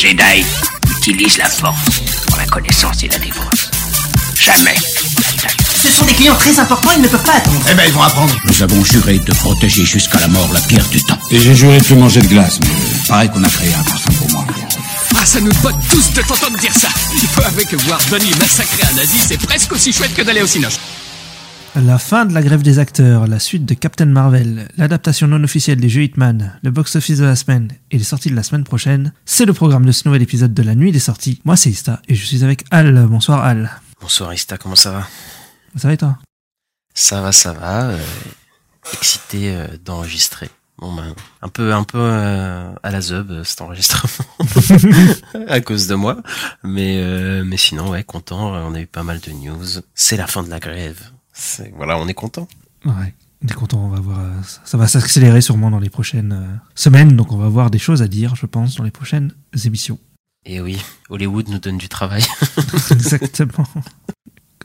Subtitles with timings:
[0.00, 0.46] Jedi
[0.96, 3.68] utilisent la force pour la connaissance et la défense.
[4.38, 4.76] Jamais
[5.82, 7.60] Ce sont des clients très importants, ils ne peuvent pas attendre.
[7.68, 8.32] Eh ben, ils vont apprendre.
[8.44, 11.18] Nous avons juré de protéger jusqu'à la mort la pierre du temps.
[11.32, 12.68] Et j'ai juré de plus manger de glace, mais
[13.08, 14.46] pareil qu'on a créé un parfum pour moi.
[15.20, 16.88] Ah, ça nous botte tous de t'entendre dire ça.
[17.20, 20.42] Il faut avouer que voir Donnie massacrer un nazi, c'est presque aussi chouette que d'aller
[20.42, 20.78] au cinoche.
[21.76, 25.78] La fin de la grève des acteurs, la suite de Captain Marvel, l'adaptation non officielle
[25.80, 29.12] des jeux Hitman, le box-office de la semaine et les sorties de la semaine prochaine,
[29.24, 31.40] c'est le programme de ce nouvel épisode de la nuit des sorties.
[31.44, 33.06] Moi c'est Ista et je suis avec Al.
[33.06, 33.70] Bonsoir Al.
[34.00, 35.08] Bonsoir Ista, comment ça va?
[35.76, 36.18] Ça va et toi?
[36.94, 37.90] Ça va, ça va.
[37.90, 37.98] euh,
[38.94, 40.50] excité euh, d'enregistrer.
[40.78, 44.26] Bon ben, un peu, un peu euh, à la zeub cet enregistrement
[45.48, 46.22] à cause de moi,
[46.64, 48.52] mais mais sinon ouais, content.
[48.54, 49.66] On a eu pas mal de news.
[49.94, 51.00] C'est la fin de la grève.
[51.38, 52.48] C'est- Voilà, on est content.
[52.84, 53.14] Ouais.
[53.44, 54.18] On est content, on va voir.
[54.18, 54.32] euh,
[54.64, 58.02] ça- va s'accélérer sûrement dans les prochaines euh, semaines, donc on va avoir des choses
[58.02, 59.32] à dire, je pense, dans les prochaines
[59.64, 59.98] émissions.
[60.44, 62.24] Et oui, Hollywood nous donne du travail.
[62.90, 63.66] Exactement.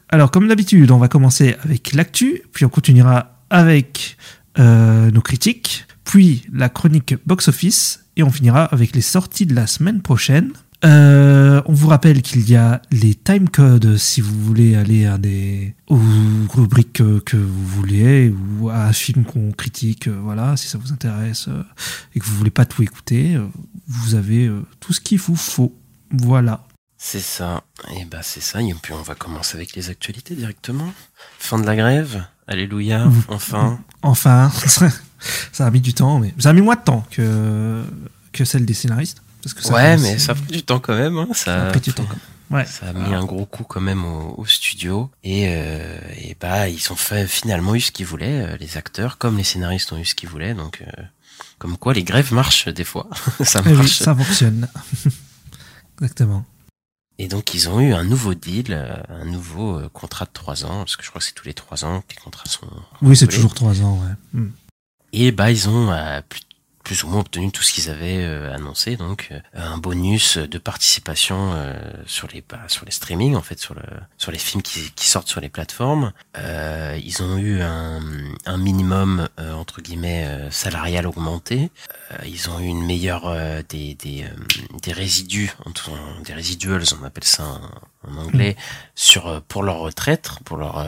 [0.10, 4.18] Alors, comme d'habitude, on va commencer avec l'actu, puis on continuera avec
[4.60, 9.66] euh, nos critiques, puis la chronique box-office, et on finira avec les sorties de la
[9.68, 10.52] semaine prochaine.
[10.86, 15.76] Euh, on vous rappelle qu'il y a les timecodes si vous voulez aller à des
[15.88, 16.00] aux
[16.50, 20.78] rubriques que, que vous voulez ou à un film qu'on critique, euh, voilà, si ça
[20.78, 21.64] vous intéresse euh,
[22.16, 23.40] et que vous voulez pas tout écouter,
[23.88, 25.74] vous avez tout ce qu'il vous faut.
[26.12, 26.66] Voilà.
[26.98, 27.64] C'est ça.
[27.98, 28.62] Et bah c'est ça.
[28.62, 30.94] Et puis on va commencer avec les actualités directement.
[31.40, 32.26] Fin de la grève.
[32.48, 33.06] Alléluia.
[33.06, 33.24] Mmh.
[33.30, 33.80] Enfin.
[34.02, 34.52] Enfin,
[35.52, 37.84] ça a mis du temps, mais ça a mis moins de temps que,
[38.34, 39.23] que celle des scénaristes.
[39.44, 41.18] Parce que ça ouais, mais ça a pris du temps quand même.
[41.18, 41.28] Hein.
[41.34, 42.04] ça Ça, a pris du temps.
[42.04, 42.20] quand même.
[42.60, 42.66] Ouais.
[42.66, 46.70] Ça a mis un gros coup quand même au, au studio et, euh, et bah
[46.70, 49.98] ils ont fait finalement eu ce qu'ils voulaient, euh, les acteurs comme les scénaristes ont
[49.98, 51.02] eu ce qu'ils voulaient donc euh,
[51.58, 53.10] comme quoi les grèves marchent des fois,
[53.44, 53.98] ça Eh oui, marche.
[53.98, 54.68] ça fonctionne.
[55.98, 56.46] Exactement.
[57.18, 58.74] Et donc ils ont eu un nouveau deal,
[59.10, 61.86] un nouveau contrat de trois ans parce que je crois que c'est tous les trois
[61.86, 62.68] ans que les contrats sont.
[63.02, 64.40] Oui, c'est toujours trois ans, ouais.
[64.42, 64.52] Hmm.
[65.14, 66.42] Et bah ils ont euh, plus,
[66.84, 70.58] plus ou moins obtenu tout ce qu'ils avaient euh, annoncé, donc euh, un bonus de
[70.58, 71.74] participation euh,
[72.06, 73.84] sur les bah, sur les streamings en fait sur le
[74.18, 76.12] sur les films qui, qui sortent sur les plateformes.
[76.38, 78.02] Euh, ils ont eu un,
[78.46, 81.72] un minimum euh, entre guillemets euh, salarial augmenté.
[82.12, 85.52] Euh, ils ont eu une meilleure euh, des des, euh, des résidus
[86.26, 88.56] des residuals on appelle ça en, en anglais
[88.96, 90.88] sur euh, pour leur retraite pour leur euh,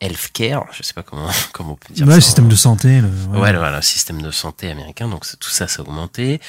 [0.00, 2.56] healthcare je sais pas comment comment on peut dire Ouais, ça le en- système de
[2.56, 3.00] santé.
[3.00, 6.40] Le, Ouais, le, voilà, système de santé américain, donc tout ça, ça a augmenté.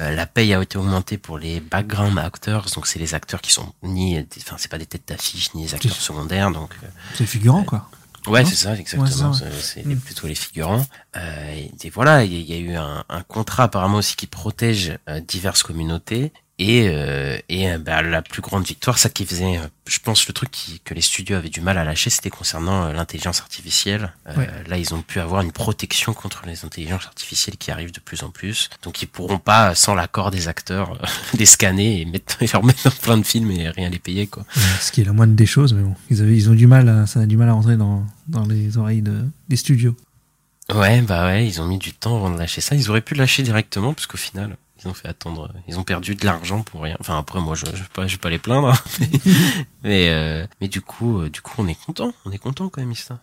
[0.00, 3.52] Euh, la paye a été augmentée pour les background actors, donc c'est les acteurs qui
[3.52, 7.26] sont ni, enfin c'est pas des têtes d'affiche ni les acteurs secondaires, donc euh, C'est
[7.26, 7.88] figurant, quoi.
[8.26, 9.32] ouais, c'est ça, Ouais, exactement.
[9.32, 9.94] c'est ouais.
[9.94, 10.00] Mm.
[10.00, 10.84] plutôt les figurants.
[11.16, 13.98] Euh, et, et voilà, il y, a- il y a eu un, un contrat apparemment
[13.98, 16.32] aussi qui protège euh, diverses communautés.
[16.58, 20.26] Et, euh, et euh, bah, la plus grande victoire, ça qui faisait, euh, je pense,
[20.26, 23.40] le truc qui, que les studios avaient du mal à lâcher, c'était concernant euh, l'intelligence
[23.40, 24.14] artificielle.
[24.26, 24.48] Euh, Ouais.
[24.66, 28.22] Là, ils ont pu avoir une protection contre les intelligences artificielles qui arrivent de plus
[28.22, 28.70] en plus.
[28.82, 31.06] Donc, ils pourront pas, sans l'accord des acteurs, euh,
[31.38, 34.26] les scanner et mettre, et leur mettre dans plein de films et rien les payer,
[34.26, 34.46] quoi.
[34.80, 36.88] Ce qui est la moindre des choses, mais bon, ils, avaient, ils ont du mal,
[36.88, 39.94] à, ça a du mal à rentrer dans, dans les oreilles de, des studios.
[40.74, 42.74] Ouais, bah ouais, ils ont mis du temps avant de lâcher ça.
[42.74, 46.14] Ils auraient pu lâcher directement, parce qu'au final, ils ont fait attendre, ils ont perdu
[46.14, 46.96] de l'argent pour rien.
[47.00, 48.68] Enfin, après, moi, je, je vais pas, les plaindre.
[48.68, 49.06] hein.
[49.84, 52.12] euh, mais du coup, euh, du coup, on est content.
[52.24, 53.18] On est content quand même, Ista.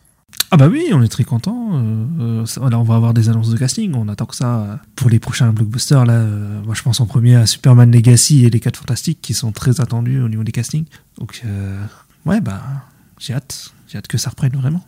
[0.50, 1.70] Ah bah oui, on est très content.
[1.74, 3.94] Euh, ça- là, on va avoir des annonces de casting.
[3.96, 6.06] On attend que ça pour les prochains blockbusters.
[6.06, 6.24] Là,
[6.66, 9.80] moi, je pense en premier à Superman Legacy et les 4 Fantastiques qui sont très
[9.80, 10.86] attendus au niveau des castings.
[11.20, 11.44] Donc,
[12.26, 12.62] ouais, bah,
[13.20, 13.74] j'ai hâte.
[13.88, 14.84] J'ai hâte que ça reprenne vraiment.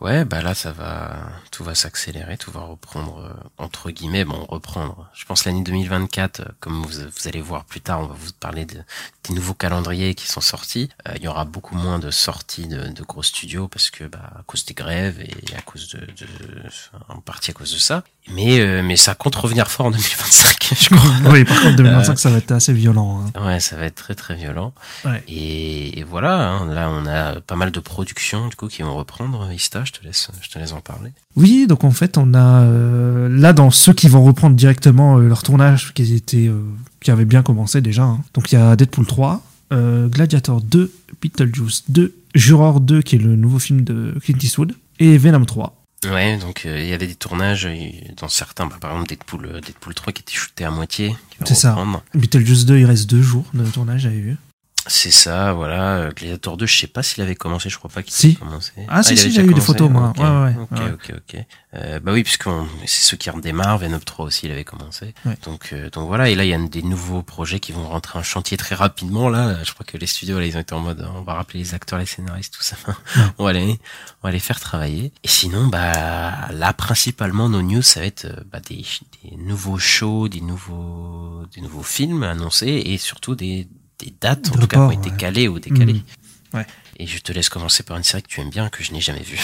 [0.00, 1.16] Ouais, bah là, ça va,
[1.50, 5.10] tout va s'accélérer, tout va reprendre, euh, entre guillemets, bon, reprendre.
[5.12, 8.64] Je pense l'année 2024, euh, comme vous, allez voir plus tard, on va vous parler
[8.64, 8.76] de,
[9.24, 10.88] des nouveaux calendriers qui sont sortis.
[11.08, 14.42] Euh, il y aura beaucoup moins de sorties de, gros studios parce que, bah, à
[14.44, 16.06] cause des grèves et à cause de
[17.08, 18.04] en partie à cause de ça.
[18.34, 21.32] Mais, euh, mais ça compte revenir fort en 2025, je crois.
[21.32, 23.22] oui, par contre, 2025, ça va être assez violent.
[23.34, 23.46] hein.
[23.46, 24.72] Ouais, ça va être très très violent.
[25.04, 25.22] Ouais.
[25.28, 28.94] Et, et voilà, hein, là on a pas mal de productions du coup qui vont
[28.96, 29.50] reprendre.
[29.52, 31.10] Ista, je te laisse, je te laisse en parler.
[31.36, 35.28] Oui, donc en fait, on a euh, là dans ceux qui vont reprendre directement euh,
[35.28, 36.60] leur tournage qui étaient, euh,
[37.00, 38.02] qui avait bien commencé déjà.
[38.02, 38.20] hein.
[38.34, 39.40] Donc il y a Deadpool 3,
[39.72, 40.92] euh, Gladiator 2,
[41.22, 45.74] Beetlejuice 2, Juror 2 qui est le nouveau film de Clint Eastwood et Venom 3.
[46.04, 47.76] Ouais, donc euh, il y avait des tournages euh,
[48.16, 51.16] dans certains, bah, par exemple Deadpool, euh, Deadpool 3 qui était shooté à moitié.
[51.44, 51.76] C'est ça.
[52.14, 54.36] Beetlejuice 2, il reste deux jours de tournage, j'avais vu.
[54.88, 55.96] C'est ça, voilà.
[55.98, 58.34] Euh, Gladiator 2, je sais pas s'il avait commencé, je crois pas qu'il Si.
[58.36, 58.72] commencé.
[58.88, 60.08] Ah, si, il si, avait j'ai eu des photos, moi.
[60.10, 60.92] Ok, Ouais, ouais, ouais.
[60.92, 61.44] ok, ok.
[61.74, 62.48] Euh, bah oui, puisque
[62.86, 65.14] c'est ceux qui redémarrent, Venom 3 aussi, il avait commencé.
[65.26, 65.36] Ouais.
[65.44, 68.18] Donc, euh, donc voilà, et là, il y a des nouveaux projets qui vont rentrer
[68.18, 69.62] en chantier très rapidement, là.
[69.62, 71.74] Je crois que les studios, là, ils ont été en mode, on va rappeler les
[71.74, 72.76] acteurs, les scénaristes, tout ça.
[73.38, 73.78] on va les,
[74.22, 75.12] on va les faire travailler.
[75.22, 78.82] Et sinon, bah, là, principalement, nos news, ça va être, euh, bah, des,
[79.22, 83.68] des nouveaux shows, des nouveaux, des nouveaux films annoncés, et surtout des,
[84.00, 85.16] des dates, en Des tout cas, ont été ouais.
[85.16, 85.94] calées ou décalées.
[85.94, 86.00] Mhm.
[86.54, 86.66] Ouais.
[87.00, 89.00] Et je te laisse commencer par une série que tu aimes bien, que je n'ai
[89.00, 89.38] jamais vue.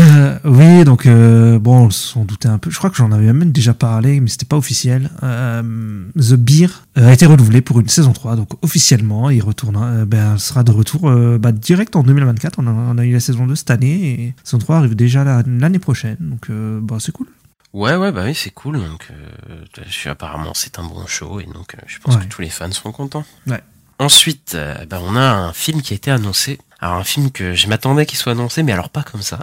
[0.00, 2.70] Euh, oui, donc euh, bon, on s'en doutait un peu.
[2.70, 5.10] Je crois que j'en avais même déjà parlé, mais c'était pas officiel.
[5.22, 10.04] Euh, The Beer a été renouvelé pour une saison 3, donc officiellement, il retournera, euh,
[10.04, 12.58] ben, sera de retour bah, direct en 2024.
[12.58, 15.24] On a, on a eu la saison 2 cette année et saison 3 arrive déjà
[15.24, 17.26] la- l'année prochaine, donc bah, c'est cool.
[17.72, 18.76] Ouais, ouais, bah oui, c'est cool.
[18.76, 19.56] Donc, euh,
[19.86, 22.22] je suis apparemment, c'est un bon show, et donc, euh, je pense Ouais.
[22.22, 23.24] que tous les fans seront contents.
[23.46, 23.60] Ouais.
[23.98, 26.58] Ensuite, euh, bah, on a un film qui a été annoncé.
[26.80, 29.40] Alors, un film que je m'attendais qu'il soit annoncé, mais alors pas comme ça.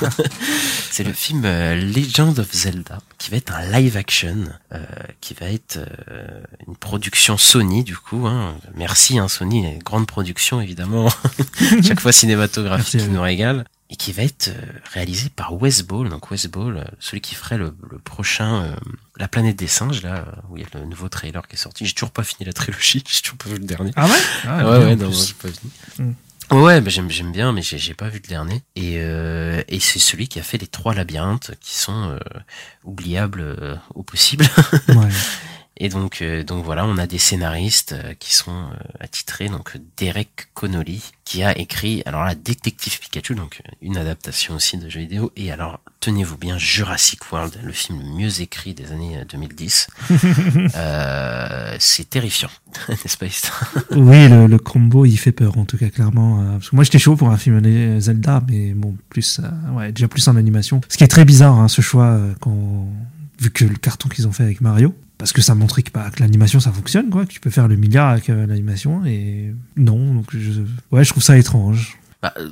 [0.90, 4.84] c'est le film euh, Legend of Zelda, qui va être un live action, euh,
[5.20, 5.78] qui va être
[6.66, 8.26] une production Sony, du coup.
[8.26, 8.56] Hein.
[8.74, 11.08] Merci, hein, Sony, une grande production, évidemment.
[11.82, 14.62] Chaque fois cinématographique qui nous régale et qui va être euh,
[14.92, 16.08] réalisé par Wes Ball.
[16.08, 18.76] Donc Wes Ball, euh, celui qui ferait le, le prochain euh,
[19.16, 21.86] La planète des singes, là, où il y a le nouveau trailer qui est sorti.
[21.86, 23.92] J'ai toujours pas fini la trilogie, j'ai toujours pas vu le dernier.
[23.96, 24.20] Ah ouais?
[24.44, 25.72] Ah, ouais, ouais, non, j'ai pas fini.
[25.98, 26.12] Mm.
[26.50, 28.62] Ouais, bah, j'aime, j'aime bien, mais j'ai, j'ai pas vu le dernier.
[28.74, 32.18] Et, euh, et c'est celui qui a fait les trois labyrinthes, qui sont euh,
[32.84, 34.46] oubliables au possible.
[34.88, 35.08] Ouais.
[35.78, 39.48] Et donc, euh, donc voilà, on a des scénaristes euh, qui sont euh, attitrés.
[39.48, 44.78] Donc Derek Connolly qui a écrit alors la Détective Pikachu, donc euh, une adaptation aussi
[44.78, 45.30] de jeux vidéo.
[45.36, 49.88] Et alors tenez-vous bien, Jurassic World, le film le mieux écrit des années euh, 2010.
[50.74, 52.48] euh, c'est terrifiant,
[52.88, 53.26] n'est-ce pas
[53.90, 56.42] Oui, le, le combo, il fait peur, en tout cas, clairement.
[56.54, 59.42] parce que moi, j'étais chaud pour un film Zelda, mais bon, plus,
[59.74, 60.80] ouais, déjà plus en animation.
[60.88, 62.88] Ce qui est très bizarre, hein, ce choix, quand,
[63.38, 66.60] vu que le carton qu'ils ont fait avec Mario, parce que ça montrait que, l'animation,
[66.60, 70.26] ça fonctionne, quoi, que tu peux faire le milliard avec euh, l'animation, et non, donc
[70.30, 70.62] je,
[70.92, 71.97] ouais, je trouve ça étrange.
[72.20, 72.50] Bah, euh,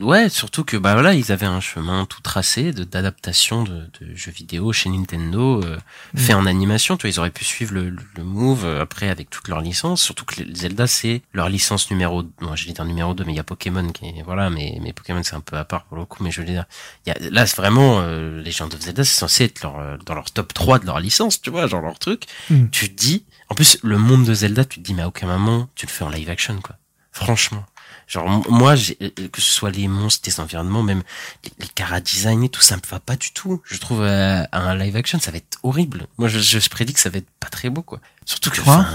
[0.00, 4.14] ouais, surtout que bah voilà, ils avaient un chemin tout tracé de d'adaptation de, de
[4.14, 5.76] jeux vidéo chez Nintendo euh,
[6.16, 6.96] fait en animation.
[6.96, 10.02] Tu vois, ils auraient pu suivre le, le move euh, après avec toute leur licence.
[10.02, 13.32] Surtout que les- Zelda c'est leur licence numéro, moi je vais dire numéro 2 mais
[13.32, 15.86] il y a Pokémon qui est voilà, mais mais Pokémon c'est un peu à part
[15.86, 16.22] pour le coup.
[16.22, 16.66] Mais je veux dire,
[17.04, 20.14] y a, là c'est vraiment euh, Legend of Zelda c'est censé être leur, euh, dans
[20.14, 22.22] leur top 3 de leur licence, tu vois, genre leur truc.
[22.50, 22.68] Mm.
[22.70, 25.26] Tu te dis, en plus le monde de Zelda, tu te dis mais à aucun
[25.26, 26.76] moment tu le fais en live action quoi.
[27.10, 27.64] Franchement.
[28.08, 31.02] Genre moi, j'ai- euh, que ce soit les monstres, les environnements, même
[31.44, 33.60] les, les cara design et tout, ça me va pas du tout.
[33.64, 36.06] Je trouve euh, un live action, ça va être horrible.
[36.16, 38.00] Moi, je, je prédis que ça va être pas très beau, quoi.
[38.24, 38.86] Surtout que, crois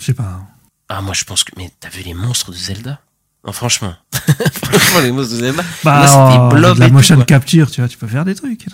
[0.00, 0.40] Je sais pas.
[0.88, 3.00] ah moi je pense que, mais t'as vu les monstres de Zelda?
[3.46, 3.94] Non, franchement,
[4.64, 5.62] franchement les monstres de Zelda.
[5.84, 8.08] Bah, Moi, c'est des euh, blobs de la et motion capture, tu vois, tu peux
[8.08, 8.66] faire des trucs.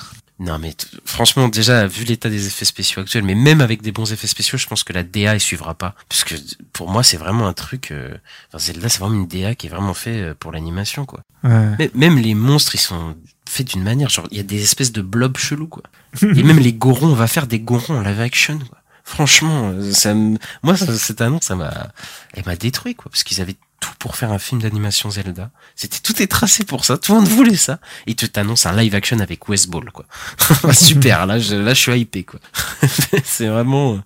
[0.45, 0.75] Non mais
[1.05, 4.59] franchement déjà vu l'état des effets spéciaux actuels, mais même avec des bons effets spéciaux,
[4.59, 6.35] je pense que la DA elle suivra pas, puisque
[6.73, 7.91] pour moi c'est vraiment un truc.
[7.93, 8.15] euh,
[8.49, 11.21] Enfin Zelda c'est vraiment une DA qui est vraiment fait euh, pour l'animation quoi.
[11.45, 11.91] Ouais.
[11.95, 13.17] Même les monstres, ils sont
[13.49, 15.83] faits d'une manière, genre, il y a des espèces de blobs chelous, quoi.
[16.23, 18.79] Et même les gorons, on va faire des gorons en live action, quoi.
[19.05, 21.89] Franchement, euh, ça me- moi, cette annonce, ça m'a,
[22.35, 25.51] elle m'a détruit, quoi, parce qu'ils avaient tout pour faire un film d'animation Zelda.
[25.77, 27.81] C'était, tout est tracé pour ça, tout le monde voulait ça.
[28.07, 30.07] Et tu t'annonces un live action avec West Ball, quoi.
[30.73, 32.39] Super, là, je, là, je suis hypé, quoi.
[33.25, 33.99] C'est vraiment, euh,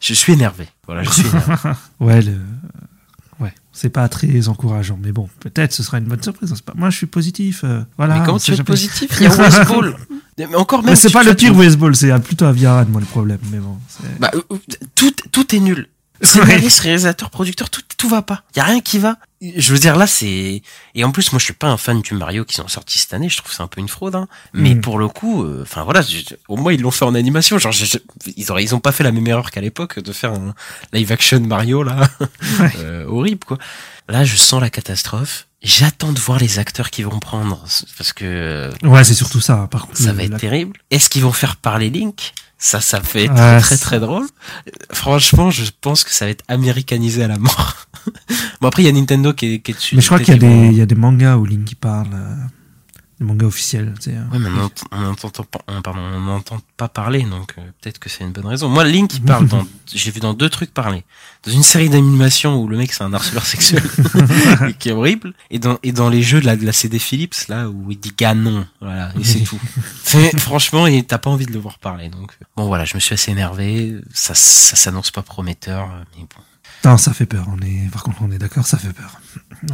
[0.00, 0.66] je suis énervé.
[0.86, 1.54] Voilà, je suis énervé.
[2.00, 2.38] Ouais, le...
[3.38, 6.52] ouais, c'est pas très encourageant, mais bon, peut-être ce sera une bonne surprise.
[6.54, 6.72] c'est Pas...
[6.76, 7.60] Moi, je suis positif.
[7.64, 8.18] euh, voilà.
[8.18, 8.64] Mais comment tu jamais.
[8.64, 9.10] positif?
[9.20, 9.96] Il y a West Ball.
[10.38, 10.96] Mais encore même.
[10.96, 13.38] C'est si pas le pire ton- baseball, c'est plutôt à Viaran, moi, le problème.
[13.52, 13.78] Mais bon,
[14.18, 14.56] Bah, euh, euh,
[14.94, 15.86] tout, tout est nul.
[16.22, 18.42] Scénariste, réalisateur, producteur, tout, tout va pas.
[18.56, 19.16] Y a rien qui va.
[19.40, 20.60] Je veux dire, là, c'est,
[20.94, 23.14] et en plus, moi, je suis pas un fan du Mario qui sont sortis cette
[23.14, 23.30] année.
[23.30, 24.28] Je trouve ça un peu une fraude, hein.
[24.52, 24.80] Mais Mm.
[24.82, 27.58] pour le coup, euh, enfin, voilà, je- au moins, ils l'ont fait en animation.
[27.58, 27.98] Genre, je- je-
[28.36, 30.54] ils auraient, ils ont pas fait la même erreur qu'à l'époque de faire un
[30.92, 31.96] live action Mario, là.
[32.60, 32.72] Ouais.
[32.80, 33.56] Euh, horrible, quoi.
[34.08, 35.46] Là, je sens la catastrophe.
[35.62, 37.64] J'attends de voir les acteurs qui vont prendre.
[37.96, 39.68] Parce que, euh, ouais, c'est surtout ça.
[39.70, 40.76] Par contre, ça va être la- terrible.
[40.90, 42.32] Est-ce qu'ils vont faire parler Link?
[42.62, 44.24] Ça, ça fait être Ouais, très très drôle.
[44.24, 47.86] Euh, Franchement, je pense que ça va être américanisé à la mort.
[48.60, 49.96] bon après, il y a Nintendo qui est, qui est dessus.
[49.96, 52.08] Mais je crois qu'il y a des, il y a des mangas où Link parle,
[53.20, 53.92] des mangas officiels.
[54.00, 54.26] tu sais, hein.
[54.32, 57.62] Ouais, mais on ent- on n'entend pas, on- pardon, on n'entend pas parler, donc euh,
[57.80, 58.68] peut-être que c'est une bonne raison.
[58.68, 61.04] Moi, Link, il parle dans, j'ai vu dans deux trucs parler.
[61.44, 63.82] Dans une série d'animation où le mec c'est un harceleur sexuel,
[64.68, 66.98] et qui est horrible, et dans et dans les jeux de la, de la CD
[66.98, 69.58] Philips là où il dit ganon, voilà, et c'est tout.
[70.38, 73.00] Franchement, et t'as pas envie de le voir parler, donc euh, bon voilà, je me
[73.00, 73.96] suis assez énervé.
[74.12, 76.42] Ça, ça s'annonce pas prometteur, mais bon.
[76.88, 77.46] Non, ça fait peur.
[77.48, 79.20] On est, par contre, on est d'accord, ça fait peur.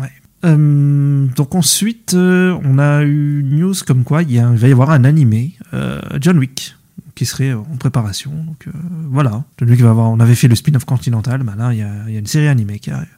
[0.00, 0.10] Ouais.
[0.46, 4.58] Euh, donc ensuite, euh, on a eu une news comme quoi il, y a- il
[4.58, 6.76] va y avoir un animé, euh, John Wick,
[7.14, 8.30] qui serait en préparation.
[8.32, 8.66] Donc
[9.10, 10.10] voilà, John Wick va avoir.
[10.10, 12.26] On avait fait le spin-off Continental, bah là il y a, il y a une
[12.26, 13.08] série animée qui arrive.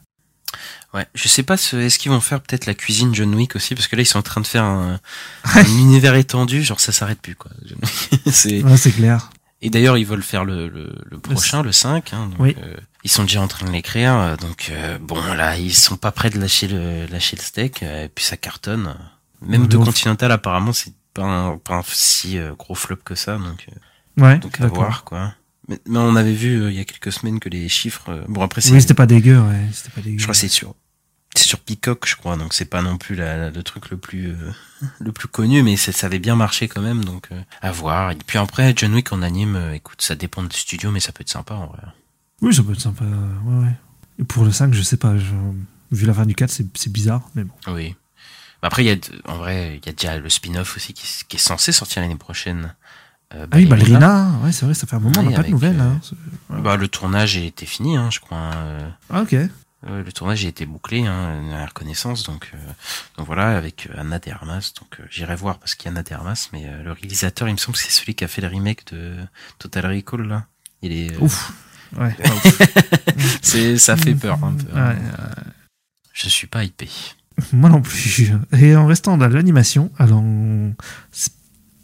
[0.95, 3.75] Ouais, je sais pas, ce- est-ce qu'ils vont faire peut-être la cuisine John Wick aussi
[3.75, 4.99] Parce que là, ils sont en train de faire un,
[5.43, 7.51] un univers étendu, genre ça s'arrête plus, quoi.
[8.25, 8.63] C'est...
[8.63, 9.29] Ouais, c'est clair.
[9.61, 12.13] Et d'ailleurs, ils veulent faire le, le, le prochain, le 5.
[12.13, 12.55] Hein, donc, Oui.
[13.03, 14.13] Ils sont déjà en train de l'écrire.
[14.15, 17.83] euh, Donc, euh, bon, là, ils sont pas prêts de lâcher le, lâcher le steak.
[17.83, 18.95] euh, et puis, ça cartonne.
[19.41, 23.37] Même de Continental, apparemment, c'est pas un, pas un si euh, gros flop que ça.
[23.37, 25.33] Donc, euh, Ouais, donc à voir, quoi.
[25.69, 28.25] Mais, mais on avait vu euh, il y a quelques semaines que les chiffres...
[28.27, 28.71] bon, après, c'est...
[28.71, 29.65] Oui, c'était pas dégueu, ouais.
[29.71, 30.17] C'était pas dégueu.
[30.17, 30.75] Je crois que c'est sur
[31.35, 33.97] c'est sur Peacock, je crois, donc c'est pas non plus la, la- le truc le
[33.97, 34.51] plus euh,
[34.99, 38.09] le plus connu, mais ça avait bien marché quand même, donc euh, à voir.
[38.11, 41.11] Et puis après, John Wick en anime, euh, écoute, ça dépend du studio, mais ça
[41.11, 41.83] peut être sympa en vrai.
[42.41, 43.03] Oui, ça peut être sympa.
[43.05, 43.73] Ouais, ouais.
[44.19, 45.17] Et pour le 5, je sais pas.
[45.17, 45.25] je-
[45.91, 47.53] Vu la fin du 4, c'est bizarre, mais bon.
[47.67, 47.95] Oui.
[48.61, 48.95] Après, il y a
[49.31, 52.75] en vrai, il y a déjà le spin-off aussi qui, est censé sortir l'année prochaine.
[53.33, 55.49] Euh, Ah oui, Ballerina, ouais, c'est vrai, ça fait un moment, on n'a pas de
[55.49, 55.79] nouvelles.
[55.79, 55.93] euh,
[56.51, 56.61] hein.
[56.61, 58.37] Bah, le tournage a été fini, hein, je crois.
[58.55, 59.35] euh, Ah, ok.
[59.87, 62.51] Le tournage a été bouclé, hein, la reconnaissance, donc,
[63.17, 66.13] donc voilà, avec Anna de Armas, donc j'irai voir parce qu'il y a Anna de
[66.13, 68.91] Armas, mais le réalisateur, il me semble que c'est celui qui a fait le remake
[68.93, 69.15] de
[69.57, 70.45] Total Recall, là.
[70.81, 71.53] Il est, Ouf.
[71.97, 72.15] Ouais.
[73.41, 74.65] c'est, ça fait peur un peu.
[74.77, 74.89] hein.
[74.91, 74.97] Ouais,
[76.13, 76.89] Je suis pas hypé.
[77.53, 78.31] Moi non plus.
[78.57, 80.23] Et en restant dans l'animation, alors
[81.11, 81.31] c'est-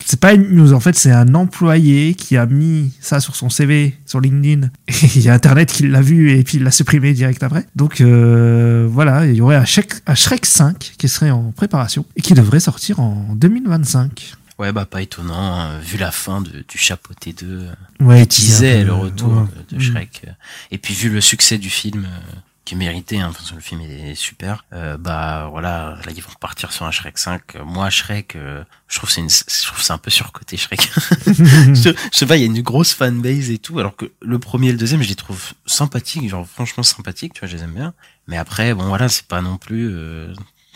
[0.07, 3.50] c'est pas une news en fait, c'est un employé qui a mis ça sur son
[3.50, 4.67] CV sur LinkedIn.
[4.88, 7.65] Et il y a Internet qui l'a vu et puis il l'a supprimé direct après.
[7.75, 12.05] Donc euh, voilà, il y aurait un Shrek, un Shrek 5 qui serait en préparation
[12.15, 14.35] et qui devrait sortir en 2025.
[14.57, 18.41] Ouais, bah pas étonnant, hein, vu la fin de, du Chapeauté 2, euh, Ouais, qui
[18.41, 19.47] disait le retour ouais.
[19.69, 20.31] de, Shrek, euh,
[20.71, 23.62] et puis vu le succès du film, euh, qui est mérité, hein, parce que le
[23.62, 27.57] film est super, euh, bah voilà, là ils vont repartir sur un Shrek 5.
[27.57, 30.89] Euh, Moi, Shrek, euh, je trouve c'est une, je trouve c'est un peu surcoté Shrek.
[31.27, 34.39] je, je sais pas, il y a une grosse fanbase et tout, alors que le
[34.39, 37.63] premier et le deuxième, je les trouve sympathiques, genre franchement sympathiques, tu vois, je les
[37.63, 37.93] aime bien.
[38.27, 39.93] Mais après, bon voilà, c'est pas non plus.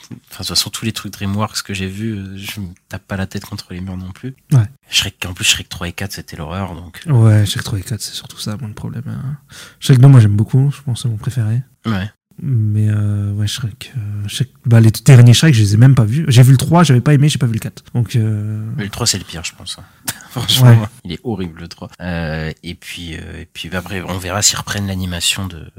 [0.02, 3.06] Enfin, de toute façon, tous les trucs DreamWorks que j'ai vus, euh, je me tape
[3.08, 4.36] pas la tête contre les murs non plus.
[4.52, 4.64] Ouais.
[4.90, 7.02] Shrek, en plus, Shrek 3 et 4, c'était l'horreur, donc.
[7.08, 9.04] euh, Ouais, Shrek 3 et 4, c'est surtout ça, mon problème.
[9.08, 9.38] hein.
[9.80, 11.62] Shrek 2, moi j'aime beaucoup, je pense que c'est mon préféré.
[11.86, 12.10] Ouais.
[12.42, 13.92] Mais euh, ouais, Shrek.
[13.98, 16.24] euh, Shrek- bah, les derniers Shrek, je les ai même pas vus.
[16.30, 17.84] J'ai vu le 3, j'avais pas aimé, j'ai pas vu le 4.
[17.94, 19.78] Donc, euh, Mais le 3, c'est le pire, je pense.
[19.78, 19.84] hein.
[20.30, 20.88] Franchement, Ouais.
[21.04, 21.90] il est horrible, le 3.
[22.02, 25.70] Euh, et puis, euh, et puis après, on verra s'ils reprennent l'animation de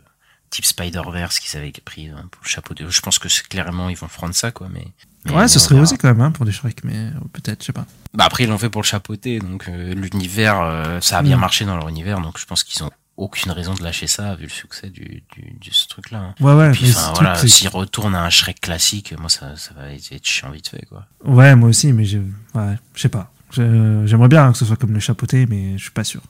[0.50, 2.88] type Spider-Verse qu'ils avaient pris hein, pour le chapeau de...
[2.88, 4.86] Je pense que c'est clairement, ils vont prendre ça, quoi, mais...
[5.24, 7.66] mais ouais, ce serait osé quand même hein, pour des Shrek, mais euh, peut-être, je
[7.66, 7.86] sais pas.
[8.14, 11.36] Bah après, ils l'ont fait pour le chapeauté, donc euh, l'univers, euh, ça a bien
[11.36, 11.40] Mm.
[11.40, 14.44] marché dans leur univers, donc je pense qu'ils ont aucune raison de lâcher ça, vu
[14.44, 15.22] le succès du,
[15.70, 16.18] ce truc-là.
[16.18, 16.34] hein.
[16.40, 19.56] Ouais, ouais, Puis, mais enfin, voilà, truc, s'ils retournent à un Shrek classique, moi, ça,
[19.56, 21.06] ça va être chiant vite fait, quoi.
[21.24, 22.18] ouais, moi aussi, mais je,
[22.54, 23.30] ouais, je sais pas.
[23.52, 26.22] J'aimerais bien que ce soit comme le chapeauté, mais je suis pas sûr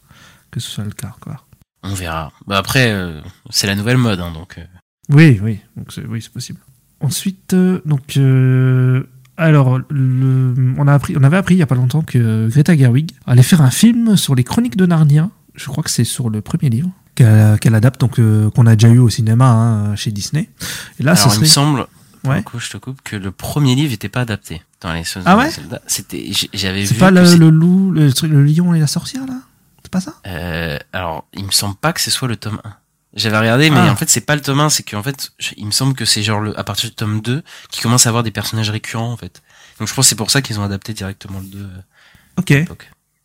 [0.50, 1.44] que ce soit le cas, quoi.
[1.82, 2.32] On verra.
[2.46, 3.20] Bah après, euh,
[3.50, 4.56] c'est la nouvelle mode, hein, donc...
[4.58, 4.64] euh,
[5.08, 6.58] Oui, oui, donc c'est- oui, c'est possible.
[7.00, 9.02] Ensuite, euh, donc, euh,
[9.38, 12.76] alors, le, on, a appris, on avait appris il y a pas longtemps que Greta
[12.76, 15.30] Gerwig allait faire un film sur les chroniques de Narnia.
[15.54, 18.76] Je crois que c'est sur le premier livre qu'elle qu'elle adapte, donc euh, qu'on a
[18.76, 20.50] déjà eu au cinéma hein, chez Disney.
[20.98, 21.86] Et là, Alors, il me semble,
[22.22, 22.42] Ouais.
[22.42, 25.48] coup, je te coupe, que le premier livre n'était pas adapté dans les Ah ouais?
[25.86, 26.86] C'était, j'avais vu.
[26.88, 29.36] C'est pas que le, c'est- le loup, le, truc- le lion et la sorcière là?
[29.90, 30.14] C'est pas ça?
[30.26, 32.72] Euh, alors, il me semble pas que ce soit le tome 1.
[33.14, 33.90] J'avais regardé, mais Ah.
[33.90, 36.22] en fait, c'est pas le tome 1, c'est qu'en fait, il me semble que c'est
[36.22, 39.16] genre le, à partir du tome 2 qui commence à avoir des personnages récurrents, en
[39.16, 39.42] fait.
[39.80, 41.68] Donc, je pense que c'est pour ça qu'ils ont adapté directement le 2 euh,
[42.36, 42.46] Ok.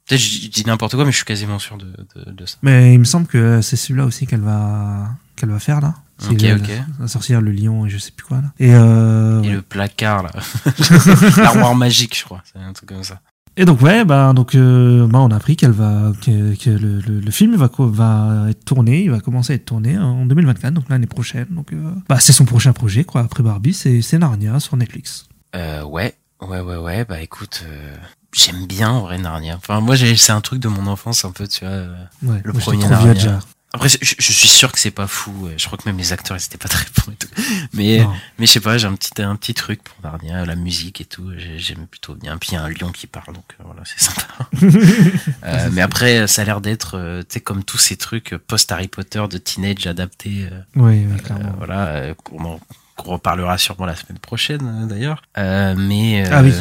[0.08, 2.58] Peut-être je, dis n'importe quoi, mais je suis quasiment sûr de, de, de ça.
[2.64, 5.94] Mais il me semble que c'est celui-là aussi qu'elle va qu'elle va faire là.
[6.30, 6.70] Ok, la, ok.
[7.00, 8.52] la sorcière, le lion et je sais plus quoi là.
[8.60, 10.32] Et, euh, Et le placard, là.
[11.38, 12.42] L'armoire magique, je crois.
[12.52, 13.20] C'est un truc comme ça.
[13.58, 17.00] Et donc ouais, bah donc euh, bah, on a appris qu'elle va que, que le,
[17.00, 20.74] le, le film va va être tourné, il va commencer à être tourné en 2024,
[20.74, 21.48] donc l'année prochaine.
[21.52, 23.22] Donc euh, bah c'est son prochain projet quoi.
[23.22, 25.28] Après Barbie, c'est c'est Narnia sur Netflix.
[25.56, 27.06] Euh, ouais, ouais, ouais, ouais.
[27.06, 27.96] Bah écoute, euh,
[28.34, 29.56] j'aime bien en vrai Narnia.
[29.56, 31.76] Enfin, moi, j'ai- c'est un truc de mon enfance un peu, tu vois.
[32.24, 32.42] Ouais.
[32.44, 33.14] Le moi, premier Narnia.
[33.14, 33.40] déjà.
[33.76, 35.32] Après, je, je suis sûr que c'est pas fou.
[35.46, 35.54] ouais.
[35.58, 37.28] Je crois que même les acteurs, ils étaient pas très bons et tout.
[37.74, 38.14] Mais, Non.
[38.40, 41.06] mais je sais pas, j'ai un petit, un petit truc pour Narnia, la musique et
[41.06, 41.32] tout.
[41.38, 42.38] j'ai- J'aime plutôt bien.
[42.38, 44.50] Puis il y a un lion qui parle, donc euh, voilà, c'est sympa.
[45.44, 48.40] Euh, mais après, ça a l'air d'être, euh, tu sais, comme tous ces trucs euh,
[48.40, 50.48] post-Harry Potter de teenage adaptés.
[50.52, 51.54] euh, Oui, oui, euh, clairement.
[51.58, 52.60] voilà, euh, qu'on en-
[52.96, 55.22] qu'on reparlera sûrement la semaine prochaine euh, d'ailleurs.
[55.38, 56.54] Euh, mais euh, Ah oui.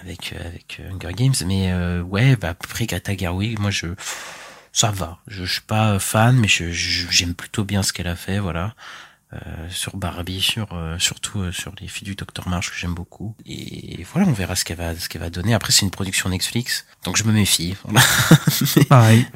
[0.00, 3.88] Avec euh, avec euh, Hunger Games, mais euh, ouais, bah après Greta Gerwig, moi je
[4.72, 5.18] ça va.
[5.26, 8.38] Je, je suis pas fan, mais je- je- j'aime plutôt bien ce qu'elle a fait,
[8.38, 8.74] voilà.
[9.32, 9.38] Euh,
[9.70, 13.36] sur Barbie, sur euh, surtout euh, sur les filles du Docteur March que j'aime beaucoup.
[13.46, 15.54] Et voilà, on verra ce qu'elle va ce qu'elle va donner.
[15.54, 17.76] Après, c'est une production Netflix, donc je me méfie.
[17.84, 18.00] Voilà.
[18.88, 19.26] Pareil.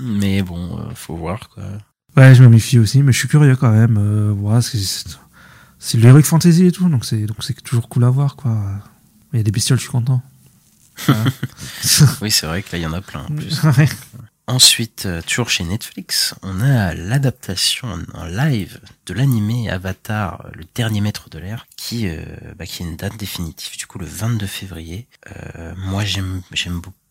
[0.00, 1.64] mais bon, euh, faut voir quoi.
[2.16, 3.96] Ouais, je me méfie aussi, mais je suis curieux quand même.
[3.98, 5.06] Euh, voilà, c'est, c'est,
[5.78, 8.54] c'est de l'heroic fantasy et tout, donc c'est, donc c'est toujours cool à voir, quoi.
[9.32, 10.20] Il y a des bestioles, je suis content.
[11.06, 11.24] Voilà.
[12.20, 13.62] Oui, c'est vrai que là, il y en a plein en plus.
[13.62, 13.88] Ouais.
[14.48, 20.64] Ensuite, euh, toujours chez Netflix, on a l'adaptation en- live de l'animé Avatar, euh, le
[20.74, 22.24] dernier maître de l'air, qui, euh,
[22.56, 25.06] bah, qui a une date définitive, du coup le 22 février.
[25.36, 26.40] Euh, moi, j'aime,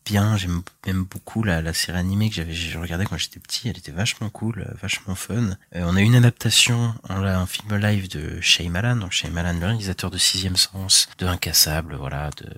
[0.03, 0.63] bien, j'aime
[1.03, 4.65] beaucoup la, série animée que j'avais j'ai regardé quand j'étais petit, elle était vachement cool,
[4.81, 5.57] vachement fun.
[5.75, 10.17] On a une adaptation en un film live de Shyamalan, donc Shyamalan, le réalisateur de
[10.17, 12.49] Sixième Sens, de Incassable, voilà, de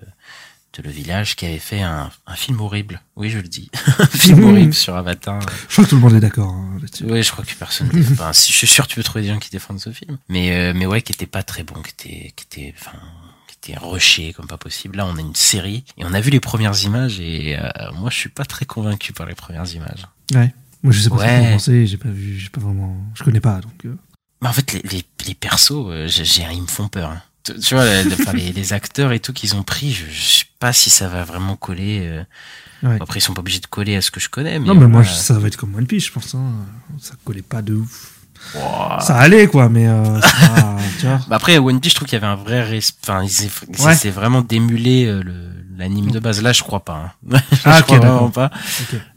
[0.76, 3.00] de Le Village, qui avait fait un, un film horrible.
[3.16, 3.70] Oui, je le dis.
[3.98, 5.40] un film horrible sur Avatar.
[5.68, 7.04] Je crois que tout le monde est d'accord hein, là-dessus.
[7.08, 7.88] Oui, je crois que personne.
[8.12, 10.18] enfin, je suis sûr que tu peux trouver des gens qui défendent ce film.
[10.28, 12.96] Mais, euh, mais ouais, qui était pas très bon, qui était, qui était, enfin,
[13.48, 14.96] qui était rushé comme pas possible.
[14.96, 18.10] Là, on a une série et on a vu les premières images et euh, moi,
[18.10, 20.06] je suis pas très convaincu par les premières images.
[20.34, 20.54] Ouais.
[20.82, 21.44] Moi, je sais pas Ouais.
[21.46, 22.96] ce pensait, j'ai pas vu, j'ai pas vraiment.
[23.14, 23.84] Je connais pas, donc.
[23.84, 23.94] euh,
[24.40, 27.10] Mais en fait, les, les, les persos, j'ai- ils me font peur.
[27.10, 27.22] hein.
[27.44, 30.44] Tu, vois, les, enfin, les, les acteurs et tout qu'ils ont pris, je, je sais
[30.58, 32.00] pas si ça va vraiment coller.
[32.02, 32.22] euh.
[32.82, 32.98] Ouais.
[33.00, 34.58] Après, ils sont pas obligés de coller à ce que je connais.
[34.58, 36.34] Mais non, mais moi, ça va être comme One Piece, je pense.
[36.34, 36.52] Hein.
[36.98, 38.12] Ça collait pas de ouf.
[38.54, 39.00] Wow.
[39.00, 41.20] Ça allait, quoi, mais euh, c'est tu vois.
[41.28, 43.92] Bah après, One Piece, je trouve qu'il y avait un vrai res- enfin, ils Ouais.
[43.92, 46.42] essaient vraiment d'émuler euh, le l'anime de base.
[46.42, 47.10] Là, je crois pas.
[47.32, 47.38] Hein.
[47.52, 48.50] je Ah, crois vraiment pas.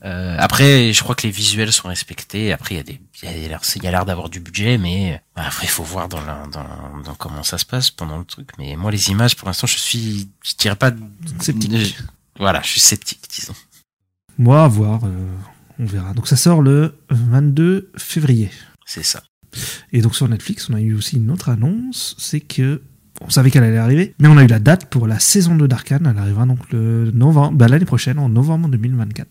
[0.05, 2.53] Euh, après, je crois que les visuels sont respectés.
[2.53, 4.39] Après, il y a des, il y a l'air, il y a l'air d'avoir du
[4.39, 7.91] budget, mais bah, après, il faut voir dans, la, dans, dans comment ça se passe
[7.91, 8.47] pendant le truc.
[8.59, 10.91] Mais moi, les images, pour l'instant, je suis, je dirais pas,
[11.41, 11.75] Sceptique.
[11.75, 11.93] je-
[12.39, 13.55] voilà, je suis sceptique, disons.
[14.37, 15.27] Moi, à voir, euh,
[15.79, 16.13] on verra.
[16.13, 18.49] Donc ça sort le 22 février.
[18.85, 19.23] C'est ça.
[19.91, 22.81] Et donc sur Netflix, on a eu aussi une autre annonce, c'est que
[23.21, 25.67] on savait qu'elle allait arriver, mais on a eu la date pour la saison 2
[25.67, 26.07] d'Arkane.
[26.11, 29.27] Elle arrivera donc le novembre, bah, l'année prochaine, en novembre 2024.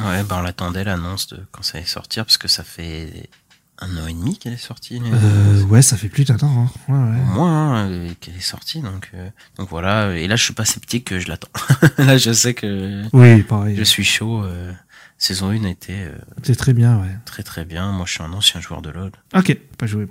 [0.00, 3.28] Ouais, bah, on l'attendait l'annonce de quand ça allait sortir, parce que ça fait
[3.80, 5.00] un an et demi qu'elle est sortie.
[5.04, 6.68] Euh, ouais, ça fait plus d'un an.
[6.88, 6.92] hein.
[6.92, 7.20] Ouais, ouais.
[7.22, 10.54] au moins hein, euh, qu'elle est sortie donc euh, donc voilà et là je suis
[10.54, 11.48] pas sceptique que je l'attends
[11.98, 13.76] là je sais que Oui, pareil.
[13.76, 14.72] je suis chaud euh,
[15.18, 17.16] saison 1 était euh, C'est très bien, ouais.
[17.24, 20.06] très très bien moi je suis un ancien joueur de LoL Ok, pas joué.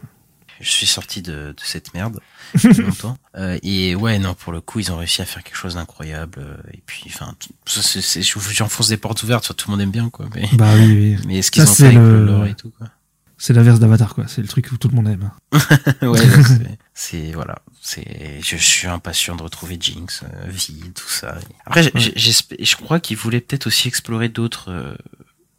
[0.60, 2.20] je suis sorti de, de cette merde
[2.63, 5.56] a longtemps Euh, et ouais non pour le coup ils ont réussi à faire quelque
[5.58, 7.34] chose d'incroyable euh, et puis enfin
[8.52, 11.24] j'enfonce des portes ouvertes tout le monde aime bien quoi mais Bah oui, oui.
[11.28, 12.88] mais ce qu'ils ont fait avec le lore et tout quoi
[13.38, 14.26] C'est l'inverse d'Avatar, quoi.
[14.28, 15.32] C'est le truc où tout le monde aime.
[15.54, 15.60] hein.
[16.08, 16.19] ouais,
[16.93, 21.38] c'est- voilà, c'est je, suis impatient de retrouver Jinx, euh, Vi, tout ça.
[21.65, 21.84] Après,
[22.15, 24.71] j'espère- je crois qu'ils voulaient peut-être aussi explorer d'autres.
[24.71, 24.95] euh,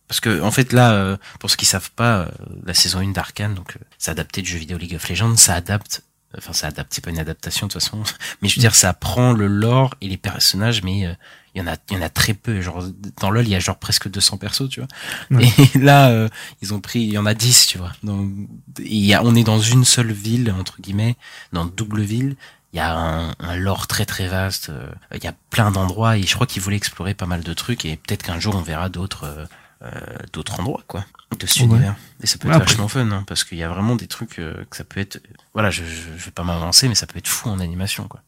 [0.08, 2.28] parce que en fait là, euh, pour ceux qui savent pas, euh,
[2.64, 5.54] la saison 1 d'Arkane, donc euh, c'est adapté du jeu vidéo League of Legends, ça
[5.54, 6.02] adapte.
[6.36, 8.02] Enfin, ça adapte, c'est pas une adaptation de toute façon,
[8.42, 11.12] mais je veux dire, ça prend le lore et les personnages, mais euh,
[11.54, 12.60] il y en a, il y en a très peu.
[12.60, 12.84] Genre
[13.20, 14.88] dans LoL, il y a genre presque 200 persos, tu vois.
[15.30, 15.48] Ouais.
[15.74, 16.28] Et là, euh,
[16.62, 17.92] ils ont pris, il y en a 10, tu vois.
[18.02, 18.30] Donc,
[18.78, 21.16] il y a, on est dans une seule ville, entre guillemets,
[21.52, 22.36] dans double ville.
[22.72, 24.68] Il y a un, un lore très très vaste.
[24.68, 27.54] euh, Il y a plein d'endroits et je crois qu'ils voulaient explorer pas mal de
[27.54, 29.46] trucs et peut-être qu'un jour on verra d'autres euh,
[29.82, 29.88] euh,
[30.34, 31.06] d'autres endroits quoi
[31.38, 31.68] de cet Ouais.
[31.68, 31.94] univers.
[32.22, 34.38] Et ça peut être après- vachement fun hein, parce qu'il y a vraiment des trucs
[34.38, 35.18] euh, que ça peut être.
[35.54, 38.20] Voilà, je, je, je vais pas m'avancer, mais ça peut être fou en animation quoi.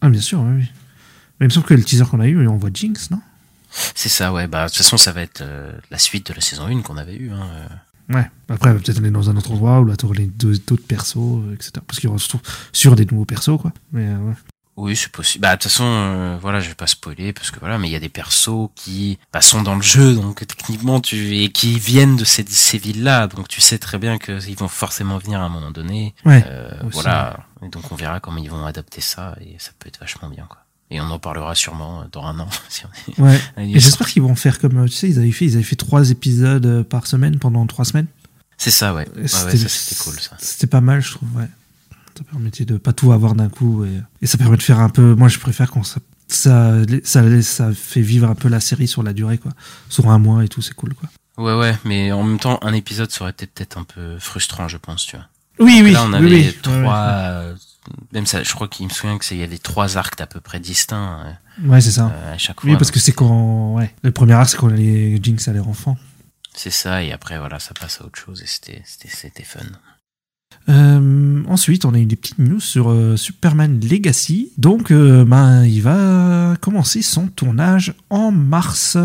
[0.00, 0.68] Ah, bien sûr, oui, oui.
[1.40, 3.20] Mais il me semble que le teaser qu'on a eu, on voit Jinx, non?
[3.94, 4.46] C'est ça, ouais.
[4.46, 6.96] Bah de toute façon, ça va être euh, la suite de la saison 1 qu'on
[6.96, 7.30] avait eu.
[7.30, 7.46] Hein,
[8.10, 8.14] euh.
[8.14, 8.30] Ouais.
[8.48, 11.54] Après, elle va peut-être aller dans un autre endroit t'auras les deux- d'autres persos, euh,
[11.54, 11.72] etc.
[11.86, 12.40] Parce qu'il y aura surtout
[12.72, 13.72] sur des nouveaux persos, quoi.
[13.92, 14.34] Mais euh, ouais.
[14.78, 15.40] Oui, c'est possible.
[15.42, 17.92] Bah de toute façon, euh, voilà, je vais pas spoiler parce que voilà, mais il
[17.92, 21.78] y a des persos qui bah, sont dans le jeu, donc techniquement tu et qui
[21.78, 25.40] viennent de ces, ces villes-là, donc tu sais très bien que ils vont forcément venir
[25.40, 26.14] à un moment donné.
[26.26, 26.44] Ouais.
[26.46, 29.98] Euh, voilà, et donc on verra comment ils vont adapter ça et ça peut être
[29.98, 30.58] vachement bien quoi.
[30.90, 32.48] Et on en parlera sûrement dans un an.
[32.68, 32.84] si
[33.18, 33.40] on Ouais.
[33.58, 36.10] Et j'espère qu'ils vont faire comme, tu sais, ils avaient fait, ils avaient fait trois
[36.10, 38.06] épisodes euh, par semaine pendant trois semaines.
[38.56, 39.06] C'est ça, ouais.
[39.26, 40.36] C'était cool ça.
[40.38, 41.48] C'était pas mal, je trouve, ouais.
[42.16, 44.88] Ça permettait de pas tout avoir d'un coup et, et ça permet de faire un
[44.88, 45.14] peu.
[45.14, 49.02] Moi, je préfère quand ça, ça, ça, ça fait vivre un peu la série sur
[49.02, 49.52] la durée, quoi.
[49.90, 51.10] Sur un mois et tout, c'est cool, quoi.
[51.36, 54.68] Ouais, ouais, mais en même temps, un épisode ça aurait été peut-être un peu frustrant,
[54.68, 55.26] je pense, tu vois.
[55.58, 55.92] Oui, oui.
[55.92, 56.56] Là, on avait oui.
[56.62, 56.80] trois.
[56.80, 57.54] Ouais, euh,
[58.12, 60.26] Même ça, je crois qu'il me souvient que c'est- il y avait trois arcs à
[60.26, 62.06] peu près distincts euh, Ouais, c'est ça.
[62.14, 62.70] euh, à chaque fois.
[62.70, 63.74] oui, parce que c'est quand.
[63.74, 63.94] Ouais.
[64.02, 65.96] Le premier arc, c'est quand les Jinx a l'air enfant.
[66.54, 69.60] C'est ça, et après, voilà, ça passe à autre chose et c'était, fun.
[70.68, 74.52] Euh, ensuite, on a eu des petites news sur euh, Superman Legacy.
[74.58, 78.96] Donc, euh, ben, il va commencer son tournage en mars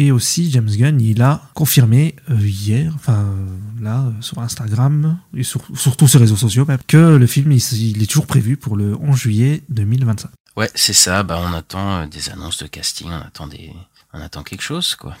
[0.00, 3.36] Et aussi, James Gunn, il a confirmé euh, hier, enfin
[3.82, 5.60] là, euh, sur Instagram, et sur,
[5.98, 8.96] tous ses réseaux sociaux même, que le film, il, il est toujours prévu pour le
[8.96, 10.30] 11 juillet 2025.
[10.56, 11.22] Ouais, c'est ça.
[11.22, 13.74] Bah, on attend euh, des annonces de casting, on attend des,
[14.14, 15.18] on attend quelque chose, quoi.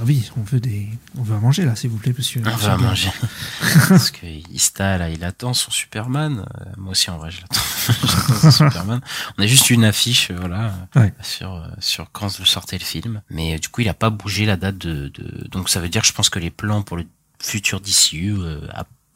[0.00, 2.40] Ah oui, on veut des, on veut à manger là, s'il vous plaît, monsieur.
[2.46, 2.86] On va Gunn.
[2.86, 3.10] manger.
[3.90, 6.46] Parce que Ista, là, il attend son Superman.
[6.60, 8.50] Euh, moi aussi, en vrai, je l'attends.
[8.50, 9.00] Superman.
[9.36, 11.12] On a juste une affiche, euh, voilà, Ouais.
[11.22, 13.20] sur, euh, sur quand sortait le film.
[13.28, 16.02] Mais du coup, il a pas bougé la date de, de, donc ça veut dire,
[16.04, 17.04] je pense que les plans pour le
[17.38, 18.66] futur DCU, euh,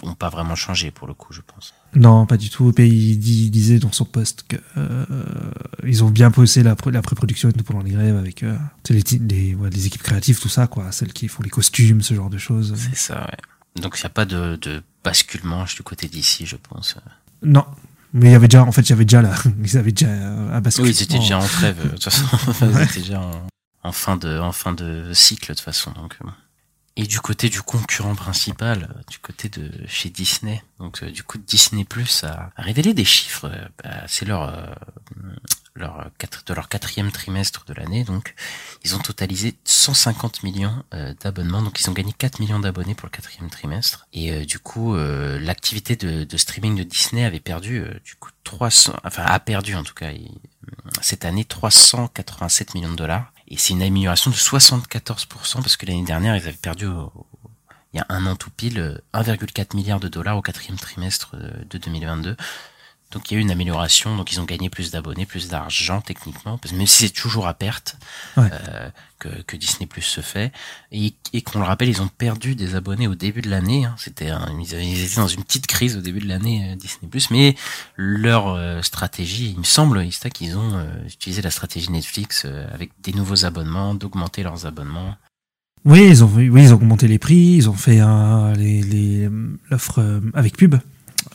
[0.03, 1.73] ont pas vraiment changé pour le coup, je pense.
[1.95, 2.73] Non, pas du tout.
[2.79, 5.05] Et il, dit- il disait dans son post que euh,
[5.87, 8.57] ils ont bien posé la, la pré-production et tout pendant les grèves avec euh,
[8.91, 10.91] les, les, ouais, les équipes créatives, tout ça, quoi.
[10.93, 12.75] Celles qui font les costumes, ce genre de choses.
[12.77, 13.83] C'est ça, ouais.
[13.83, 16.97] Donc il n'y a pas de, de basculement du côté d'ici, je pense.
[17.43, 17.65] Non.
[18.13, 20.07] Mais il y avait déjà, en fait, il y avait déjà là, ils avaient déjà
[20.11, 20.89] euh, un basculement.
[20.89, 22.25] Oui, ils étaient déjà en trêve, euh, de toute façon.
[22.63, 23.49] ils étaient déjà en,
[23.83, 25.91] en fin de, en fin de cycle, de toute façon.
[25.93, 26.29] Donc, euh.
[26.97, 31.25] Et du côté du concurrent principal, euh, du côté de chez Disney, donc euh, du
[31.25, 33.49] coup Disney Plus a, révélé des chiffres.
[33.49, 34.77] euh, bah, c'est leur,
[35.75, 36.09] leur
[36.47, 38.37] de leur quatrième trimestre de l'année, donc
[38.85, 40.85] ils ont totalisé 150 millions
[41.21, 44.07] d'abonnements, donc ils ont gagné 4 millions d'abonnés pour le quatrième trimestre.
[44.13, 49.25] Et du coup, l'activité de, de streaming de Disney avait perdu du coup 300, enfin
[49.25, 50.11] a perdu en tout cas
[51.01, 53.34] cette année 387 millions de dollars.
[53.49, 56.87] Et c'est une amélioration de 74% parce que l'année dernière, ils avaient perdu,
[57.93, 61.33] il y a un an tout pile, euh, 1,4 milliard de dollars au quatrième trimestre
[61.35, 62.37] euh, de 2022.
[63.15, 66.01] Donc il y a eu une amélioration, donc ils ont gagné plus d'abonnés, plus d'argent
[66.01, 67.97] techniquement, parce que même si c'est toujours à perte
[68.37, 68.51] Ouais.
[68.53, 70.53] euh, que, que Disney Plus se fait,
[70.93, 73.85] et, et qu'on le rappelle, ils ont perdu des abonnés au début de l'année.
[73.87, 73.95] hein.
[73.97, 77.55] C'était, ils, étaient dans une petite crise au début de l'année euh, Disney Plus, mais
[77.97, 83.13] leur euh, stratégie, il me semble, Ista, qu'ils ont utilisé la stratégie Netflix avec des
[83.13, 85.15] nouveaux abonnements, d'augmenter leurs abonnements.
[85.85, 89.29] Oui, ils ont, oui, ils ont augmenté les prix, ils ont fait un, les, les,
[89.71, 90.75] l'offre avec pub.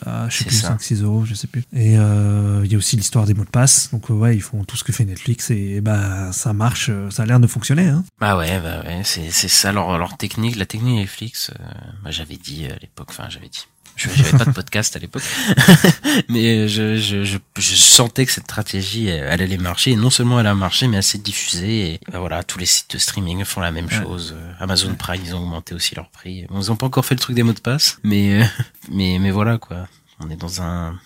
[0.07, 0.75] Euh, je sais plus, ça.
[0.75, 1.63] 5-6 euros, je sais plus.
[1.73, 3.89] Et euh, il y a aussi l'histoire des mots de passe.
[3.91, 7.09] Donc, euh, ouais, ils font tout ce que fait Netflix et bah, ça marche, euh,
[7.09, 7.87] ça a l'air de fonctionner.
[7.87, 8.03] Hein.
[8.19, 11.51] Bah ouais, bah ouais, c'est c'est ça leur leur technique, la technique Netflix.
[11.59, 11.63] euh,
[12.03, 13.67] bah j'avais dit à l'époque, enfin j'avais dit.
[13.99, 15.23] Je j'avais pas de podcast à l'époque,
[16.29, 19.91] mais je, je, je, je sentais que cette stratégie elle allait marcher.
[19.91, 21.93] Et non seulement elle a marché, mais s'est diffusée.
[21.93, 24.01] Et bah voilà, tous les sites de streaming font la même Ouais.
[24.03, 24.35] chose.
[24.37, 26.45] Euh, Amazon Prime, ils ont augmenté aussi leur prix.
[26.49, 28.45] Bon, ils ont pas encore fait le truc des mots de passe, mais euh,
[28.91, 29.87] mais mais voilà quoi.
[30.19, 30.97] On est dans un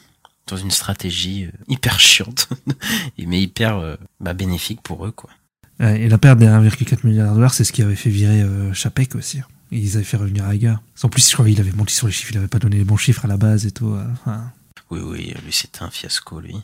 [0.47, 2.49] dans une stratégie euh, hyper chiante,
[3.17, 5.29] mais hyper euh, bah, bénéfique pour eux quoi.
[5.81, 8.41] Euh, Et la perte des 1,4 milliard de dollars, c'est ce qui avait fait virer
[8.41, 9.41] euh, Chapek aussi.
[9.73, 10.75] Et ils avaient fait revenir Iger.
[11.03, 12.83] En plus, je crois qu'il avait menti sur les chiffres, il avait pas donné les
[12.83, 13.93] bons chiffres à la base et tout.
[13.93, 14.51] euh, enfin,
[14.91, 16.55] Oui, oui, lui c'était un fiasco lui.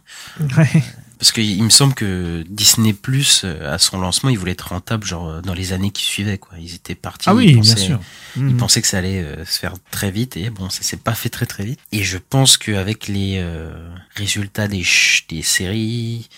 [0.58, 0.84] ouais.
[1.18, 5.06] Parce qu'il il me semble que Disney Plus à son lancement, il voulait être rentable
[5.06, 6.58] genre euh, dans les années qui suivaient quoi.
[6.60, 7.28] Ils étaient partis.
[7.28, 8.00] Ah ils oui, bien pensaient- sûr.
[8.38, 8.58] Ils Mhm.
[8.58, 11.30] pensaient que ça allait euh, se faire très vite et bon, ça s'est pas fait
[11.30, 11.80] très très vite.
[11.92, 13.74] Et je pense qu'avec les euh,
[14.16, 14.86] résultats des
[15.30, 16.30] des séries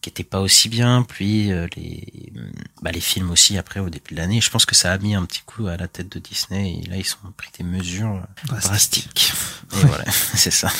[0.00, 2.32] qui étaient pas aussi bien, puis euh, les
[2.82, 5.14] bah, les films aussi après au début de l'année, je pense que ça a mis
[5.14, 8.12] un petit coup à la tête de Disney et là ils ont pris des mesures
[8.14, 9.10] euh, Drastique.
[9.12, 9.32] drastiques.
[9.72, 9.88] Et Ouais.
[9.88, 10.70] voilà, c'est ça.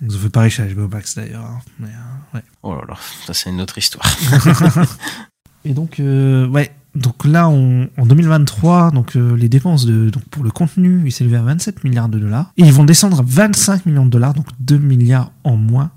[0.00, 1.44] Ils ont fait pareil chez HBO Max d'ailleurs.
[1.44, 1.58] hein.
[1.80, 2.42] Mais, euh, ouais.
[2.62, 2.96] Oh là là,
[3.26, 4.06] ça c'est une autre histoire.
[5.64, 6.72] Et donc, euh, ouais.
[6.94, 11.38] Donc là, on- en 2023, donc les dépenses de, donc pour le contenu, ils s'élevaient
[11.38, 12.52] à 27 milliards de dollars.
[12.58, 15.90] Et ils vont descendre à 25 millions de dollars, donc 2 milliards en moins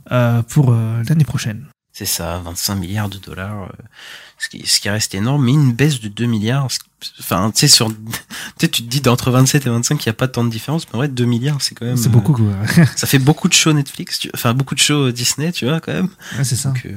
[0.49, 1.65] pour l'année prochaine.
[1.97, 3.83] C'est ça, 25 milliards de dollars, euh,
[4.37, 6.67] ce qui, reste énorme, mais une baisse de 2 milliards.
[7.19, 7.89] Enfin, tu sais, sur,
[8.59, 10.95] tu te dis d'entre 27 et 25, il n'y a pas tant de différence, mais
[10.95, 11.97] en vrai, 2 milliards, c'est quand même.
[11.97, 12.45] C'est euh, beaucoup, quoi.
[12.95, 15.93] Ça fait beaucoup de shows Netflix, tu- enfin, beaucoup de shows Disney, tu vois, quand
[15.93, 16.09] même.
[16.37, 16.69] Ouais, c'est ça.
[16.69, 16.91] Donc, euh,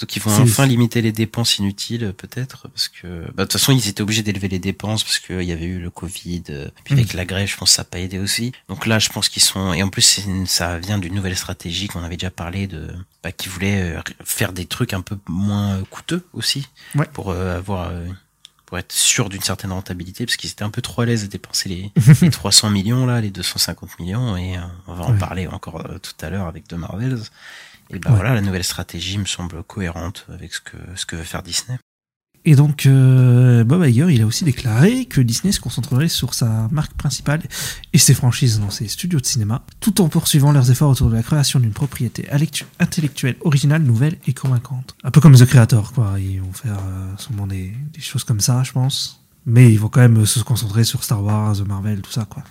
[0.00, 3.72] donc ils vont enfin limiter les dépenses inutiles, peut-être, parce que, bah, de toute façon,
[3.72, 6.94] ils étaient obligés d'élever les dépenses parce qu'il y avait eu le Covid, euh, puis
[6.94, 8.52] avec la grève, je pense que ça n'a pas aidé aussi.
[8.68, 11.88] Donc là, je pense qu'ils sont, et en plus, une- ça vient d'une nouvelle stratégie
[11.88, 12.88] qu'on avait déjà parlé de,
[13.24, 17.06] bah, qui voulait euh, faire des trucs un peu moins coûteux aussi, Ouais.
[17.12, 18.06] pour euh, avoir, euh,
[18.68, 21.26] pour être sûr d'une certaine rentabilité, parce qu'ils étaient un peu trop à l'aise à
[21.26, 25.18] dépenser les, les 300 millions là, les 250 millions, et euh, on va en Ouais.
[25.18, 27.22] parler encore euh, tout à l'heure avec The Marvels.
[27.88, 28.16] Et ben Ouais.
[28.16, 31.78] voilà, la nouvelle stratégie me semble cohérente avec ce que ce que veut faire Disney.
[32.44, 36.68] Et donc, euh, Bob Iger, il a aussi déclaré que Disney se concentrerait sur sa
[36.70, 37.42] marque principale
[37.92, 41.14] et ses franchises dans ses studios de cinéma, tout en poursuivant leurs efforts autour de
[41.16, 42.26] la création d'une propriété
[42.78, 44.94] intellectuelle originale, nouvelle et convaincante.
[45.04, 46.14] Un peu comme The Creator, quoi.
[46.18, 49.20] Ils vont faire euh, sûrement des, choses comme ça, je pense.
[49.44, 52.42] Mais ils vont quand même se concentrer sur Star Wars, The Marvel, tout ça, quoi.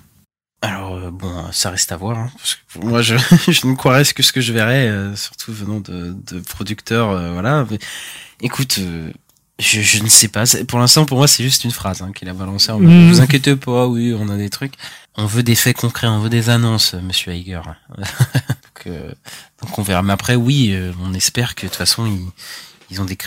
[0.62, 2.18] Alors euh, bon, ça reste à voir.
[2.18, 3.16] hein, parce que moi, je,
[3.52, 7.12] je ne croirais que ce que je verrais, euh, surtout venant de, de producteurs.
[7.12, 7.66] euh, voilà.
[8.42, 9.12] Écoute, euh,
[9.60, 10.44] Je, je ne sais pas.
[10.68, 12.72] Pour l'instant, pour moi, c'est juste une phrase hein, qu'il a balancée.
[12.72, 14.76] En Ne vous inquiétez pas, oui, on a des trucs.
[15.16, 17.62] On veut des faits concrets, on veut des annonces, Monsieur Iger.
[17.98, 19.12] donc, euh,
[19.64, 20.04] donc on verra.
[20.04, 22.28] Mais après, oui, euh, on espère que de toute façon, ils,
[22.92, 23.18] ils ont des,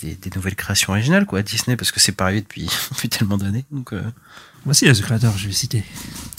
[0.00, 3.08] des, des nouvelles créations originales, quoi, à Disney, parce que c'est pas arrivé depuis, depuis
[3.08, 3.64] tellement d'années.
[3.70, 4.02] Donc, euh,
[4.66, 5.82] Voici le créateur, je vais citer.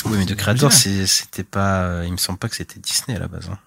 [0.05, 0.25] oui, mais
[0.69, 0.71] original.
[0.71, 1.81] c'est- c'était pas.
[1.85, 3.49] euh, Il me semble pas que c'était Disney à la base.
[3.51, 3.57] Hein.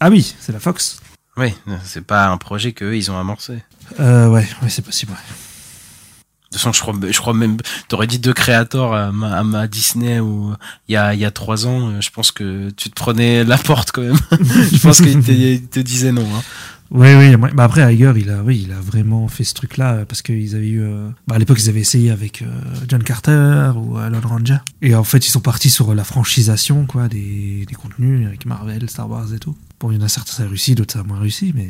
[0.00, 0.98] Ah oui, c'est la Fox.
[1.36, 3.62] Oui, c'est pas un projet qu'eux, ils ont amorcé.
[4.00, 5.12] Euh, ouais, ouais, c'est possible.
[5.12, 5.18] ouais.
[5.18, 7.56] De toute façon, je crois, je crois même,
[7.88, 10.52] t'aurais dit deux créateurs à ma, à ma Disney ou
[10.88, 13.42] il y a, il y a trois ans, euh, je pense que tu te prenais
[13.44, 14.18] la porte quand même.
[14.30, 16.26] je pense qu'il te, te disait non.
[16.36, 16.42] Hein.
[16.90, 17.34] Oui, oui.
[17.54, 20.54] Bah après, Iger, il a, oui, il a vraiment fait ce truc-là euh, parce qu'ils
[20.54, 20.82] avaient eu.
[20.82, 22.46] euh, Bah à l'époque, ils avaient essayé avec euh,
[22.86, 24.58] John Carter ou Alan Ranger.
[24.82, 28.90] Et en fait, ils sont partis sur la franchisation, quoi, des, des contenus avec Marvel,
[28.90, 29.56] Star Wars et tout.
[29.82, 31.68] Bon, il y en a certains ça a réussi, d'autres ça a moins réussi, mais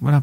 [0.00, 0.22] voilà.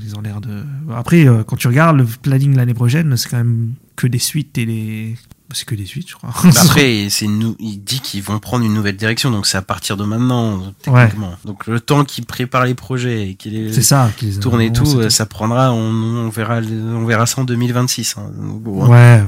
[0.00, 0.62] Ils ont l'air de.
[0.94, 4.56] Après, euh, quand tu regardes le planning l'année prochaine, c'est quand même que des suites
[4.58, 5.16] et
[5.52, 6.30] C'est que des suites, je crois.
[6.44, 9.62] Bah Après, c'est nou- il dit qu'ils vont prendre une nouvelle direction, donc c'est à
[9.62, 11.34] partir de maintenant, techniquement.
[11.44, 14.12] Donc le temps qu'ils préparent les projets et qu'ils ça.
[14.16, 17.44] qu'ils tournent et annoncent tout, euh, ça prendra, on, on verra, on verra ça en
[17.44, 18.16] 2026.
[18.18, 18.30] Hein.
[18.36, 19.24] Bon, Ouais, ouais.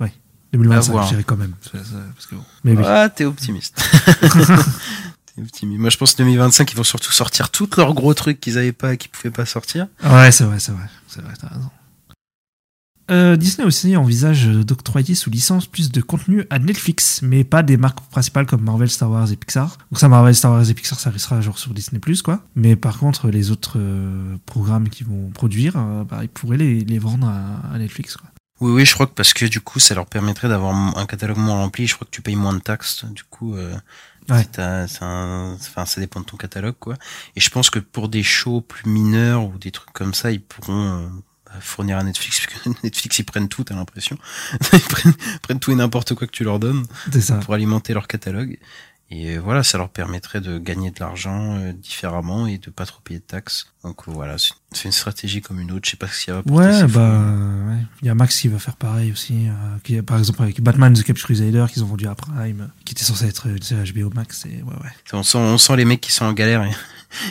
[0.00, 0.12] ouais.
[0.54, 1.04] À 2025, voir.
[1.04, 1.54] je dirais quand même.
[1.72, 2.44] Parce que bon.
[2.64, 2.82] Mais oui.
[2.86, 3.82] Ah, t'es optimiste.
[5.38, 5.80] Optimiste.
[5.80, 8.72] Moi, je pense que 2025, ils vont surtout sortir tous leurs gros trucs qu'ils avaient
[8.72, 9.88] pas, qu'ils pouvaient pas sortir.
[10.04, 10.88] Ouais, c'est vrai, c'est vrai.
[11.08, 11.70] C'est vrai, t'as raison.
[13.10, 17.76] Euh, Disney aussi envisage d'octroyer sous licence plus de contenu à Netflix, mais pas des
[17.76, 19.76] marques principales comme Marvel, Star Wars et Pixar.
[19.90, 22.42] Donc ça, Marvel, Star Wars et Pixar, ça restera genre sur Disney+, quoi.
[22.54, 26.84] Mais par contre, les autres euh, programmes qu'ils vont produire, euh, bah, ils pourraient les,
[26.84, 28.28] les vendre à, à Netflix, quoi.
[28.60, 31.38] Oui, oui, je crois que parce que du coup, ça leur permettrait d'avoir un catalogue
[31.38, 31.88] moins rempli.
[31.88, 33.04] Je crois que tu payes moins de taxes.
[33.06, 33.56] Du coup,
[34.28, 34.42] Ouais.
[34.42, 36.96] si t'as- c'est un- enfin, ça dépend de ton catalogue, quoi.
[37.36, 40.40] Et je pense que pour des shows plus mineurs ou des trucs comme ça, ils
[40.42, 41.08] pourront euh,
[41.60, 42.46] fournir à Netflix,
[42.84, 44.16] Netflix, ils prennent tout, t'as l'impression.
[44.72, 46.86] ils prennent, prennent tout et n'importe quoi que tu leur donnes
[47.20, 47.36] ça.
[47.36, 48.58] pour alimenter leur catalogue.
[49.14, 52.86] Et euh, voilà, ça leur permettrait de gagner de l'argent euh, différemment et de pas
[52.86, 53.66] trop payer de taxes.
[53.84, 55.82] Donc euh, voilà, c'est une stratégie comme une autre.
[55.84, 57.20] Je sais pas si ça va porter Ouais, bah,
[57.68, 57.76] ouais.
[58.00, 59.48] il y a Max qui va faire pareil aussi.
[59.48, 59.52] euh,
[59.84, 63.04] qui, par exemple, avec Batman The Capture Crusader qu'ils ont vendu à Prime, qui était
[63.04, 64.46] censé être une série HBO Max.
[64.46, 64.90] Et ouais, ouais.
[65.12, 66.62] On sent, on sent les mecs qui sont en galère.
[66.62, 66.72] Ouais,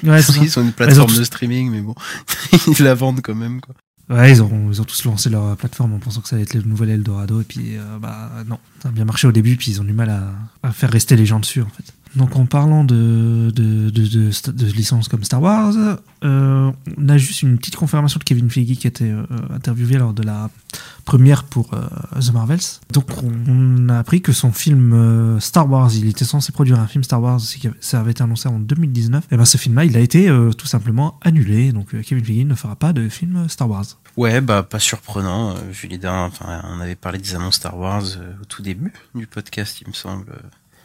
[0.44, 1.96] ils ont une plateforme de streaming, mais bon,
[2.68, 3.60] ils la vendent quand même.
[3.60, 3.74] Quoi.
[4.10, 6.54] Ouais, ils ont, ils ont tous lancé leur plateforme en pensant que ça allait être
[6.54, 7.40] le nouvel Eldorado.
[7.42, 9.94] Et puis, euh, bah non, ça a bien marché au début, puis ils ont du
[9.94, 10.34] mal à,
[10.64, 11.94] à faire rester les gens dessus, en fait.
[12.16, 15.74] Donc, en parlant de, de, de, de, sta- de licences comme Star Wars,
[16.24, 19.98] euh, on a juste une petite confirmation de Kevin Feige qui a été euh, interviewé
[19.98, 20.50] lors de la
[21.06, 21.80] première pour euh,
[22.20, 22.60] The Marvels.
[22.92, 27.04] Donc, on a appris que son film Star Wars, il était censé produire un film
[27.04, 29.28] Star Wars, y ça avait été annoncé en 2019.
[29.32, 31.72] Et ben, ce film-là, il a été tout simplement annulé.
[31.72, 33.86] Donc, Kevin Feige ne fera pas de film Star Wars.
[34.18, 35.56] Ouais, bah pas surprenant.
[35.72, 38.04] vu les derniers- enfin, on avait parlé des annonces Star Wars
[38.42, 40.26] au tout début du podcast, il me semble.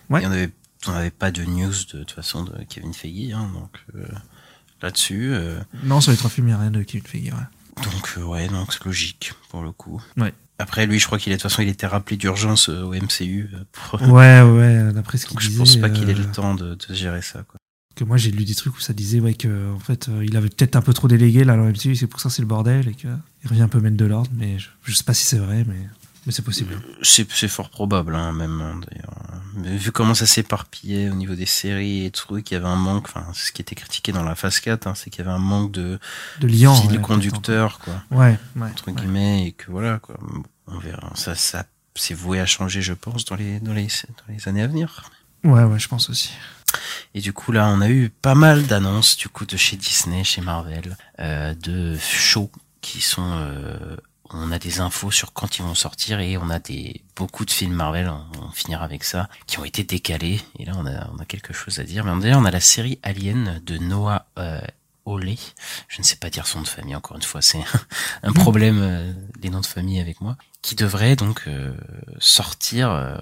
[0.08, 0.22] Ouais.
[0.22, 0.50] Et on avait,
[0.86, 4.06] on n'avait pas de news de, toute façon de Kevin Feige, hein, donc euh,
[4.82, 5.30] là-dessus.
[5.32, 7.32] euh, Non, sur les trois films, il n'y a rien de Kevin Feige.
[7.32, 7.84] Ouais.
[7.84, 10.02] donc euh, ouais, donc c'est logique pour le coup.
[10.16, 10.32] Ouais.
[10.58, 13.50] Après, lui, je crois qu'il est de toute façon, il était rappelé d'urgence au MCU.
[13.72, 15.58] pour- Ouais, ouais, d'après ce qu'il Donc je disait.
[15.58, 17.42] pense pas qu'il ait le temps de, de gérer ça.
[17.42, 17.56] Quoi.
[17.94, 20.34] Que moi, j'ai lu des trucs où ça disait ouais, que, en fait, euh, il
[20.36, 22.48] avait peut-être un peu trop délégué là, le MCU, c'est pour ça que c'est le
[22.48, 23.10] bordel et qu'il
[23.44, 24.30] revient un peu mettre de l'ordre.
[24.34, 25.88] Mais je, je sais pas si c'est vrai, mais,
[26.26, 26.78] mais c'est possible.
[27.02, 29.14] C'est c'est fort probable, hein, même hein, d'ailleurs.
[29.54, 32.76] Mais vu comment ça s'éparpillait au niveau des séries et trucs, il y avait un
[32.76, 33.06] manque.
[33.08, 35.34] Enfin, c'est ce qui était critiqué dans la phase 4, hein, c'est qu'il y avait
[35.34, 35.98] un manque de
[36.40, 36.74] De liant.
[36.74, 38.68] fil ouais, conducteur, quoi, Ouais, ouais.
[38.70, 38.94] entre ouais.
[38.94, 40.16] guillemets, et que voilà, quoi.
[40.66, 41.10] On verra.
[41.14, 44.62] Ça, ça, c'est voué à changer, je pense, dans les, dans les, dans les années
[44.62, 45.10] à venir.
[45.44, 46.32] Ouais, ouais, je pense aussi.
[47.14, 50.24] Et du coup, là, on a eu pas mal d'annonces, du coup, de chez Disney,
[50.24, 52.50] chez Marvel, euh, de shows
[52.82, 53.96] qui sont, euh,
[54.38, 57.50] on a des infos sur quand ils vont sortir et on a des, beaucoup de
[57.50, 60.40] films Marvel, on, finira avec ça, qui ont été décalés.
[60.58, 62.04] Et là, on a, on a quelque chose à dire.
[62.04, 64.60] Mais d'ailleurs, on a la série Alien de Noah, euh.
[65.88, 67.62] Je ne sais pas dire son de famille, encore une fois, c'est
[68.24, 71.72] un problème euh, des noms de famille avec moi, qui devrait donc euh,
[72.18, 73.16] sortir euh,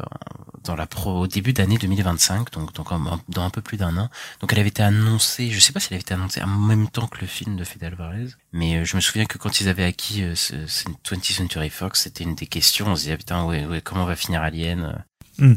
[0.65, 3.99] dans la pro, au début d'année 2025, donc, donc en- dans un peu plus d'un
[3.99, 4.09] an.
[4.41, 6.89] Donc elle avait été annoncée, je sais pas si elle avait été annoncée en même
[6.89, 9.69] temps que le film de Fede Alvarez, mais euh, je me souviens que quand ils
[9.69, 13.19] avaient acquis euh, ce, ce 20th Century Fox, c'était une des questions, on se disait
[13.19, 15.05] putain ouais, ouais, comment va finir Alien.
[15.43, 15.55] Euh,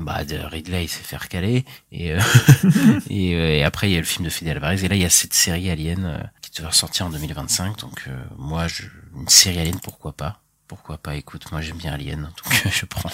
[0.00, 2.20] bah de Ridley il s'est fait recaler et, euh,
[3.10, 4.84] et, et après il y a le film de Fede Alvarez.
[4.84, 8.22] Et là il y a cette série Alien qui devrait sortir en 2025 donc euh,
[8.36, 8.82] moi je,
[9.16, 10.40] une série Alien pourquoi pas?
[10.72, 13.10] Pourquoi pas écoute moi j'aime bien Alien donc je prends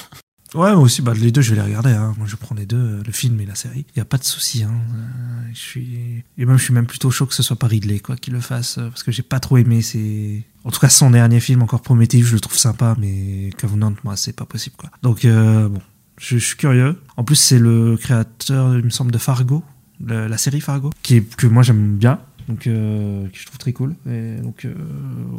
[0.55, 1.91] Ouais, moi aussi, bah, les deux, je vais les regarder.
[1.91, 2.15] Hein.
[2.17, 3.85] Moi, je prends les deux, euh, le film et la série.
[3.89, 4.63] Il n'y a pas de souci.
[4.63, 4.73] Hein.
[4.97, 6.21] Euh.
[6.39, 8.41] Et même, je suis même plutôt chaud que ce soit pas Ridley quoi, qui le
[8.41, 10.45] fasse, euh, parce que j'ai pas trop aimé ses...
[10.65, 14.17] En tout cas, son dernier film, encore Prometheus, je le trouve sympa, mais Covenant, moi,
[14.17, 14.77] c'est pas possible.
[14.79, 14.91] quoi.
[15.03, 15.83] Donc, bon,
[16.17, 16.99] je, suis curieux.
[17.19, 19.63] En plus, c'est le créateur, il me semble, de Fargo,
[20.01, 23.95] la série Fargo, qui que moi, j'aime bien, donc je trouve très cool.
[24.11, 24.67] Et donc,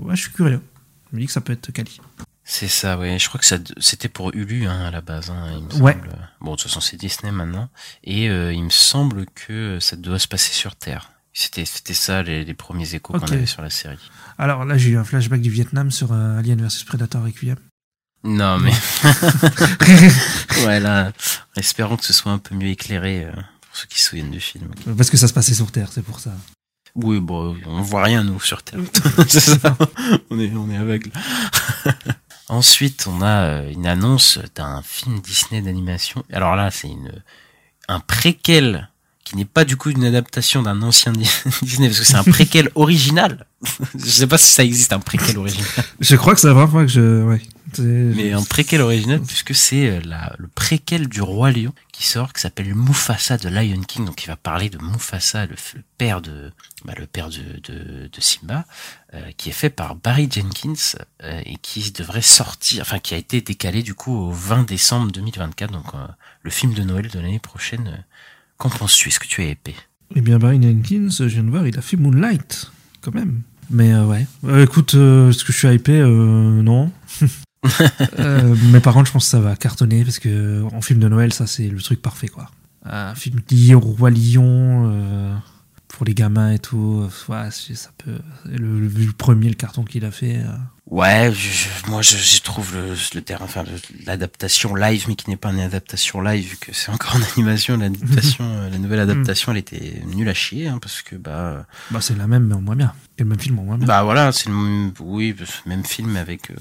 [0.03, 0.62] ouais, je suis curieux.
[1.11, 1.99] Je me dis que ça peut être quali.
[2.43, 3.19] C'est ça, ouais.
[3.19, 5.29] Je crois que ça, c'était pour Hulu hein, à la base.
[5.29, 5.93] Hein, il me Ouais.
[5.93, 6.09] semble.
[6.41, 7.69] Bon, de toute façon, c'est Disney maintenant.
[8.03, 11.11] Et euh, il me semble que ça doit se passer sur Terre.
[11.31, 13.99] C'était, c'était ça les, les premiers échos qu'on avait sur la série.
[14.39, 17.55] Alors là, j'ai eu un flashback du Vietnam sur euh, Alien vs Predator Requiem.
[18.23, 18.73] Non, mais
[20.65, 21.11] ouais, là,
[21.55, 24.41] espérons que ce soit un peu mieux éclairé euh, pour ceux qui se souviennent du
[24.41, 24.69] film.
[24.97, 26.31] Parce que ça se passait sur Terre, c'est pour ça.
[27.03, 28.79] Oui, bon, on voit rien nous sur Terre.
[29.27, 29.77] c'est ça.
[30.29, 31.12] On est, on est aveugle.
[32.49, 36.23] Ensuite, on a euh, une annonce d'un film Disney d'animation.
[36.33, 37.12] Alors là, c'est une
[37.88, 38.89] un préquel
[39.23, 41.29] qui n'est pas du coup une adaptation d'un ancien Di-
[41.62, 43.45] Disney parce que c'est un préquel original.
[43.95, 45.67] je sais pas si ça existe un préquel original,
[45.99, 47.23] Je crois que c'est la première fois que je.
[47.23, 47.41] Ouais.
[47.77, 49.99] Mais un préquel original puisque c'est euh,
[50.38, 54.27] le préquel du roi lion qui sort qui s'appelle Mufasa de Lion King donc il
[54.27, 55.55] va parler de Mufasa le,
[55.97, 56.51] père de
[56.86, 58.65] bah, le père de, de, de Simba
[59.13, 63.17] euh, qui est fait par Barry Jenkins euh, et qui devrait sortir enfin qui a
[63.17, 66.08] été décalé du coup au 20 décembre 2024 donc euh,
[66.41, 68.03] le film de Noël de l'année prochaine
[68.60, 69.10] qu'en penses-tu?
[69.10, 69.75] Est-ce que tu es épais?
[70.15, 73.41] Eh bien, Barry Jenkins, je viens de voir, il a fait Moonlight, quand même.
[73.69, 74.27] Mais euh, ouais.
[74.45, 75.99] Euh, écoute, euh, est-ce que je suis hypé?
[76.01, 76.91] Non.
[78.19, 81.07] Euh, mais par contre, je pense que ça va cartonner parce que en film de
[81.09, 82.49] Noël, ça c'est le truc parfait, quoi.
[82.85, 85.35] Un film lié au roi lion euh,
[85.89, 87.03] pour les gamins et tout.
[87.29, 88.19] euh, Ouais, ça peut.
[88.45, 90.37] Le, le, vu le premier, le carton qu'il a fait.
[90.37, 90.47] euh,
[90.89, 91.49] Ouais, je,
[91.85, 93.63] je- moi je, je trouve le, le terrain, enfin
[94.07, 97.77] l'adaptation live, mais qui n'est pas une adaptation live, vu que c'est encore en animation.
[97.77, 102.17] L'adaptation, la nouvelle adaptation, elle était nulle à chier, hein, parce que bah, Bah, c'est
[102.17, 102.93] la même, mais en moins bien.
[103.19, 103.85] Et le même film en moins bien.
[103.85, 105.35] bah voilà, c'est le même- oui,
[105.67, 106.55] même film avec euh,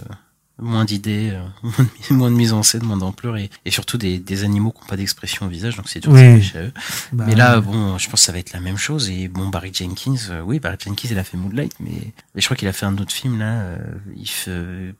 [0.60, 4.18] moins d'idées, euh, moins de- de mise en scène, moins d'ampleur et, et surtout des,
[4.18, 6.42] des animaux qui n'ont pas d'expression au visage, donc c'est dur de Oui.
[6.44, 6.72] s'attacher à eux.
[7.12, 9.08] Bah, mais là, bon, je pense que ça va être la même chose.
[9.10, 12.44] Et bon, Barry Jenkins, euh, oui, Barry Jenkins, il a fait Moonlight, mais, mais je
[12.46, 13.60] crois qu'il a fait un autre film là.
[13.60, 13.78] euh,
[14.16, 14.92] il fait, euh,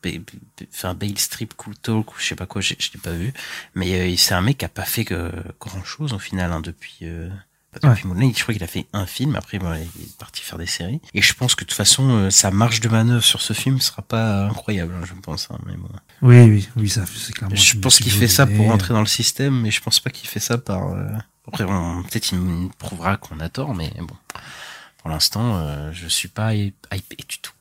[0.85, 3.33] un Bale Strip Cool Talk ou je sais pas quoi, je, l'ai pas vu.
[3.75, 7.01] Mais euh, c'est un mec qui a pas fait grand chose au final hein, depuis.
[8.37, 9.37] Je crois qu'il a fait un film.
[9.37, 11.01] Après, bon, il est parti faire des séries.
[11.15, 13.81] Et je pense que de toute façon, euh, sa marge de manœuvre sur ce film
[13.81, 15.49] sera pas incroyable, hein, je pense.
[15.51, 15.89] hein, mais bon.
[16.23, 17.55] Oui, oui, oui, ça, c'est clairement.
[17.57, 20.29] Je pense qu'il fait ça pour entrer dans le système, mais je pense pas qu'il
[20.29, 20.93] fait ça par.
[20.93, 21.07] euh,
[21.47, 24.15] Après, bon, peut-être il me prouvera qu'on a tort, mais bon.
[24.99, 27.53] Pour l'instant, euh, je suis pas hy- hypé du tout.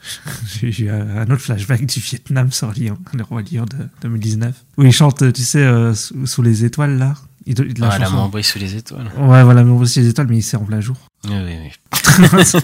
[0.46, 4.54] J'ai eu un autre flashback du Vietnam sur Lyon, le roi Lion de 2019.
[4.76, 7.14] Où il chante, tu sais, euh, sous, sous les étoiles là.
[7.48, 8.16] Il, do- la Ah, la chanson.
[8.18, 9.10] main brille sous les étoiles.
[9.16, 10.96] Ouais, voilà, mais on voit aussi les étoiles, mais il sert en plein jour.
[11.24, 11.70] Oui, oui, oui.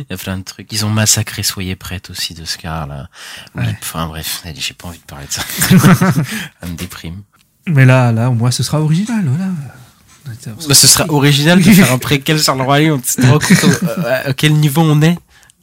[0.00, 0.72] Il y a plein de trucs.
[0.72, 3.08] Ils ont massacré Soyez prête aussi de Scar, là.
[3.54, 3.76] Ouais.
[3.80, 5.42] Enfin, bref, j'ai pas envie de parler de ça.
[6.60, 7.22] ça me déprime.
[7.68, 9.50] Mais là, là, au moins, ce sera original, voilà.
[10.26, 12.98] Bah, ce sera original de faire un préquel sur le roi lion.
[13.00, 15.16] Tu te rends compte à quel niveau on est?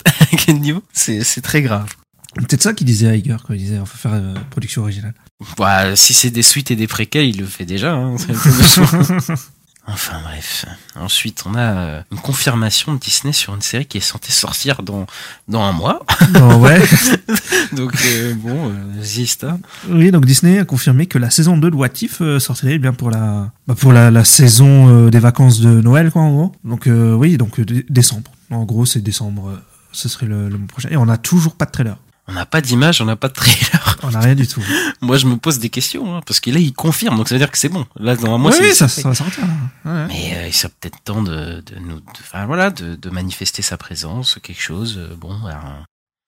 [0.06, 0.82] À quel niveau?
[0.94, 1.88] C'est c'est très grave.
[2.36, 5.14] Peut-être ça qu'il disait à Iger, quand il disait on va faire euh, production originale.
[5.58, 7.94] Bah, si c'est des suites et des préquels, il le fait déjà.
[7.94, 8.16] Hein,
[9.88, 10.66] enfin bref.
[10.96, 14.82] Ensuite, on a euh, une confirmation de Disney sur une série qui est censée sortir
[14.82, 15.06] dans
[15.48, 16.02] dans un mois.
[16.32, 16.82] Bon, ouais.
[17.74, 19.58] Donc euh, bon, euh, Zista.
[19.90, 22.80] oui, donc Disney a confirmé que la saison 2 de What If euh, sortirait eh
[22.80, 26.32] bien pour la, bah, pour la, la saison euh, des vacances de Noël, quoi, en
[26.32, 26.52] gros.
[26.64, 28.32] Donc, euh, oui, donc dé- décembre.
[28.50, 29.62] En gros, c'est décembre.
[29.92, 30.90] ce serait le, le mois prochain.
[30.92, 31.98] Et on n'a toujours pas de trailer.
[32.30, 33.98] On n'a pas d'image, on n'a pas de trailer.
[34.04, 34.62] On n'a rien du tout.
[35.02, 37.40] Moi, je me pose des questions hein, parce que là, il confirme, donc ça veut
[37.40, 37.86] dire que c'est bon.
[37.98, 39.44] Là, dans un mois, oui, oui, ça, va sortir.
[39.86, 40.08] Ouais.
[40.08, 43.78] Mais euh, il serait peut-être temps de, de nous, de- voilà, de, de manifester sa
[43.78, 44.96] présence, quelque chose.
[44.98, 45.84] euh, bon, alors,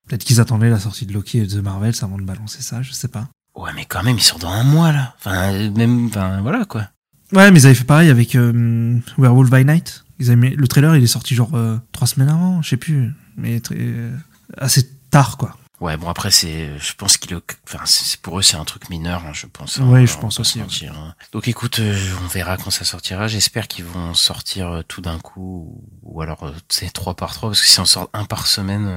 [0.08, 2.82] Peut-être qu'ils attendaient la sortie de Loki et de The Marvels avant de balancer ça,
[2.82, 3.28] je sais pas.
[3.56, 5.14] ouais, mais quand même, il sort dans un mois là.
[5.20, 6.88] Enfin, euh, même, enfin voilà quoi.
[7.34, 10.04] Ouais, mais ils avaient fait pareil avec euh, Werewolf by Night.
[10.18, 12.78] Ils avaient mis- le trailer, il est sorti genre euh, trois semaines avant, je sais
[12.78, 13.12] plus.
[13.38, 14.12] Mais très, euh,
[14.58, 15.56] assez tard, quoi.
[15.80, 17.34] Ouais, bon après c'est, je pense qu'il,
[17.66, 19.80] enfin c'est pour eux c'est un truc mineur, hein, je pense.
[19.80, 21.16] hein, Ouais, je pense aussi, mentir, hein.
[21.32, 23.28] Donc écoute, euh, on verra quand ça sortira.
[23.30, 27.50] J'espère qu'ils vont sortir euh, tout d'un coup, ou, alors euh, c'est trois par trois,
[27.50, 28.88] parce que si on sort un par semaine.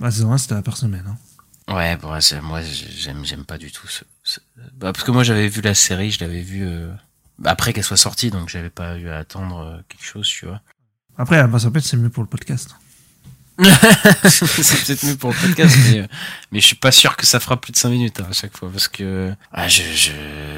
[0.00, 1.04] La saison 1, c'était la par semaine.
[1.08, 1.74] Hein.
[1.74, 2.08] Ouais, bon,
[2.42, 4.40] moi j'aime j'aime pas du tout ce, ce-
[4.74, 6.92] bah, parce que moi j'avais vu la série, je l'avais vu euh,
[7.44, 10.60] après qu'elle soit sortie, donc j'avais pas eu à attendre quelque chose, tu vois.
[11.16, 12.74] Après, la par semaine, c'est mieux pour le podcast.
[14.28, 16.06] c'est peut-être mieux pour le podcast, mais, euh,
[16.52, 18.56] mais je suis pas sûr que ça fera plus de 5 minutes hein, à chaque
[18.56, 20.10] fois parce que ah, je, je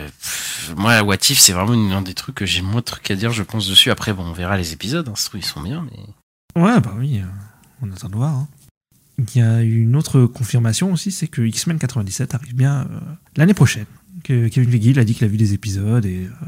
[0.07, 3.11] pff, moi What If c'est vraiment une- un des trucs que j'ai moins de trucs
[3.11, 3.91] à dire je pense dessus.
[3.91, 6.93] Après bon on verra les épisodes, hein, se trouve, ils sont bien, mais Ouais, bah
[6.99, 7.27] oui, euh,
[7.83, 8.35] on attend de voir.
[8.35, 8.49] hein.
[9.19, 13.01] Il y a une autre confirmation aussi, c'est que X-Men 97 arrive bien euh,
[13.37, 13.87] l'année prochaine.
[14.25, 16.47] Que Kevin Feige il a dit qu'il a vu des épisodes et euh,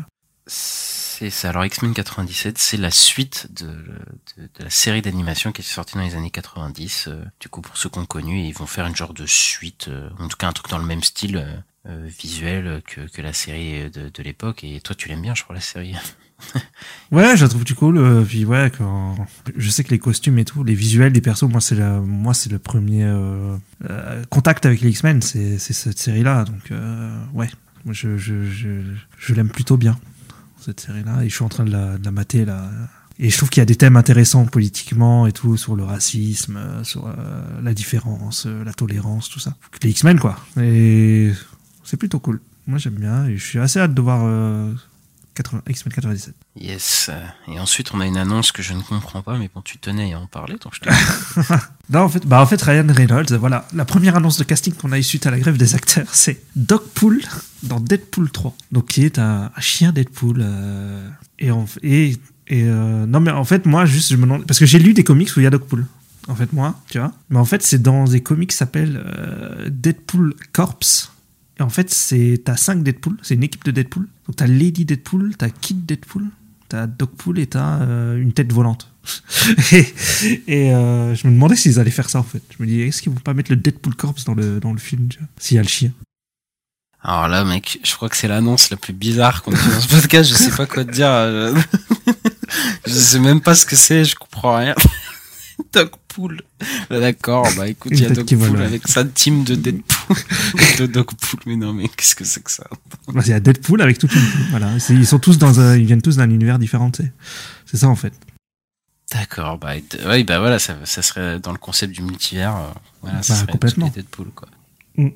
[1.43, 3.69] Alors X-Men 97 c'est la suite de,
[4.59, 7.09] la série d'animation qui est sortie dans les années 90.
[7.09, 10.09] euh, du coup pour ceux qu'on connu ils vont faire une genre de suite, euh,
[10.19, 11.37] en tout cas un truc dans le même style.
[11.87, 15.61] euh, visuel que, la série de, l'époque et toi tu l'aimes bien je crois la
[15.61, 15.95] série
[17.13, 17.99] Ouais, je la trouve du cool.
[18.27, 21.75] je sais que les costumes et tout, les visuels des persos, moi c'est
[22.51, 23.05] le premier
[24.31, 26.45] contact avec les X-Men, c'est cette série-là.
[26.45, 27.51] Donc euh, ouais,
[27.91, 29.99] je l'aime plutôt bien
[30.61, 32.71] cette série-là et je suis en train de la, de mater là.
[33.19, 36.57] Et je trouve qu'il y a des thèmes intéressants politiquement et tout sur le racisme,
[36.57, 37.13] euh, sur euh,
[37.63, 39.55] la différence, euh, la tolérance, tout ça.
[39.83, 40.39] Les X-Men quoi.
[40.61, 41.33] Et
[41.85, 42.41] c'est plutôt cool.
[42.67, 44.90] Moi j'aime bien et je suis assez hâte de voir 80
[45.69, 46.35] X-Men 97.
[46.57, 47.11] Yes.
[47.11, 49.79] euh, Et ensuite, on a une annonce que je ne comprends pas, mais bon, tu
[49.79, 50.89] tenais à en parler, donc je te
[51.91, 54.93] Non, en fait, bah en fait, Ryan Reynolds, voilà, la première annonce de casting qu'on
[54.93, 57.21] a eue suite à la grève des acteurs, c'est Doc Pool
[57.63, 60.39] dans Deadpool 3, donc qui est un, chien Deadpool.
[60.41, 61.09] euh,
[62.51, 64.93] et euh, non, mais en fait, moi, juste, je me demande, parce que j'ai lu
[64.93, 65.87] des comics où il y a Doc Pool.
[66.29, 67.13] En fait, moi, tu vois.
[67.31, 70.79] Mais en fait, c'est dans des comics qui s'appellent euh, Deadpool Corps.
[71.61, 74.09] En fait, c'est t'as 5 Deadpool, c'est une équipe de Deadpool.
[74.27, 76.27] Donc t'as Lady Deadpool, t'as Kid Deadpool,
[76.69, 78.91] t'as Dogpool et t'as euh, une tête volante.
[79.73, 82.43] et euh, je me demandais s'ils allaient faire ça en fait.
[82.57, 84.79] Je me dis, est-ce qu'ils vont pas mettre le Deadpool Corps dans le, dans le
[84.79, 85.09] film,
[85.39, 85.93] s'il y a le chien?
[87.03, 89.81] Alors là, mec, je crois que c'est l'annonce la plus bizarre qu'on a fait dans
[89.81, 90.31] ce podcast.
[90.31, 91.09] Je sais pas quoi te dire.
[92.87, 94.05] Je sais même pas ce que c'est.
[94.05, 94.75] Je comprends rien.
[95.73, 96.43] Dogpool.
[96.89, 97.47] Bah, D'accord.
[97.57, 100.17] Bah écoute, il y a Dogpool avec sa team de Deadpool,
[100.79, 101.41] de Dogpool.
[101.47, 102.65] Mais non, mais qu'est-ce que c'est que ça?
[103.09, 104.21] Bah, Il y a Deadpool avec toute une.
[104.51, 107.13] voilà, ils sont tous dans un, ils viennent tous d'un univers différent, tu sais.
[107.67, 108.13] C'est ça en fait.
[109.13, 109.59] D'accord.
[109.59, 109.73] Bah
[110.07, 112.57] ouais, bah voilà, ça, ça serait dans le concept du multivers.
[112.57, 112.71] euh,
[113.03, 113.89] voilà, ça Bah, serait complètement.
[113.89, 114.49] tous les Deadpool quoi.
[114.97, 115.09] Mm.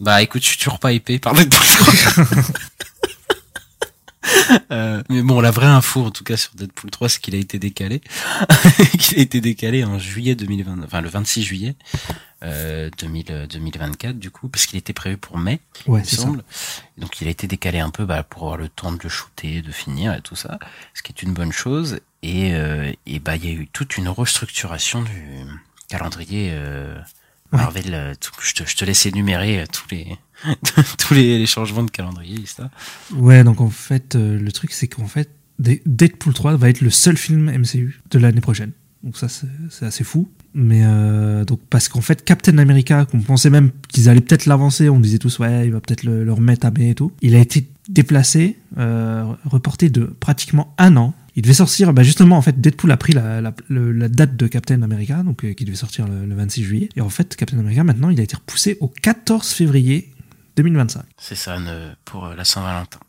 [0.00, 2.24] Bah écoute, je suis toujours pas épais par Deadpool 3.
[4.72, 7.38] Euh, mais bon, la vraie info, en tout cas, sur Deadpool 3, c'est qu'il a
[7.38, 8.00] été décalé.
[8.98, 11.74] qu'il a été décalé en juillet 2020, enfin, le 26 juillet,
[12.44, 16.22] euh, 2000, euh, 2024, du coup, parce qu'il était prévu pour mai, Ouais, il ça.
[16.22, 16.44] semble.
[16.98, 19.62] Donc, il a été décalé un peu, bah, pour avoir le temps de le shooter,
[19.62, 20.58] de finir et tout ça.
[20.94, 22.00] Ce qui est une bonne chose.
[22.22, 25.44] Et, euh, et bah, il y a eu toute une restructuration du
[25.88, 26.96] calendrier, euh.
[27.52, 30.06] Marvel, tout- je, te, je te laisse énumérer euh, tous les
[30.98, 32.70] tous les, les changements de calendrier et ça.
[33.14, 35.28] Ouais, donc en fait, euh, le truc, c'est qu'en fait,
[35.58, 38.72] Deadpool 3 va être le seul film MCU de l'année prochaine.
[39.02, 40.30] Donc ça, c'est c'est assez fou.
[40.52, 44.88] Mais euh, donc parce qu'en fait, Captain America, qu'on pensait même qu'ils allaient peut-être l'avancer,
[44.88, 47.12] on disait tous ouais, il va peut-être le, le remettre à mai et tout.
[47.22, 51.14] Il a été déplacé, euh, reporté de pratiquement un an.
[51.36, 54.82] Il devait sortir, bah justement, en fait, Deadpool a pris la, la, date de Captain
[54.82, 56.88] America, donc euh, qui devait sortir le, le 26 juillet.
[56.96, 60.12] Et en fait, Captain America, maintenant, il a été repoussé au 14 février
[60.56, 61.02] 2025.
[61.18, 61.56] C'est ça
[62.04, 63.00] pour euh, la Saint-Valentin.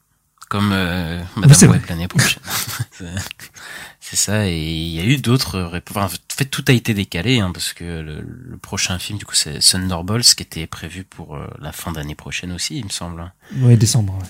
[0.51, 2.43] Comme euh, bah, Madame Web l'année prochaine.
[2.91, 5.95] C'est- ça, et il y a eu d'autres réponses.
[5.95, 9.25] Enfin, en fait, tout a été décalé, hein, parce que le, le prochain film, du
[9.25, 12.89] coup, c'est Thunderbolts, qui était prévu pour euh, la fin d'année prochaine aussi, il me
[12.89, 13.21] semble.
[13.21, 13.31] hein.
[13.59, 14.25] Ouais, décembre, ouais.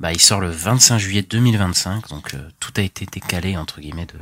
[0.00, 4.06] Bah, il sort le 25 juillet 2025, donc euh, tout a été décalé entre guillemets
[4.06, 4.18] de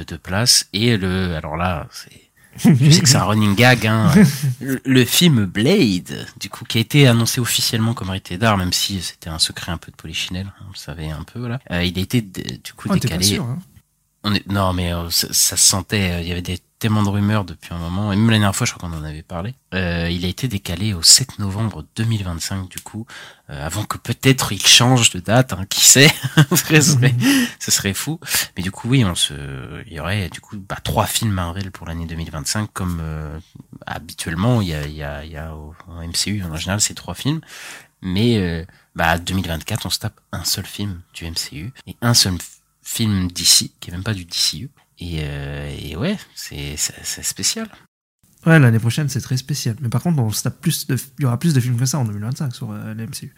[0.00, 0.68] de, de place.
[0.72, 2.12] Et le, alors là, c'est,
[2.56, 4.12] je sais que c'est un running gag, hein.
[4.60, 8.72] le, le film Blade, du coup, qui a été annoncé officiellement comme rated d'art, même
[8.72, 11.60] si c'était un secret un peu de polichinelle, vous le savez un peu, voilà.
[11.70, 13.24] Euh, il a été du coup Oh, pas décalé.
[13.24, 13.58] sûr, hein.
[14.24, 16.12] On est, non, mais euh, ça, ça se sentait.
[16.12, 18.12] euh, Il y avait des, tellement de rumeurs depuis un moment.
[18.12, 19.54] Et même la dernière fois, je crois qu'on en avait parlé.
[19.72, 23.06] Euh, il a été décalé au 7 novembre 2025, du coup,
[23.50, 25.52] euh, avant que peut-être il change de date.
[25.52, 26.10] Hein, qui sait
[26.50, 28.18] ce, serait, ce serait fou.
[28.56, 29.32] Mais du coup, oui, on se,
[29.86, 33.38] il y aurait du coup bah, trois films Marvel pour l'année 2025, comme euh,
[33.86, 34.60] habituellement.
[34.60, 37.42] Il y a, y a, y a au, au MCU en général, c'est trois films.
[38.04, 38.66] Mais
[38.96, 42.34] bah 2024, on se tape un seul film du MCU et un seul
[42.82, 44.68] film d'ici, qui est même pas du DCU.
[45.02, 47.68] Et, euh, et ouais, c'est spécial.
[48.46, 49.76] Ouais, l'année prochaine, c'est très spécial.
[49.80, 51.86] Mais par contre, on se tape plus de, il y aura plus de films que
[51.86, 53.34] ça en 2025 sur euh, la MCU.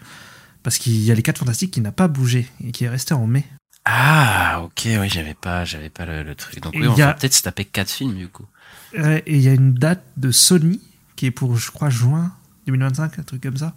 [0.63, 3.13] Parce qu'il y a les 4 Fantastiques qui n'a pas bougé et qui est resté
[3.15, 3.45] en mai.
[3.85, 6.61] Ah, ok, oui, j'avais pas, j'avais pas le, le truc.
[6.61, 8.47] Donc Et oui, on a- va peut-être se taper quatre films du coup.
[8.99, 10.81] Euh, et il y a une date de Sony
[11.17, 12.33] qui est pour, je crois, juin
[12.67, 13.75] 2025, un truc comme ça.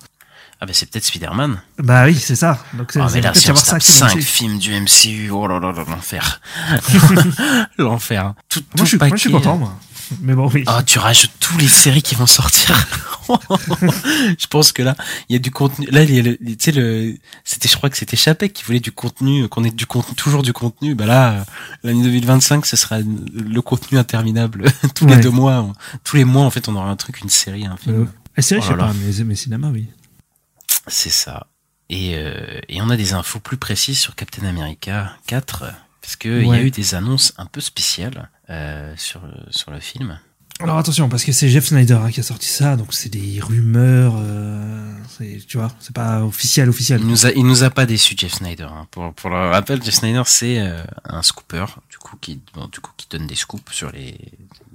[0.60, 1.62] Ah ben c'est peut-être Spider-Man.
[1.78, 2.64] Bah oui, c'est ça.
[2.74, 5.60] Donc c'est Ah mais là, si on se tape cinq films du MCU, oh là
[5.60, 6.42] là là, l'enfer.
[7.78, 8.34] l'enfer.
[8.50, 9.74] Tout, Moi, je suis, tout moi, je suis content, moi.
[10.22, 10.64] Mais bon, oui.
[10.68, 12.76] Oh, tu rajoutes tous les séries qui vont sortir.
[13.30, 14.96] je pense que là,
[15.30, 15.86] il y a du contenu.
[15.92, 18.64] Là, il y a le, tu sais le, c'était, je crois que c'était Chapek qui
[18.64, 20.96] voulait du contenu, qu'on ait du contenu, toujours du contenu.
[20.96, 21.46] Bah là,
[21.84, 24.72] l'année 2025, ce sera le contenu interminable.
[24.96, 25.16] tous Ouais.
[25.18, 25.72] les deux mois,
[26.04, 28.04] tous les mois, en fait, on aura un truc, une série, un film.
[28.04, 28.06] Euh,
[28.38, 29.88] la série, je sais Oh là pas, mais, mais cinéma, oui.
[30.88, 31.48] C'est ça.
[31.90, 35.64] Et, euh, et on a des infos plus précises sur Captain America 4,
[36.02, 39.72] parce que il y a eu des annonces un peu spéciales euh, sur le, sur
[39.72, 40.20] le film.
[40.60, 43.40] Alors attention, parce que c'est Jeff Snyder hein, qui a sorti ça, donc c'est des
[43.40, 44.92] rumeurs, euh,
[45.48, 47.00] tu vois, c'est pas officiel, officiel.
[47.02, 48.64] Il nous a, il nous a pas déçu Jeff Snyder.
[48.64, 48.88] hein.
[48.90, 52.80] Pour, pour le rappel, Jeff Snyder c'est euh, un scooper, du coup qui, bon, du
[52.80, 54.18] coup qui donne des scoops sur les,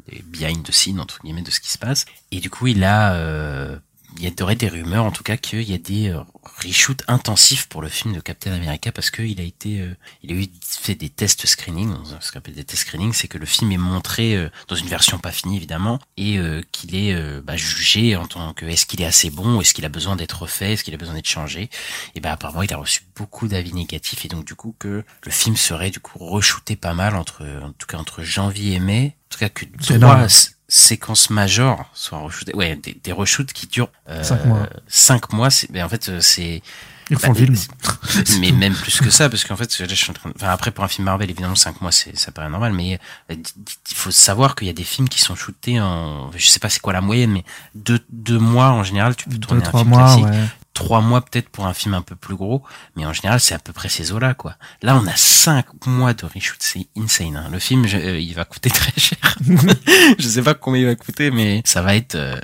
[0.09, 2.05] les behind the scenes entre guillemets de ce qui se passe.
[2.31, 3.77] Et du coup, il a, euh,
[4.19, 6.21] il y aurait des rumeurs en tout cas qu'il y a des euh,
[6.65, 10.35] reshoots intensifs pour le film de Captain America parce qu'il a été, euh, il a
[10.35, 11.95] eu fait des tests screening.
[12.21, 14.87] Ce qu'on appelle des tests screening, c'est que le film est montré euh, dans une
[14.87, 16.39] version pas finie évidemment et
[16.73, 19.89] qu'il est bah, jugé en tant que est-ce qu'il est assez bon, est-ce qu'il a
[19.89, 21.71] besoin d'être refait, est-ce qu'il a besoin d'être changé?
[22.15, 25.31] Et ben apparemment il a reçu beaucoup d'avis négatifs et donc du coup que le
[25.31, 29.17] film serait du coup re-shooté pas mal entre en tout cas entre janvier et mai.
[29.33, 29.65] En tout cas que
[29.99, 30.27] trois
[30.69, 32.55] séquences majeures soient re-shootées.
[32.55, 34.69] Ouais, des, des reshoots qui durent euh, Cinq mois.
[34.89, 35.51] Cinq mois.
[35.51, 36.63] C'est, ben en fait euh, c'est
[37.11, 37.55] Ils bah, le film.
[38.41, 40.49] mais même plus que ça parce qu'en fait là, je suis en train de- enfin
[40.49, 42.99] après pour un film Marvel évidemment cinq mois c'est ça paraît normal mais
[43.31, 46.59] euh, il faut savoir qu'il y a des films qui sont shootés en je sais
[46.61, 49.67] pas c'est quoi la moyenne mais deux deux mois en général tu peux Deux, tourner
[49.67, 50.45] un film mois, classique ouais.
[50.75, 52.63] Trois mois peut-être pour un film un peu plus gros,
[52.97, 54.57] mais en général c'est à peu près ces eaux-là quoi.
[54.83, 57.37] Là on a cinq mois de reshoot, c'est insane.
[57.37, 57.49] hein.
[57.53, 59.19] Le film je- euh, il va coûter très cher.
[60.19, 62.37] je sais pas combien il va coûter, mais ça va être euh,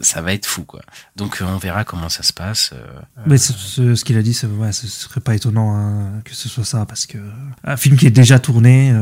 [0.00, 0.80] ça va être fou quoi.
[1.16, 2.72] Donc euh, on verra comment ça se passe.
[3.26, 6.34] Mais ce, ce- ce qu'il a dit, c'est- ouais, ce serait pas étonnant hein, que
[6.34, 7.18] ce soit ça, parce que
[7.64, 8.92] un film qui est déjà tourné,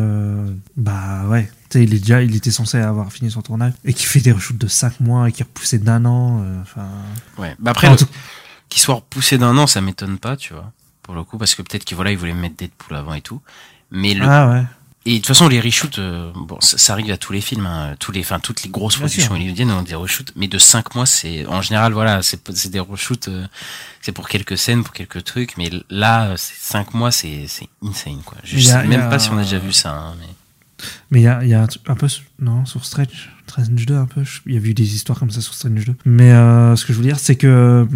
[0.76, 4.20] bah ouais, il est déjà, il était censé avoir fini son tournage et qui fait
[4.20, 6.40] des reshoots de 5 mois et qui repoussé d'un an.
[6.42, 6.86] euh, Enfin,
[7.38, 7.54] Ouais.
[7.58, 8.08] Bah après en le- tout-
[8.70, 10.72] qu'il soit repoussé d'un an, ça m'étonne pas, tu vois.
[11.02, 13.42] Pour le coup, parce que peut-être qu'il voilà, il voulait mettre Deadpool avant et tout.
[13.90, 14.62] Mais le, ah ouais.
[15.06, 17.64] Et de toute façon, les reshoots, euh, bon, ça, ça arrive à tous les films,
[17.66, 20.58] hein, tous les, enfin toutes les grosses Bien productions hollywoodiennes ont des reshoots, mais de
[20.58, 23.46] 5 mois, c'est en général, voilà, c'est des reshoots, euh,
[24.02, 27.46] c'est pour quelques scènes, pour quelques trucs, mais là, c'est 5 mois, c'est
[27.82, 28.36] insane, quoi.
[28.44, 30.14] Je y a- sais y même a- pas si on a déjà vu ça, hein,
[30.20, 30.26] mais
[31.10, 32.06] Mais il y a, il y a un, peu,
[32.38, 34.22] non, sur Strange, Strange 2, un peu.
[34.46, 35.94] Il y a eu des histoires comme ça sur Strange 2.
[36.04, 37.86] Mais euh, ce que je veux dire, c'est que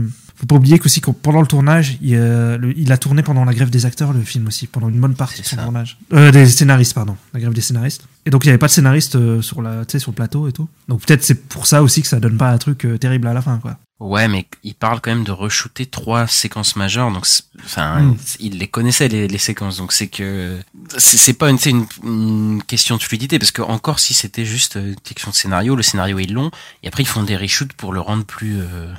[0.45, 3.45] faut pas oublier qu'aussi qu'au- pendant le tournage, il, euh, le- il a tourné pendant
[3.45, 5.62] la grève des acteurs, le film aussi, pendant une bonne partie de son ça.
[5.62, 5.99] tournage.
[6.12, 8.05] Euh, des scénaristes, pardon, la grève des scénaristes.
[8.26, 10.53] Et donc il n'y avait pas de scénariste euh, sur la, sur le plateau et
[10.53, 10.68] tout.
[10.88, 13.32] Donc peut-être c'est pour ça aussi que ça donne pas un truc euh, terrible à
[13.34, 13.76] la fin, quoi.
[14.01, 17.26] Ouais, mais il parle quand même de re-shooter trois séquences majeures, donc
[17.64, 18.16] enfin, Mm.
[18.40, 20.59] il les connaissait les, les séquences, donc c'est que
[20.99, 24.74] c'est pas une, c'est une, une question de fluidité, parce que encore si c'était juste
[24.74, 26.51] une question de scénario, le scénario est long,
[26.82, 28.92] et après ils font des reshoots pour le rendre plus euh,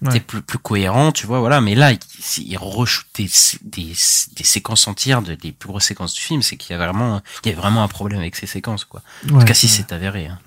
[0.00, 0.20] Ouais.
[0.20, 1.60] plus, plus cohérent, tu vois, voilà.
[1.60, 1.98] Mais là, il,
[2.38, 3.28] il re-shoot des,
[3.62, 3.94] des,
[4.36, 7.20] des séquences entières de, des plus grosses séquences du film, c'est qu'il y a vraiment,
[7.44, 9.02] il y a vraiment un problème avec ces séquences, quoi.
[9.32, 9.72] En tout cas, si ouais.
[9.72, 10.26] c'est avéré.
[10.26, 10.38] Hein.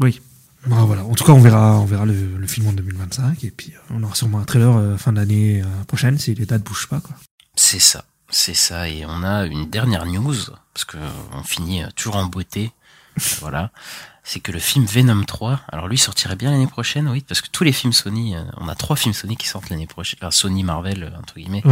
[0.00, 0.20] Oui.
[0.66, 1.04] Bon, voilà.
[1.04, 3.94] En tout cas, on verra, on verra le, le film en 2025 et puis euh,
[3.94, 7.00] on aura sûrement un trailer euh, fin d'année euh, prochaine si les dates bougent pas,
[7.00, 7.14] quoi.
[7.54, 8.88] C'est ça, c'est ça.
[8.88, 10.34] Et on a une dernière news,
[10.74, 10.98] parce que
[11.32, 12.72] on finit euh, toujours en beauté.
[13.40, 13.70] voilà.
[14.28, 17.48] C'est que le film Venom 3, alors lui sortirait bien l'année prochaine, oui, parce que
[17.48, 20.32] tous les films Sony, euh, on a trois films Sony qui sortent l'année prochaine, enfin
[20.32, 21.62] Sony Marvel, euh, entre guillemets,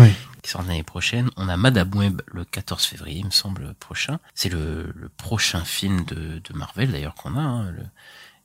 [0.41, 1.31] qui sortent l'année prochaine.
[1.37, 4.21] On a Madame Web le 14 février, il me semble, prochain.
[4.37, 6.15] C'est le, le prochain film de,
[6.49, 7.41] de Marvel, d'ailleurs, qu'on a.
[7.41, 7.87] hein, le-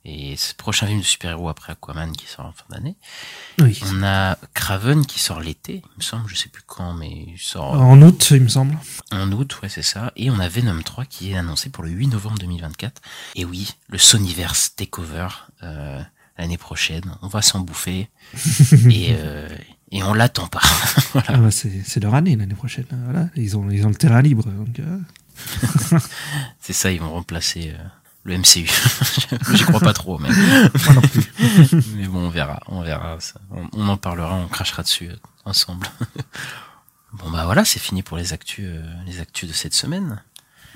[0.04, 2.96] et le prochain film de super-héros après Aquaman qui sort en fin d'année.
[3.60, 3.78] Oui.
[3.86, 7.38] On a Craven qui sort l'été, il me semble, je sais plus quand, mais il
[7.38, 8.78] sort euh, En août, il me semble.
[9.12, 10.12] en août, ouais, c'est ça.
[10.16, 13.02] Et on a Venom 3 qui est annoncé pour le 8 novembre 2024.
[13.34, 15.28] Et oui, le Sonyverse Takeover
[15.62, 16.00] euh,
[16.38, 17.16] l'année prochaine.
[17.22, 18.08] On va s'en bouffer.
[18.90, 19.48] et, euh,
[19.92, 20.62] et on l'attend pas.
[21.12, 21.28] voilà.
[21.28, 22.86] Ah bah, c'est leur année l'année prochaine.
[23.04, 23.28] Voilà.
[23.36, 24.44] Ils ont, ils ont le terrain libre.
[24.78, 24.98] Euh,
[26.60, 27.84] C'est ça, ils vont remplacer euh,
[28.24, 28.68] le MCU.
[29.54, 30.28] J'y crois pas trop, mais,
[30.84, 31.24] moi non plus.
[31.96, 32.60] mais bon, on verra.
[32.66, 33.18] On verra.
[33.20, 33.40] ça.
[33.50, 35.10] On, on en parlera, on crachera dessus
[35.44, 35.86] ensemble.
[37.12, 40.22] bon bah voilà, c'est fini pour les actus, euh, les actus de cette semaine.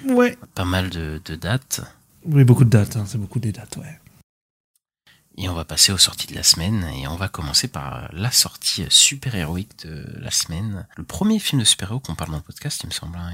[0.08, 0.36] Ouais.
[0.54, 1.80] Pas mal de, de dates.
[2.24, 2.96] Oui, beaucoup de dates.
[2.96, 4.00] hein, c'est beaucoup des dates, ouais.
[5.36, 8.30] Et on va passer aux sorties de la semaine et on va commencer par la
[8.30, 10.86] sortie super-héroïque de la semaine.
[10.96, 13.32] Le premier film de super-héros qu'on parle dans le podcast, il me semble, hein.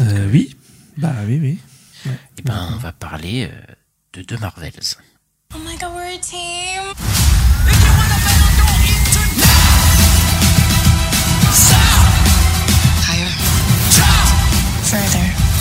[0.00, 0.56] Euh, oui.
[0.96, 1.58] Bah oui, oui.
[2.06, 2.12] Ouais.
[2.38, 3.74] Et ben, on va parler euh,
[4.14, 4.96] de deux Marvels.
[5.54, 6.94] Oh my god, we're a team.
[13.06, 13.28] Higher.
[14.84, 15.52] Further.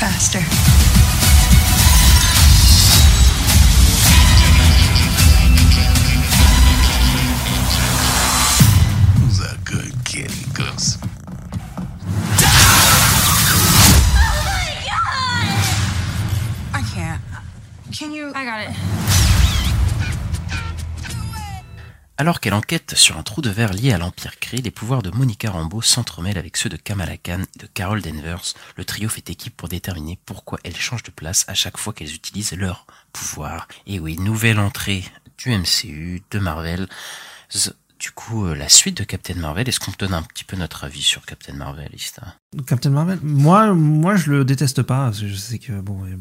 [0.00, 0.71] Faster.
[22.22, 25.10] Alors qu'elle enquête sur un trou de verre lié à l'Empire Kree, les pouvoirs de
[25.10, 28.54] Monica Rambeau s'entremêlent avec ceux de Kamala Khan et de Carol Danvers.
[28.76, 32.14] Le trio fait équipe pour déterminer pourquoi elles changent de place à chaque fois qu'elles
[32.14, 33.66] utilisent leur pouvoir.
[33.88, 35.04] Et oui, nouvelle entrée
[35.36, 36.86] du MCU, de Marvel.
[38.02, 40.56] Du coup, euh, la suite de Captain Marvel, est-ce qu'on te donne un petit peu
[40.56, 42.34] notre avis sur Captain Marvel, Ista?
[42.66, 45.04] Captain Marvel, moi, moi, je le déteste pas.
[45.04, 46.18] parce que Je sais que bon, il y a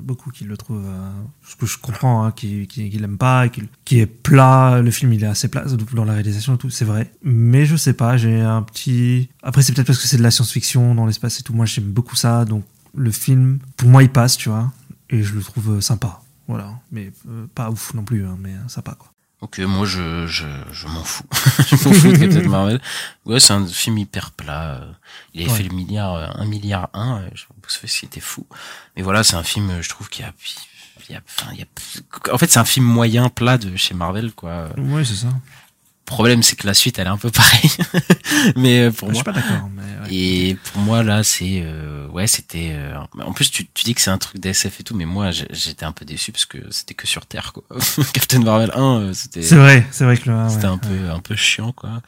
[0.00, 1.10] beaucoup- qui le trouvent, euh,
[1.46, 4.80] ce que je comprends, hein, qui, qui, qui l'aiment pas, qui, qui est plat.
[4.82, 5.64] Le film, il est assez plat
[5.94, 7.12] dans la réalisation et tout, c'est vrai.
[7.22, 9.28] Mais je sais pas, j'ai un petit.
[9.44, 11.52] Après, c'est peut-être parce que c'est de la science-fiction dans l'espace et tout.
[11.54, 12.64] Moi, j'aime beaucoup ça, donc
[12.96, 14.72] le film, pour moi, il passe, tu vois,
[15.08, 16.20] et je le trouve sympa.
[16.48, 19.11] Voilà, mais euh, pas ouf non plus, hein, mais sympa quoi.
[19.42, 21.24] Ok, moi je, je, je m'en fous.
[21.68, 22.80] je m'en fous de Captain Marvel.
[23.26, 24.80] Ouais, c'est un film hyper plat.
[25.34, 25.56] Il avait Ouais.
[25.58, 27.22] fait le milliard, un milliard un.
[27.34, 28.46] Je pense que c'était fou.
[28.96, 30.32] Mais voilà, c'est un film, je trouve qu'il y a,
[31.08, 33.76] il y a, enfin, il y a, en fait, c'est un film moyen plat de
[33.76, 34.68] chez Marvel, quoi.
[34.78, 35.28] Ouais, c'est ça.
[36.04, 37.70] Problème, c'est que la suite, elle est un peu pareille.
[38.56, 39.68] mais euh, pour Je moi, suis pas d'accord,
[40.04, 40.14] ouais.
[40.14, 42.70] et pour moi là, c'est euh, ouais, c'était.
[42.74, 45.30] euh, en plus, tu, tu dis que c'est un truc d'SF et tout, mais moi,
[45.30, 47.64] j'étais un peu déçu parce que c'était que sur Terre, quoi.
[48.12, 49.42] Captain Marvel 1, euh, c'était.
[49.42, 50.48] c'est vrai, c'est vrai que le.
[50.48, 50.78] C'était ouais, un ouais.
[51.06, 52.02] peu un peu chiant quoi.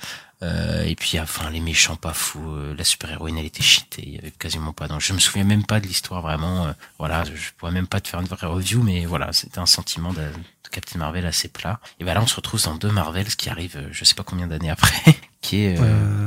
[0.44, 4.02] Euh, et puis enfin les méchants pas fous, euh, la super héroïne elle était cheatée,
[4.04, 5.08] il y avait quasiment pas d'enjeu.
[5.08, 6.66] Je me souviens même pas de l'histoire vraiment.
[6.66, 9.66] euh, voilà, je, pourrais même pas te faire une vraie review, mais voilà, c'était un
[9.66, 11.80] sentiment de, de Captain Marvel assez plat.
[11.98, 14.24] Et ben là on se retrouve dans deux Marvels qui arrivent, euh, je sais pas
[14.24, 15.78] combien d'années après, qui est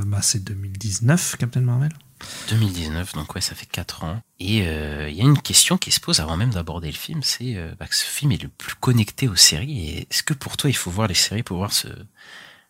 [0.05, 1.91] bah, c'est 2019, Captain Marvel.
[2.49, 4.21] 2019, donc ouais ça fait quatre ans.
[4.39, 7.21] Et euh, il y a une question qui se pose avant même d'aborder le film,
[7.23, 9.87] c'est euh, bah, que ce film est le plus connecté aux séries.
[9.87, 11.87] Et est-ce que pour toi il faut voir les séries pour voir ce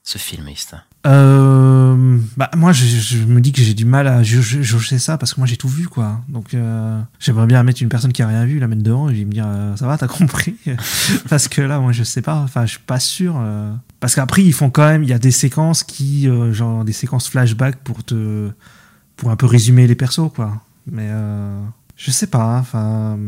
[0.07, 4.23] ce film, Ista Euh, bah moi je, je me dis que j'ai du mal à
[4.23, 6.21] juger, juger ça parce que moi j'ai tout vu quoi.
[6.29, 9.13] Donc euh, j'aimerais bien mettre une personne qui a rien vu la mettre devant et
[9.13, 10.55] lui me dire euh, ça va t'as compris?
[11.29, 12.37] Parce que là moi je sais pas.
[12.37, 13.37] Enfin je suis pas sûr
[13.99, 17.27] parce qu'après ils font quand même il y a des séquences qui genre des séquences
[17.27, 18.49] flashback pour te
[19.17, 20.61] pour un peu résumer les persos quoi.
[20.89, 21.09] Mais
[21.97, 22.59] je sais pas.
[22.59, 23.19] Enfin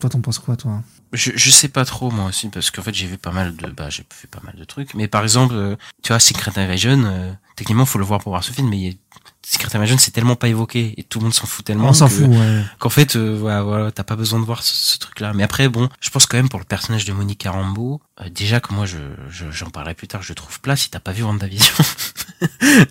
[0.00, 0.82] toi t'en penses quoi toi?
[1.12, 3.66] Je, je sais pas trop moi aussi parce qu'en fait j'ai vu pas mal de
[3.68, 4.94] bah j'ai fait pas mal de trucs.
[4.94, 8.42] Mais par exemple euh, tu vois Secret Invasion euh, techniquement faut le voir pour voir
[8.42, 8.98] ce film mais il
[9.44, 12.06] Secret Invasion c'est tellement pas évoqué et tout le monde s'en fout tellement on s'en
[12.08, 12.62] que- fout ouais.
[12.78, 15.42] qu'en fait euh, voilà, voilà t'as pas besoin de voir ce, ce truc là mais
[15.42, 18.72] après bon je pense quand même pour le personnage de Monica Rambeau euh, déjà que
[18.72, 18.98] moi je
[19.28, 21.74] je- j'en parlerai plus tard je le trouve plat si t'as pas vu WandaVision.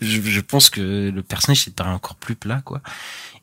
[0.02, 2.82] Je, je pense que le personnage c'est paraît encore plus plat quoi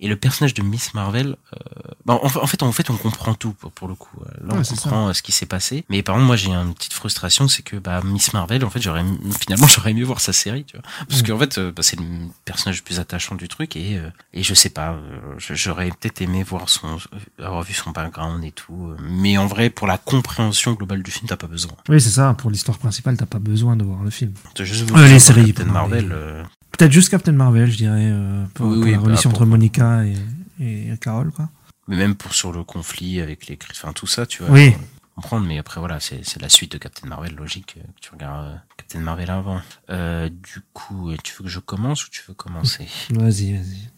[0.00, 1.58] et le personnage de Miss Marvel euh,
[2.04, 4.16] bah, en, en fait en fait on comprend tout pour, pour le coup.
[4.44, 5.84] Là Ouais, on comprend euh, ce qui s'est passé.
[5.88, 8.80] Mais par contre moi j'ai une petite frustration c'est que bah Miss Marvel en fait
[8.80, 9.04] j'aurais
[9.40, 10.84] finalement j'aurais aimé voir sa série tu vois.
[11.08, 11.26] Parce Mm.
[11.26, 12.04] qu'en fait euh, bah, c'est le
[12.44, 16.20] personnage le plus attachant du truc et euh, et je sais pas euh, j'aurais peut-être
[16.22, 16.96] aimé voir son
[17.38, 18.90] euh, avoir vu son background et tout.
[18.90, 21.72] Euh, mais en vrai pour la compréhension globale du film t'as pas besoin.
[21.88, 22.34] Oui c'est ça.
[22.38, 24.32] Pour l'histoire principale t'as pas besoin de voir le film.
[24.58, 26.42] Juste Euh, voulu les séries, Captain Marvel euh,
[26.72, 29.46] Peut-être juste Captain Marvel, je dirais, euh, pour, Oui, pour oui, la bah, relation entre
[29.46, 30.14] Monica et,
[30.60, 31.48] et Carol, quoi.
[31.88, 34.74] mais même pour sur le conflit avec les enfin tout ça tu vois Oui.
[35.16, 38.46] comprendre mais après voilà c'est la suite de Captain Marvel logique euh, que tu regardes
[38.46, 39.60] euh, Captain Marvel avant
[39.90, 42.86] euh, du coup tu veux que je commence ou tu veux commencer?
[43.10, 43.90] Vas-y, vas-y.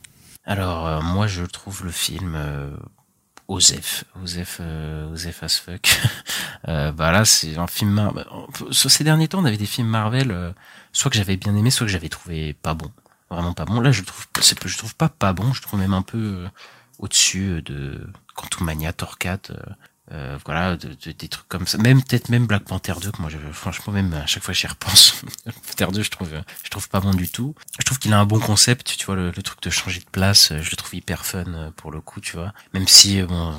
[0.45, 2.71] Alors, euh, moi, je trouve le film euh,
[3.51, 6.01] Osef, Osef, euh, Osef as fuck.
[6.69, 7.91] euh, bah là, c'est un film.
[7.91, 8.15] Mar-
[8.71, 10.53] Sur ces derniers temps, on avait des films Marvel, euh,
[10.93, 12.93] soit que j'avais bien aimé, soit que j'avais trouvé pas bon,
[13.29, 13.81] vraiment pas bon.
[13.81, 14.25] Là, je le trouve,
[14.67, 15.53] je trouve pas pas bon.
[15.53, 16.49] Je trouve même un peu euh,
[17.01, 19.53] au-dessus de Quantumania, 4.
[20.13, 21.79] Euh, voilà, de- de- des trucs comme ça.
[21.79, 24.67] Même peut-être même Black Panther 2 que moi, je, franchement, même à chaque fois j'y
[24.67, 25.23] repense.
[25.45, 26.31] Black Panther 2, je trouve,
[26.65, 27.55] je trouve pas bon du tout.
[27.79, 30.11] Je trouve qu'il a un bon concept, tu vois, le, le truc de changer de
[30.11, 32.53] place, euh, je le trouve hyper fun euh, pour le coup, tu vois.
[32.75, 33.55] Même si, euh, bon,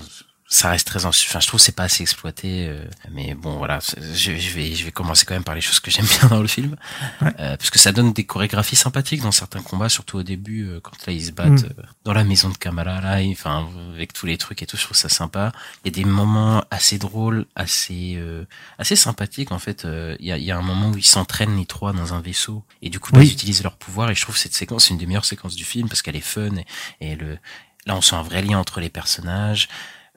[0.53, 3.79] ça reste très, en- enfin, je trouve c'est pas assez exploité, euh, mais bon, voilà,
[3.97, 6.41] je, je vais, je vais commencer quand même par les choses que j'aime bien dans
[6.41, 6.75] le film,
[7.21, 7.31] Ouais.
[7.39, 10.81] Euh, parce que ça donne des chorégraphies sympathiques dans certains combats, surtout au début, euh,
[10.81, 11.73] quand là ils se battent Mm.
[11.79, 14.83] euh, dans la maison de Kamala, là, enfin, avec tous les trucs et tout, je
[14.83, 15.53] trouve ça sympa.
[15.85, 18.43] Il y a des moments assez drôles, assez, euh,
[18.77, 19.85] assez sympathiques en fait.
[19.85, 22.13] Euh, Il y, a, il y a un moment où ils s'entraînent les trois dans
[22.13, 24.85] un vaisseau et du coup bah, ils utilisent leur pouvoir et je trouve cette séquence
[24.85, 26.65] c'est une des meilleures séquences du film parce qu'elle est fun et,
[27.11, 27.37] et le
[27.85, 29.69] là on sent un vrai lien entre les personnages.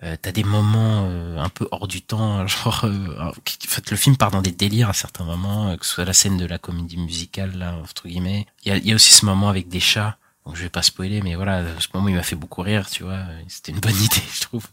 [0.03, 3.97] Euh, T'as des moments euh, un peu hors du temps, genre euh, en fait le
[3.97, 6.47] film part dans des délires à certains moments, euh, que ce soit la scène de
[6.47, 8.47] la comédie musicale là entre guillemets.
[8.65, 10.17] Il y a, y a aussi ce moment avec des chats.
[10.45, 13.03] Donc je vais pas spoiler, mais voilà, ce moment il m'a fait beaucoup rire, tu
[13.03, 13.21] vois.
[13.49, 14.67] C'était une bonne idée, je trouve,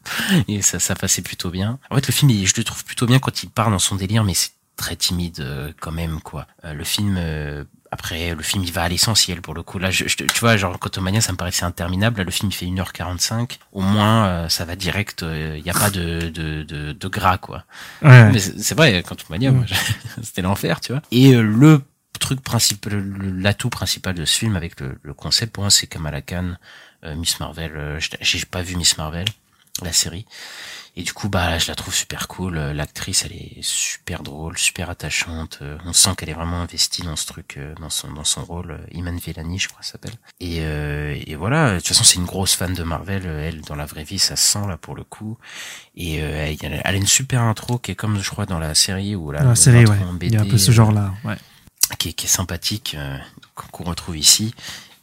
[0.50, 1.80] et ça, ça passait plutôt bien.
[1.90, 3.96] En fait, le film, il- je le trouve plutôt bien quand il part dans son
[3.96, 6.46] délire, mais c'est très timide euh, quand même, quoi.
[6.66, 9.78] Euh, le film euh, après, le film, il va à l'essentiel pour le coup.
[9.78, 12.20] Là, je, je- tu vois, genre, Quantumania, ça me paraissait interminable.
[12.20, 13.60] Là, le film, il fait 1h45.
[13.74, 15.24] Au moins, euh, ça va direct.
[15.24, 17.66] Il n'y a pas de, de, de, de gras, quoi.
[18.02, 18.32] Ouais.
[18.32, 19.66] Mais c'est vrai, Quantumania, moi,
[20.24, 21.02] c'était l'enfer, tu vois.
[21.12, 21.82] Et euh, le
[22.20, 26.22] truc principal, l'atout principal de ce film avec le, le concept, pour moi, c'est Kamala
[26.22, 26.54] Khan,
[27.04, 27.72] euh, Miss Marvel.
[27.76, 29.26] euh, J'ai pas vu Miss Marvel,
[29.82, 30.26] la série.
[30.98, 32.58] Et du coup, bah, je la trouve super cool.
[32.58, 35.60] Euh, L'actrice, elle est super drôle, super attachante.
[35.62, 38.44] Euh, On sent qu'elle est vraiment investie dans ce truc, euh, dans son dans son
[38.44, 38.78] rôle.
[38.92, 40.16] Iman Vellani, je crois, s'appelle.
[40.42, 41.72] Et, euh, et voilà.
[41.76, 43.26] De toute façon, c'est une grosse fan de Marvel.
[43.26, 45.38] Elle, dans la vraie vie, ça se sent là pour le coup.
[45.96, 48.76] Et euh, elle, elle a une super intro qui est comme, je crois, dans la
[48.76, 49.98] série où là, Dans la série, ouais.
[50.24, 51.14] Il y a un peu ce genre-là.
[51.24, 51.38] Ouais.
[52.00, 53.18] qui est, qui est sympathique, euh,
[53.56, 54.54] qu'on retrouve ici.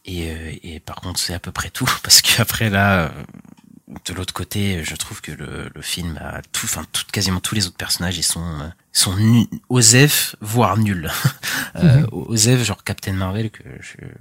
[0.04, 3.10] Et, et par contre, c'est à peu près tout, parce qu'après là,
[4.06, 7.66] de l'autre côté, je trouve que le, film a tout, enfin, tout, quasiment tous les
[7.66, 11.10] autres personnages, ils sont, euh, sont osef, voire nuls.
[11.76, 13.62] euh, Osef, genre Captain Marvel, que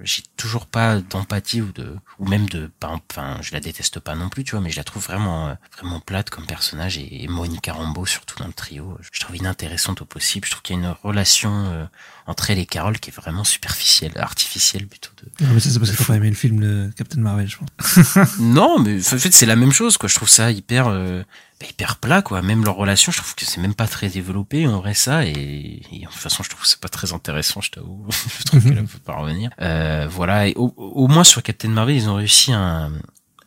[0.02, 4.28] j'ai toujours pas d'empathie ou de, ou même de, enfin, je la déteste pas non
[4.28, 7.28] plus, tu vois, mais je la trouve vraiment, euh, vraiment plate comme personnage et, et
[7.28, 10.46] Monica Rambeau, surtout dans le trio, je, trouve inintéressante au possible.
[10.46, 11.84] Je trouve qu'il y a une relation euh,
[12.26, 15.90] entre elle et Carole qui est vraiment superficielle, artificielle plutôt de, Non, mais c'est parce
[15.90, 18.38] que t'as pas aimé le film de Captain Marvel, je pense.
[18.38, 20.08] non, mais en fait, c'est la même chose, quoi.
[20.08, 21.22] Je trouve ça hyper, euh,
[21.60, 22.42] bah, hyper plat, quoi.
[22.42, 25.24] Même leur relation, je trouve que c'est même pas très développé, en vrai, ça.
[25.24, 28.06] Et, et de toute façon, je trouve que c'est pas très intéressant, je t'avoue.
[28.38, 29.50] je trouve qu'elle peut pas revenir.
[29.60, 30.46] Euh, voilà.
[30.46, 32.88] Et au, au moins, sur Captain Marvel, ils ont réussi à,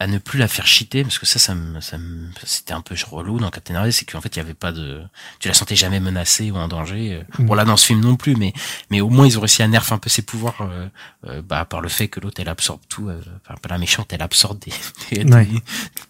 [0.01, 2.81] à ne plus la faire cheater, parce que ça, ça me, ça me, c'était un
[2.81, 5.01] peu relou dans Captain Marvel, c'est qu'en fait, il y avait pas de,
[5.39, 7.23] tu la sentais jamais menacée ou en danger.
[7.39, 7.45] Mhm.
[7.45, 8.53] Bon, là, dans ce film non plus, mais,
[8.89, 10.87] mais au moins, ils ont réussi à nerf un peu ses pouvoirs, euh,
[11.27, 14.11] euh, bah, par le fait que l'autre, elle absorbe tout, euh, enfin, pas la méchante,
[14.13, 14.71] elle absorbe des,
[15.23, 15.47] des, Ouais.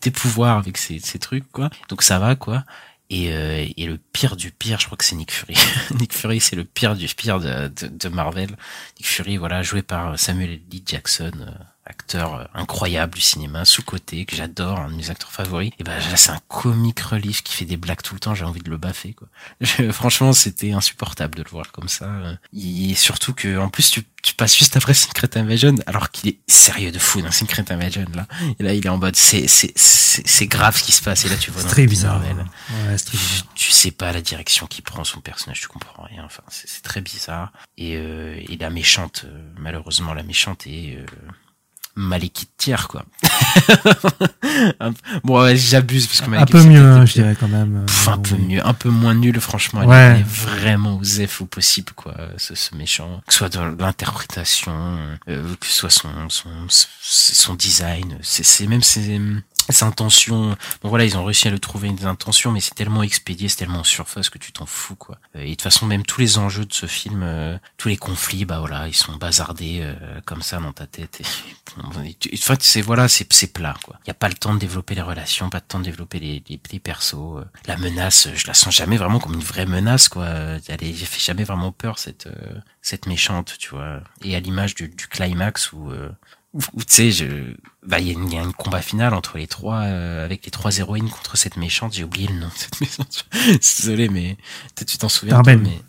[0.01, 1.69] des- pouvoirs avec ces, ces trucs, quoi.
[1.89, 2.63] Donc ça va, quoi.
[3.09, 5.55] Et, euh, et le pire du pire, je crois que c'est Nick Fury.
[5.99, 8.49] Nick Fury, c'est le pire du pire de, de, de Marvel.
[8.97, 10.61] Nick Fury, voilà, joué par Samuel L.
[10.85, 11.51] Jackson, euh,
[11.91, 15.71] acteur euh, incroyable du cinéma, sous-côté, que j'adore, un de mes acteurs favoris.
[15.77, 18.45] Et ben là, c'est un comic relief qui fait des blagues tout le temps, j'ai
[18.45, 19.27] envie de le baffer, quoi.
[19.61, 22.09] Je- franchement, c'était insupportable de le voir comme ça.
[22.57, 26.39] Et surtout que, en plus, tu, tu passes juste après Secret Invasion, alors qu'il est
[26.47, 28.25] sérieux de fou dans Secret Invasion, là.
[28.59, 31.25] Et là, il est en mode, c'est, c'est, c'est, grave ce qui se passe.
[31.25, 32.19] Et là, tu vois très bizarre.
[32.19, 33.45] Marvel, Ouais, c'est très bizarre.
[33.55, 36.23] tu sais pas la direction qu'il prend son personnage, tu comprends rien.
[36.25, 37.51] Enfin, c'est c'est très bizarre.
[37.77, 41.05] Et, euh, et la méchante, euh, malheureusement, la méchante est euh,
[41.95, 43.03] Malekith tiers, quoi.
[44.79, 47.83] Un- bon, ouais, j'abuse parce que Un peu mieux, hein, je dirais quand même.
[47.85, 48.41] Pff, un Euh, peu oui.
[48.47, 49.83] mieux, un peu moins nul, franchement.
[49.85, 50.19] Ouais.
[50.19, 53.21] est vraiment aux F au possible, quoi, ce, ce méchant.
[53.27, 54.73] Que ce soit dans l'interprétation,
[55.27, 56.49] euh, que ce soit son, son,
[57.01, 59.19] son design, c'est, c'est même ses
[59.81, 60.55] intentions.
[60.81, 63.57] Bon, voilà, ils ont réussi à le trouver des intentions, mais c'est tellement expédié, c'est
[63.57, 65.17] tellement en surface que tu t'en fous, quoi.
[65.35, 67.97] Euh, Et de toute façon, même tous les enjeux de ce film, euh, tous les
[67.97, 69.95] conflits, bah voilà, ils sont bazardés euh,
[70.25, 71.21] comme ça dans ta tête.
[71.21, 73.97] Et, et tu- en fait, c'est voilà, c'est c'est plat, quoi.
[74.05, 76.19] Il y a pas le temps de développer les relations, pas le temps de développer
[76.19, 77.13] les, les, les persos.
[77.37, 77.45] euh.
[77.65, 80.27] La menace, euh, je la sens jamais vraiment comme une vraie menace, quoi.
[80.67, 83.99] Elle est- fait jamais vraiment peur cette euh, cette méchante, tu vois.
[84.23, 85.91] Et à l'image du, du climax euh, où,
[86.59, 87.25] tu sais, je,
[87.85, 90.51] bah, il y une, y a un combat final entre les trois, euh, avec les
[90.51, 91.93] trois héroïnes contre cette méchante.
[91.93, 93.25] J'ai oublié le nom de cette méchante.
[93.45, 94.35] Désolé, mais
[94.75, 95.35] peut-être tu t'en souviens.
[95.35, 95.59] toi, Tarbell.
[95.59, 95.81] mais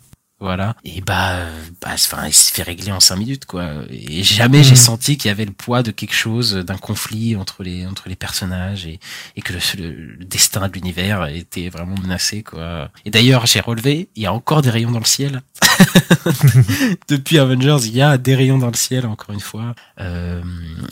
[0.43, 0.75] voilà.
[0.83, 3.65] Et bah, euh, bah, enfin, il se fait régler en cinq minutes, quoi.
[3.89, 4.75] Et jamais j'ai Mhm.
[4.75, 8.15] senti qu'il y avait le poids de quelque chose, d'un conflit entre les entre les
[8.15, 8.99] personnages et
[9.35, 12.89] et que le, le- le destin de l'univers était vraiment menacé, quoi.
[13.05, 15.41] Et d'ailleurs, j'ai relevé, il y a encore des rayons dans le ciel.
[17.07, 19.73] Depuis Avengers, il y a des rayons dans le ciel, encore une fois.
[19.99, 20.41] Euh,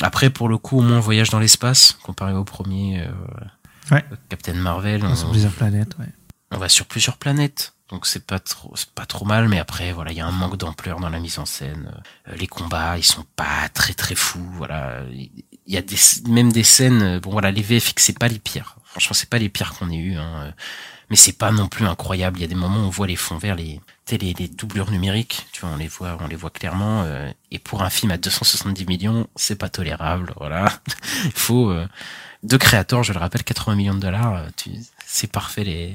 [0.01, 3.11] après, pour le coup, au moins, on voyage dans l'espace, comparé au premier euh,
[3.91, 4.03] Ouais.
[4.29, 5.01] Captain Marvel.
[5.15, 6.05] Sur on- plusieurs planètes, ouais.
[6.51, 7.73] On va sur plusieurs planètes.
[7.89, 10.31] Donc c'est pas trop c'est pas trop mal mais après voilà, il y a un
[10.31, 11.91] manque d'ampleur dans la mise en scène.
[12.29, 15.97] Euh, les combats, ils sont pas très très fous, voilà, il y a des
[16.27, 18.77] même des scènes euh, bon voilà, les VFX c'est pas les pires.
[18.85, 20.43] Franchement, c'est pas les pires qu'on ait eu hein.
[20.43, 20.51] euh,
[21.09, 23.17] Mais c'est pas non plus incroyable, il y a des moments où on voit les
[23.17, 26.49] fonds verts les les, les doublures numériques, tu vois, on les voit on les voit
[26.49, 27.05] clairement
[27.51, 30.81] et pour un film à 270 millions, c'est pas tolérable, voilà.
[31.25, 31.87] il faut euh,
[32.43, 34.71] de créateurs, je le rappelle, 80 millions de dollars, tu,
[35.05, 35.93] c'est parfait les,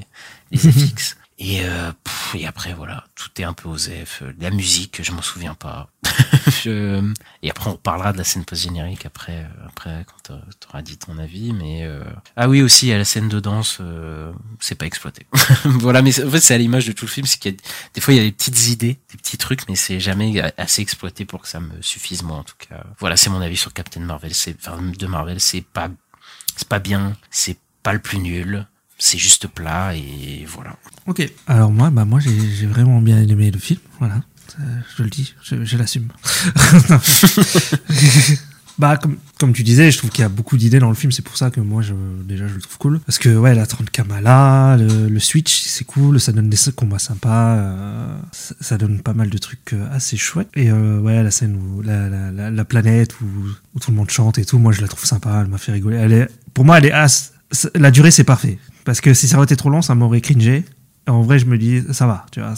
[0.51, 1.17] les FX.
[1.39, 4.23] Et, euh, pff, et après, voilà, tout est un peu aux F.
[4.23, 5.91] Euh, La musique, je m'en souviens pas.
[6.63, 10.81] Je- Et après, on parlera de la scène post-générique après, euh, après quand tu auras
[10.81, 11.53] dit ton avis.
[11.53, 12.03] Mais euh,
[12.35, 15.27] Ah oui, aussi, a la scène de danse, euh, c'est pas exploité.
[15.65, 17.55] voilà, mais c'est- en fait, c'est à l'image de tout le film, c'est qu'il y
[17.55, 17.57] a
[17.93, 20.81] des fois, il y a des petites idées, des petits trucs, mais c'est jamais assez
[20.81, 22.83] exploité pour que ça me suffise, moi, en tout cas.
[22.99, 24.33] Voilà, c'est mon avis sur Captain Marvel.
[24.33, 25.89] C'est, enfin, de Marvel, c'est pas
[26.55, 28.65] c'est pas bien, c'est pas le plus nul,
[28.97, 30.75] c'est juste plat et voilà.
[31.05, 31.27] Ok.
[31.47, 34.21] Alors moi, bah moi j'ai vraiment bien aimé le film, voilà.
[34.59, 34.63] Euh,
[34.97, 36.07] je le dis, je, je l'assume.
[38.79, 41.11] bah, comme, comme tu disais, je trouve qu'il y a beaucoup d'idées dans le film.
[41.11, 41.93] C'est pour ça que moi, je,
[42.23, 42.99] déjà, je le trouve cool.
[43.01, 46.19] Parce que, ouais, la 30 Kamala, le, le Switch, c'est cool.
[46.19, 47.55] Ça donne des combats sympas.
[47.57, 50.49] euh, ça, ça donne pas mal de trucs euh, assez chouettes.
[50.55, 53.25] Et, euh, ouais, la scène où la, la, la, la planète où,
[53.75, 55.39] où tout le monde chante et tout, moi, je la trouve sympa.
[55.41, 55.97] Elle m'a fait rigoler.
[55.97, 57.33] Elle est, pour moi, elle est as-
[57.75, 58.59] la durée, c'est parfait.
[58.87, 60.63] Parce que si ça aurait été trop long, ça m'aurait cringé.
[61.07, 62.53] En vrai, je me dis, ça va, tu vois.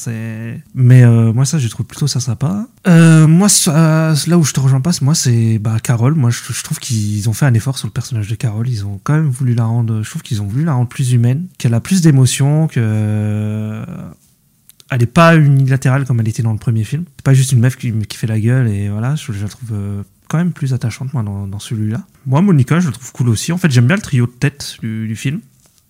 [0.76, 2.68] Mais euh, moi, ça, je trouve plutôt ça sympa.
[2.88, 6.14] Euh, moi, là où je te rejoins pas, moi, c'est bah, Carole.
[6.14, 8.70] Moi, je, trouve qu'ils ont fait un effort sur le personnage de Carole.
[8.70, 10.04] Ils ont quand même voulu la rendre.
[10.04, 13.84] Je trouve qu'ils ont voulu la rendre plus humaine, qu'elle a plus d'émotions, que.
[14.92, 17.06] Elle est pas unilatérale comme elle était dans le premier film.
[17.18, 19.16] C'est pas juste une meuf qui, qui fait la gueule et voilà.
[19.16, 22.04] Je, la trouve euh, quand même plus attachante, moi, dans, celui-là.
[22.28, 23.52] Moi, Monica, je la trouve cool aussi.
[23.52, 25.42] En fait, j'aime bien le trio de tête du film.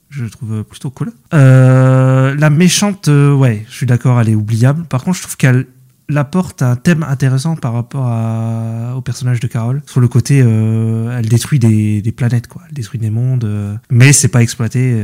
[0.09, 1.11] Je le trouve plutôt cool.
[1.33, 4.85] Euh, la méchante, euh, ouais, je suis d'accord, elle est oubliable.
[4.85, 5.67] Par contre, je trouve qu'elle
[6.15, 8.07] apporte un thème intéressant par rapport
[8.97, 9.83] au personnage de Carole.
[9.85, 12.63] Sur le côté, euh, elle détruit des, planètes, quoi.
[12.67, 15.03] Elle détruit des mondes, mais c'est pas exploité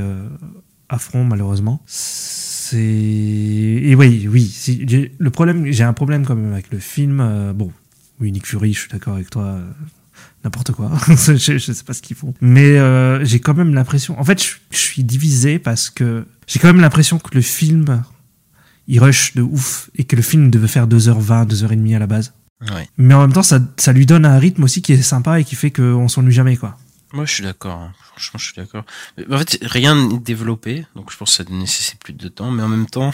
[0.89, 1.81] à front, malheureusement.
[1.85, 4.51] C'est et oui, oui.
[5.19, 7.53] le problème, j'ai un problème quand même avec le film.
[7.53, 7.71] bon,
[8.19, 9.59] oui, Nick Fury, je suis d'accord avec toi.
[10.45, 10.91] N'importe quoi.
[11.07, 12.33] je, je sais pas ce qu'ils font.
[12.39, 14.17] Mais euh, j'ai quand même l'impression.
[14.19, 18.03] En fait, je, je suis divisé parce que j'ai quand même l'impression que le film
[18.87, 22.33] il rush de ouf et que le film devait faire 2h20, 2h30 à la base.
[22.71, 22.87] Ouais.
[22.97, 25.43] Mais en même temps, ça, ça lui donne un rythme aussi qui est sympa et
[25.43, 26.77] qui fait qu'on s'ennuie jamais, quoi.
[27.11, 27.77] Moi, je suis d'accord.
[27.79, 27.93] hein.
[28.11, 28.85] Franchement, je suis d'accord.
[29.31, 32.51] En fait, rien n'est développé, donc je pense que ça nécessite plus de temps.
[32.51, 33.11] Mais en même temps,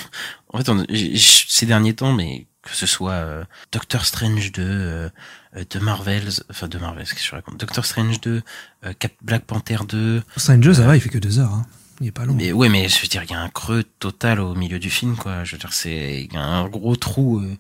[0.50, 5.10] en fait, on- ces derniers temps, mais que ce soit euh, Doctor Strange 2, euh,
[5.58, 7.58] euh, de Marvels, enfin de Marvels, qu'est-ce que je raconte?
[7.60, 8.42] Doctor Strange 2,
[8.86, 10.22] euh, Cap Black Panther 2.
[10.38, 11.54] Stranger, ça va, il fait que 2 heures.
[11.54, 11.66] Hein.
[12.00, 12.34] Il est pas long.
[12.34, 14.90] Mais ouais, mais je veux dire, il y a un creux total au milieu du
[14.90, 15.44] film, quoi.
[15.44, 17.58] Je veux dire, c'est il y a un gros trou euh,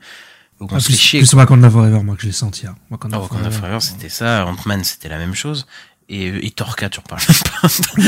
[0.59, 1.19] on Ah, plus, chier.
[1.21, 2.67] plus Wakanda Forever, moi, que je l'ai senti.
[2.67, 2.75] Hein.
[2.91, 3.59] Wakanda Ah, Wakanda Forever.
[3.59, 4.45] Forever, c'était ça.
[4.45, 5.65] Ant-Man, c'était la même chose.
[6.13, 7.21] Et, et Thor 4, j'en parle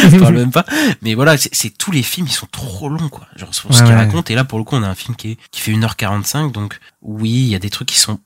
[0.01, 0.32] même pas.
[0.32, 0.66] même pas.
[1.01, 3.28] Mais voilà, c'est tous les films, ils sont trop longs, quoi.
[3.38, 4.01] Genre, sur ce Ouais, qu'ils ouais.
[4.06, 4.30] racontent.
[4.32, 6.51] Et là, pour le coup, on a un film qui, est, qui fait 1h45.
[6.51, 8.20] Donc, oui, il y a des trucs qui sont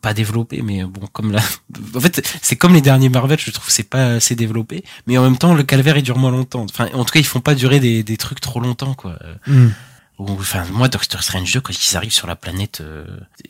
[0.00, 1.40] pas développés, mais bon, comme là,
[1.96, 5.24] en fait, c'est comme les derniers Marvel, je trouve c'est pas assez développé, mais en
[5.24, 6.64] même temps, le calvaire, il dure moins longtemps.
[6.70, 9.18] Enfin, en tout cas, ils font pas durer des, des trucs trop longtemps, quoi.
[9.48, 9.70] Hmm.
[10.18, 13.04] Ou, enfin, moi, Doctor Strange 2, quand ils arrivent sur la planète euh,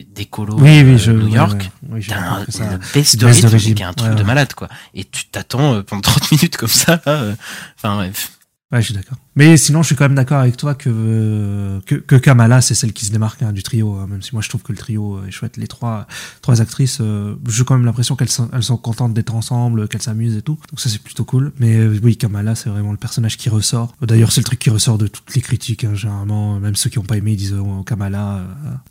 [0.07, 1.11] d'écolo Oui, euh, oui, je.
[1.11, 1.69] New York.
[1.89, 4.69] Oui, T'as un, une baisse de rythme, qui est un truc Ouais, de malade, quoi.
[4.93, 7.35] Et tu t'attends euh, pendant 30 minutes comme ça, là, euh,
[7.75, 8.33] Enfin, bref.
[8.71, 9.17] Ouais, je suis d'accord.
[9.39, 12.91] Mais sinon, je suis quand même d'accord avec toi que, euh, que, Kamala, c'est celle
[12.91, 13.93] qui se démarque hein, du trio.
[13.95, 15.55] hein, même si moi, je trouve que le trio est chouette.
[15.55, 16.07] Les trois,
[16.41, 20.01] trois actrices, euh, j'ai quand même l'impression qu'elles sont, elles sont contentes d'être ensemble, qu'elles
[20.01, 20.57] s'amusent et tout.
[20.69, 21.53] Donc ça, c'est plutôt cool.
[21.57, 23.95] Mais euh, oui, Kamala, c'est vraiment le personnage qui ressort.
[24.01, 25.85] D'ailleurs, c'est le truc qui ressort de toutes les critiques.
[25.85, 28.43] Hein, généralement, même ceux qui n'ont pas aimé, disent oh, Kamala, euh,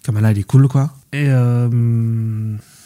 [0.02, 0.94] Kamala, elle est cool, quoi.
[1.12, 1.68] Et euh,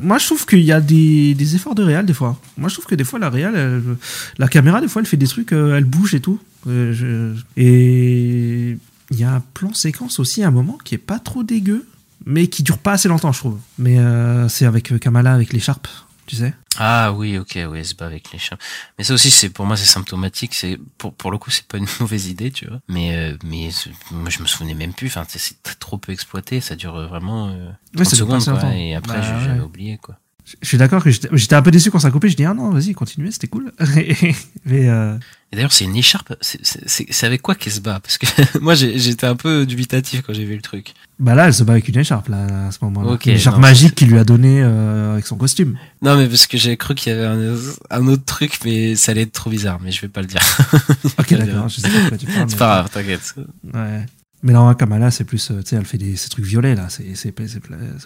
[0.00, 2.40] moi, je trouve qu'il y a des, des efforts de réal des fois.
[2.56, 3.96] Moi, je trouve que des fois, la réal, elle-
[4.38, 6.40] la caméra, des fois, elle fait des trucs, euh, elle bouge et tout.
[6.68, 8.76] Euh, je- Et
[9.10, 11.86] il y a un plan séquence aussi à un moment qui est pas trop dégueu,
[12.24, 13.58] mais qui dure pas assez longtemps, je trouve.
[13.78, 15.88] Mais euh, c'est avec euh, Kamala, avec l'écharpe,
[16.26, 16.54] tu sais.
[16.78, 18.56] Ah oui, ok, oui, elle se bat avec chiens.
[18.96, 20.54] Mais ça aussi, c'est pour moi, c'est symptomatique.
[20.54, 22.80] C'est pour pour le coup, c'est pas une mauvaise idée, tu vois.
[22.88, 23.68] Mais euh, mais
[24.10, 25.08] moi, je me souvenais même plus.
[25.08, 26.60] Enfin, c'est- trop peu exploité.
[26.62, 28.74] Ça dure vraiment euh, 30 ça dure pas secondes, quoi.
[28.74, 29.44] Et après, Bah, ouais.
[29.44, 30.16] j'avais oublié, quoi.
[30.44, 32.28] Je- suis d'accord que j'étais un peu déçu quand ça a coupé.
[32.28, 33.72] Je dis ah non, vas-y, continuez, c'était cool.
[34.66, 35.14] mais euh,
[35.52, 36.34] Et d'ailleurs, c'est une écharpe.
[36.40, 38.00] C'est- avec quoi qu'elle se bat?
[38.00, 38.26] Parce que
[38.60, 40.94] moi, j'étais un peu dubitatif quand j'ai vu le truc.
[41.20, 43.12] bah là, elle se bat avec une écharpe là, à ce moment-là.
[43.12, 45.78] Ok, une écharpe non, magique qu'il lui a donnée euh, avec son costume.
[46.02, 47.56] Non, mais parce que j'ai cru qu'il y avait un,
[47.90, 49.78] un autre truc, mais ça allait être trop bizarre.
[49.82, 50.40] Mais je vais pas le dire.
[51.18, 51.68] Ok, d'accord.
[51.68, 52.38] Je sais pas de quoi tu parles.
[52.48, 53.34] c'est mais- pas grave, t'inquiète.
[53.72, 54.06] Ouais.
[54.42, 56.88] Mais non, Kamala, c'est plus, euh, tu sais, elle fait des, ces trucs violets, là.
[56.88, 57.32] C'est, c'est,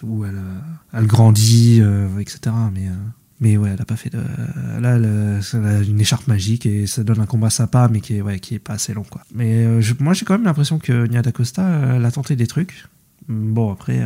[0.03, 0.59] où elle, euh,
[0.93, 2.39] elle grandit, euh, etc.
[2.73, 2.91] Mais, euh,
[3.39, 4.19] mais ouais, elle a pas fait de.
[4.79, 8.17] Là, elle, elle a une écharpe magique et ça donne un combat sympa, mais qui
[8.17, 9.21] est, ouais, qui est pas assez long, quoi.
[9.33, 12.35] Mais euh, je- moi, j'ai quand même l'impression que Nia D'Acosta, euh, elle a tenté
[12.35, 12.85] des trucs.
[13.27, 14.01] Bon, après.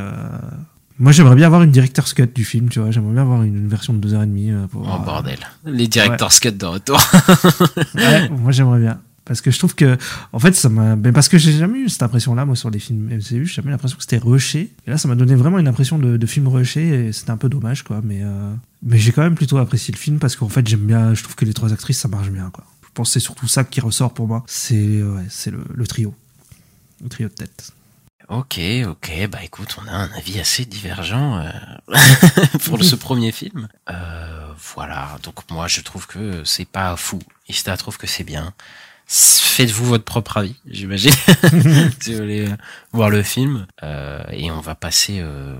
[0.99, 2.91] Moi, j'aimerais bien avoir une director's cut du film, tu vois.
[2.91, 4.51] J'aimerais bien avoir une, une version de 2h30.
[4.51, 5.39] euh, pour, Oh bordel.
[5.65, 6.99] Les directors cut de retour.
[7.95, 8.99] Ouais, moi j'aimerais bien.
[9.26, 9.97] Parce que je trouve que,
[10.34, 10.95] en fait, ça m'a.
[11.11, 13.45] parce que j'ai jamais eu cette impression-là, moi, sur les films MCU.
[13.45, 14.74] J'ai jamais l'impression que c'était rushé.
[14.88, 17.07] Et là, ça m'a donné vraiment une impression de, de film rushé.
[17.07, 18.01] Et c'était un peu dommage, quoi.
[18.03, 21.13] Mais, euh, mais j'ai quand même plutôt apprécié le film parce qu'en fait, j'aime bien.
[21.13, 22.65] Je trouve que les trois actrices, ça marche bien, quoi.
[22.84, 24.43] Je pense que c'est surtout ça qui ressort pour moi.
[24.47, 26.13] C'est c'est le, trio.
[27.01, 27.74] Le trio de tête.
[28.32, 31.51] Ok, ok, bah écoute, on a un avis assez divergent euh,
[32.65, 33.67] pour ce premier film.
[33.89, 37.19] Euh, voilà, donc moi je trouve que c'est pas fou.
[37.49, 38.53] Ista trouve que c'est bien.
[39.12, 41.12] Faites-vous votre propre avis, j'imagine,
[41.99, 42.47] si vous voulez
[42.93, 43.68] voir le film.
[43.84, 45.55] Euh, et on va passer euh,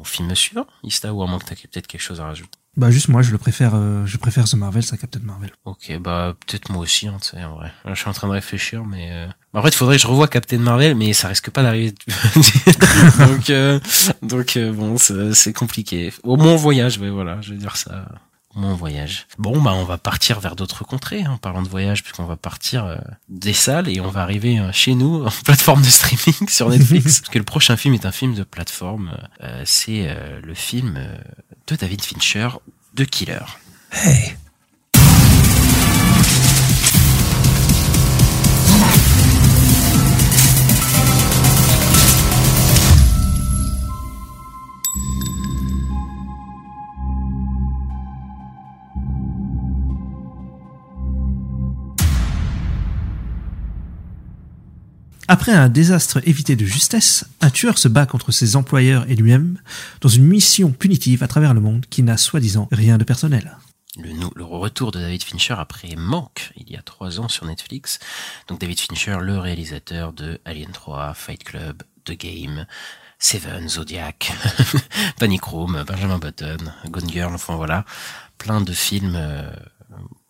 [0.00, 2.58] au film suivant, Ista, ou à moins que t'as peut-être quelque chose à rajouter?
[2.76, 5.52] Bah juste moi je le préfère, euh, je préfère The Marvel, ça Captain Marvel.
[5.64, 7.72] Ok, bah peut-être moi aussi, hein, tu sais, en vrai.
[7.86, 9.26] Je suis en train de réfléchir, mais euh...
[9.52, 11.94] bah, en fait, il faudrait que je revoie Captain Marvel, mais ça risque pas d'arriver.
[13.18, 13.78] donc, euh,
[14.22, 16.12] donc euh, bon, c'est compliqué.
[16.24, 18.08] Au moins voyage, ouais, voilà, je vais dire ça.
[18.54, 19.26] Au moins on voyage.
[19.38, 22.36] Bon, bah on va partir vers d'autres contrées, hein, en parlant de voyage, puisqu'on va
[22.36, 22.96] partir euh,
[23.28, 27.20] des salles et on va arriver euh, chez nous en plateforme de streaming sur Netflix.
[27.20, 29.16] parce que le prochain film est un film de plateforme.
[29.42, 31.16] Euh, c'est euh, le film euh,
[31.66, 32.48] de David Fincher,
[32.96, 33.44] The Killer.
[33.92, 34.36] Hey,
[55.26, 59.58] Après un désastre évité de justesse, un tueur se bat contre ses employeurs et lui-même
[60.02, 63.56] dans une mission punitive à travers le monde qui n'a soi-disant rien de personnel.
[63.96, 68.00] le, retour de David Fincher après Manque, il y a trois ans sur Netflix.
[68.48, 72.66] Donc David Fincher, le réalisateur de Alien 3, Fight Club, The Game,
[73.18, 74.30] Seven, Zodiac,
[75.18, 76.58] Panic Room, Benjamin Button,
[76.90, 77.86] Gone Girl, enfin voilà,
[78.36, 79.16] plein de films.
[79.16, 79.50] euh,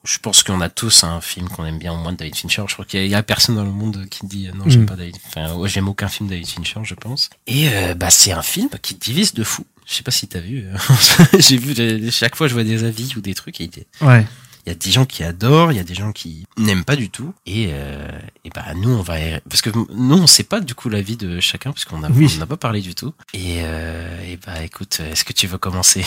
[0.05, 2.63] je pense qu'on a tous un film qu'on aime bien au moins de David Fincher.
[2.69, 4.83] Je crois qu'il y a- a personne dans le monde qui dit euh, non j'aime
[4.83, 4.87] Mm.
[4.87, 5.17] pas David.
[5.29, 7.31] Enfin ouais, j'aime aucun film de David Fincher, je pense.
[7.47, 9.65] Et euh, bah c'est un film qui divise de fou.
[9.87, 10.65] Je sais pas si t'as vu.
[10.67, 10.77] euh,
[11.39, 14.27] J'ai vu chaque fois je vois des avis ou des trucs et il Ouais.
[14.67, 17.11] y a des gens qui adorent, il y a des gens qui n'aiment pas du
[17.11, 17.35] tout.
[17.47, 18.09] Et, euh,
[18.45, 19.17] et bah nous on va
[19.49, 22.31] parce que nous on sait pas du coup l'avis de chacun puisqu'on a Oui.
[22.37, 23.13] on n'a pas parlé du tout.
[23.35, 26.05] Et, euh, et bah écoute, est-ce que tu veux commencer?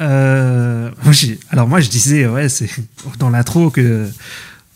[0.00, 0.90] Euh,
[1.50, 2.68] alors moi je disais ouais c'est
[3.18, 4.06] dans l'intro que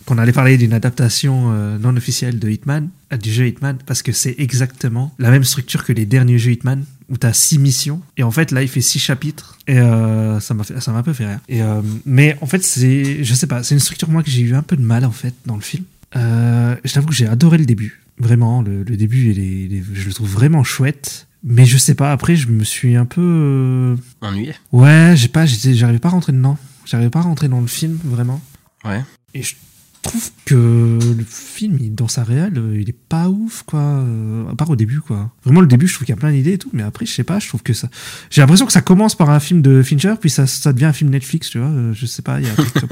[0.07, 4.03] qu'on allait parler d'une adaptation euh, non officielle de Hitman euh, du jeu Hitman parce
[4.03, 8.01] que c'est exactement la même structure que les derniers jeux Hitman où t'as six missions
[8.17, 11.13] et en fait là il fait six chapitres et ça m'a ça m'a un peu
[11.13, 11.41] fait rire.
[11.49, 11.61] Et
[12.07, 14.63] mais en fait c'est je sais pas c'est une structure moi que j'ai eu un
[14.63, 15.85] peu de mal en fait dans le film.
[16.15, 19.39] Je t'avoue que j'ai adoré le début vraiment le, début il
[19.75, 23.05] est- je le trouve vraiment chouette mais je sais pas après je me suis un
[23.07, 26.59] peu euh, Ennuyé Ouais, j'ai pas, j'arrivais pas à rentrer dedans.
[26.85, 28.41] J'arrivais pas à rentrer dans le film, vraiment.
[28.85, 29.03] Ouais.
[29.35, 29.55] Et je
[30.03, 33.81] trouve que le film, il- dans sa réelle, euh, il est pas ouf, quoi.
[33.81, 35.31] euh, à part au début, quoi.
[35.45, 37.13] Vraiment, le début, je trouve qu'il y a plein d'idées et tout, mais après, je
[37.13, 37.89] sais pas, je trouve que ça.
[38.31, 40.93] J'ai l'impression que ça commence par un film de Fincher, puis ça, ça devient un
[40.95, 41.69] film Netflix, tu vois.
[41.69, 42.89] euh, Je sais pas, il y a un truc comme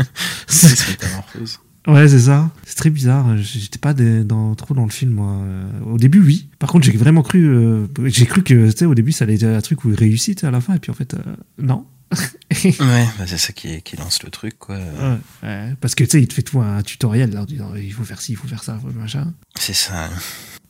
[0.46, 0.68] ça.
[1.88, 2.50] Ouais, c'est ça.
[2.64, 3.36] C'est très bizarre.
[3.38, 5.38] J'étais pas des- dans, trop dans le film, moi.
[5.42, 6.48] Euh, Au début, oui.
[6.58, 7.46] Par contre, j'ai vraiment cru.
[7.48, 9.96] euh, j'ai cru que, tu sais, au début, ça allait être un truc où il
[9.96, 11.18] réussit à la fin, et puis en fait, euh,
[11.58, 11.86] non.
[12.64, 14.76] Ouais, bah c'est ça qui, qui lance le truc quoi.
[14.76, 15.74] Ouais, ouais.
[15.80, 18.02] Parce que tu sais, il te fait tout un tutoriel là, en disant il faut
[18.04, 19.34] faire ci, il faut faire ça, machin.
[19.58, 20.08] C'est ça.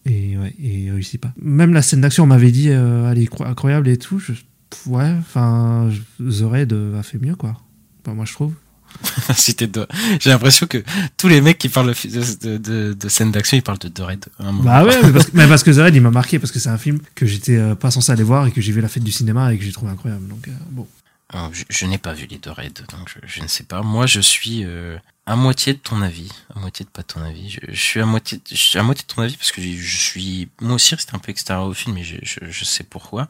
[0.04, 1.32] Et ouais, et il réussit pas.
[1.40, 4.18] Même la scène d'action, on m'avait dit, euh, elle est cro- incroyable et tout.
[4.18, 4.32] Je,
[4.86, 5.88] ouais, enfin,
[6.18, 7.56] The Raid a fait mieux quoi.
[8.04, 8.52] Enfin, moi je trouve.
[9.58, 9.86] De...
[10.20, 10.82] J'ai l'impression que
[11.16, 14.00] tous les mecs qui parlent de, de, de, de scènes d'action, ils parlent de The
[14.00, 14.24] Raid.
[14.38, 16.58] Bah ouais, mais parce, que, mais parce que The Raid il m'a marqué parce que
[16.58, 18.82] c'est un film que j'étais euh, pas censé aller voir et que j'ai vu à
[18.82, 20.26] la fête du cinéma et que j'ai trouvé incroyable.
[20.28, 20.86] Donc euh, bon.
[21.30, 23.82] Alors, je, je n'ai pas vu les deux raids, donc je, je ne sais pas.
[23.82, 24.96] Moi, je suis euh,
[25.28, 27.50] à moitié de ton avis, à moitié de pas ton avis.
[27.50, 29.96] Je, je suis à moitié, je suis à moitié de ton avis parce que je,
[29.98, 33.28] suis moi aussi resté un peu extérieur au film, et je, je, je sais pourquoi.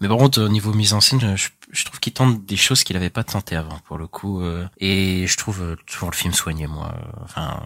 [0.00, 2.94] Mais par contre, au niveau mise en scène, je, trouve qu'il tente des choses qu'il
[2.96, 4.40] n'avait pas tenté avant, pour le coup.
[4.42, 6.94] euh, et je trouve euh, toujours le film soigné, moi.
[6.96, 7.60] euh, Enfin,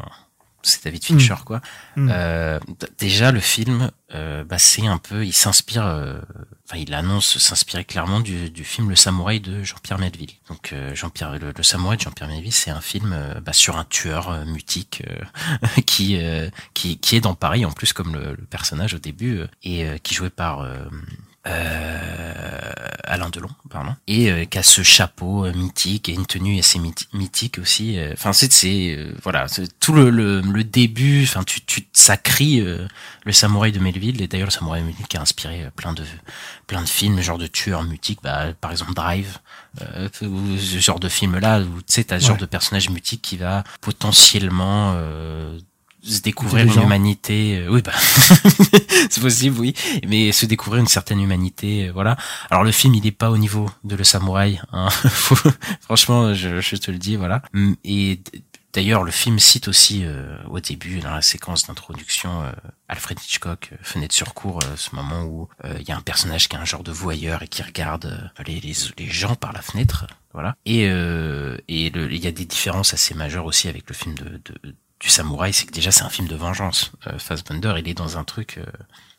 [0.63, 1.61] c'est David Fincher, quoi.
[1.97, 2.09] Mm.
[2.11, 2.61] Euh,
[2.99, 6.21] déjà, le film, euh, bah, c'est un peu, il s'inspire, euh,
[6.67, 10.33] enfin, il annonce s'inspirer clairement du, du film Le Samouraï de Jean-Pierre Melville.
[10.49, 13.77] Donc, euh, Jean-Pierre, le, le Samouraï de Jean-Pierre Melville, c'est un film euh, bah, sur
[13.77, 18.35] un tueur mutique euh, qui, euh, qui, qui est dans Paris en plus comme le,
[18.35, 20.67] le personnage au début et euh, qui est joué par
[21.49, 22.71] euh,
[23.05, 26.79] Alain Delon, pardon, et euh, qui a ce chapeau euh, mythique et une tenue assez
[26.79, 27.99] mythi- mythique aussi.
[27.99, 28.13] euh.
[28.13, 29.47] Enfin, c'est c'est euh, voilà,
[29.81, 31.23] tout le, le, le début.
[31.25, 32.87] Enfin, tu tu ça crie euh,
[33.25, 36.05] le samouraï de Melville et d'ailleurs le samouraï de Melville qui a inspiré plein de
[36.67, 39.39] plein de films, genre de tueurs mutiques, bah, par exemple Drive,
[39.81, 42.91] euh, ou ce genre de film là où tu sais t'as ce genre de personnage
[42.91, 45.59] mutique qui va potentiellement euh,
[46.13, 47.93] se découvrir une humanité euh, oui bah
[49.11, 49.75] c'est possible oui.
[50.07, 52.17] Mais se découvrir une certaine humanité euh, voilà.
[52.51, 54.89] Alors le film il est pas au niveau de le samouraï hein.
[55.81, 57.43] Franchement je, je te le dis voilà.
[57.53, 58.21] Mm, et
[58.73, 62.53] d'ailleurs le film cite aussi euh, au début dans la séquence d'introduction euh,
[62.89, 66.49] Alfred Hitchcock euh, fenêtre sur cour ce moment où euh, il y a un personnage
[66.49, 69.63] qui est un genre de voyeur et qui regarde les, les, les gens par la
[69.63, 70.55] fenêtre voilà.
[70.67, 74.41] Et euh, et il y a des différences assez majeures aussi avec le film de,
[74.45, 76.91] de du samouraï, c'est que déjà c'est un film de vengeance.
[77.07, 78.65] Euh, Fassbender, il est dans un truc, euh,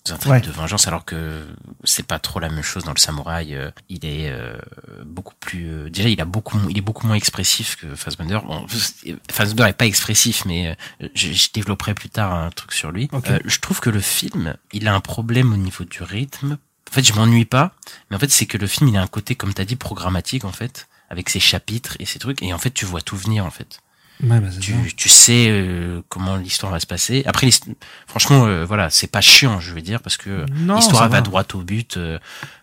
[0.05, 0.41] dans un truc Ouais.
[0.41, 1.47] de vengeance, alors que
[1.85, 3.55] c'est pas trop la même chose dans le samouraï.
[3.55, 4.57] euh, il est euh,
[5.05, 8.39] beaucoup plus, euh, déjà il a beaucoup, il est beaucoup moins expressif que Fassbender.
[8.45, 8.65] Bon,
[9.31, 13.09] Fassbender est pas expressif, mais euh, je, je développerai plus tard un truc sur lui.
[13.45, 16.57] Je trouve que le film, il a un problème au niveau du rythme.
[16.89, 17.73] En fait, je m'ennuie pas,
[18.09, 20.43] mais en fait c'est que le film, il a un côté, comme t'as dit, programmatique
[20.43, 23.45] en fait, avec ses chapitres et ses trucs, et en fait tu vois tout venir
[23.45, 23.79] en fait
[24.21, 27.23] Ouais, bah, tu, tu sais euh, comment l'histoire va se passer.
[27.25, 27.49] Après,
[28.05, 31.21] franchement, euh, voilà, c'est pas chiant, je veux dire, parce que Non, l'histoire va va.
[31.21, 31.95] droit au but.
[31.97, 32.19] euh,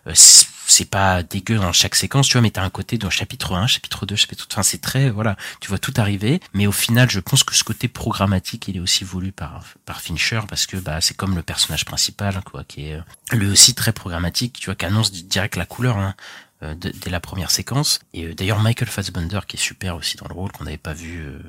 [0.07, 3.09] euh, c'est c'est pas dégueu dans chaque séquence, tu vois, mais t'as un côté dans
[3.09, 4.45] chapitre 1, chapitre 2, chapitre...
[4.51, 5.09] Enfin, c'est très...
[5.09, 8.75] Voilà, tu vois tout arriver, mais au final, je pense que ce côté programmatique, il
[8.75, 12.65] est aussi voulu par, par Fincher, parce que bah c'est comme le personnage principal, quoi,
[12.67, 13.01] qui est euh,
[13.37, 16.15] lui aussi très programmatique, tu vois, qui annonce direct la couleur, hein,
[16.63, 17.99] euh, dès dès la première séquence.
[18.13, 20.93] Et euh, d'ailleurs, Michael Fassbender, qui est super aussi dans le rôle, qu'on n'avait pas
[20.93, 21.19] vu...
[21.25, 21.39] euh,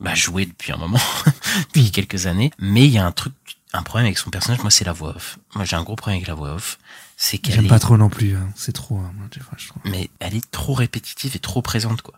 [0.00, 1.00] bah, jouer depuis un moment,
[1.68, 2.50] depuis quelques années.
[2.58, 3.32] Mais il y a un truc,
[3.72, 5.38] un problème avec son personnage, moi, c'est la voix off.
[5.54, 6.78] Moi, j'ai un gros problème avec la voix off.
[7.16, 8.36] C'est qu'elle J'aime est, pas trop non plus.
[8.36, 8.48] hein.
[8.56, 8.98] C'est trop.
[8.98, 9.82] hein, moi, fois, je trouve.
[9.84, 12.14] mais elle est trop répétitive et trop présente, quoi.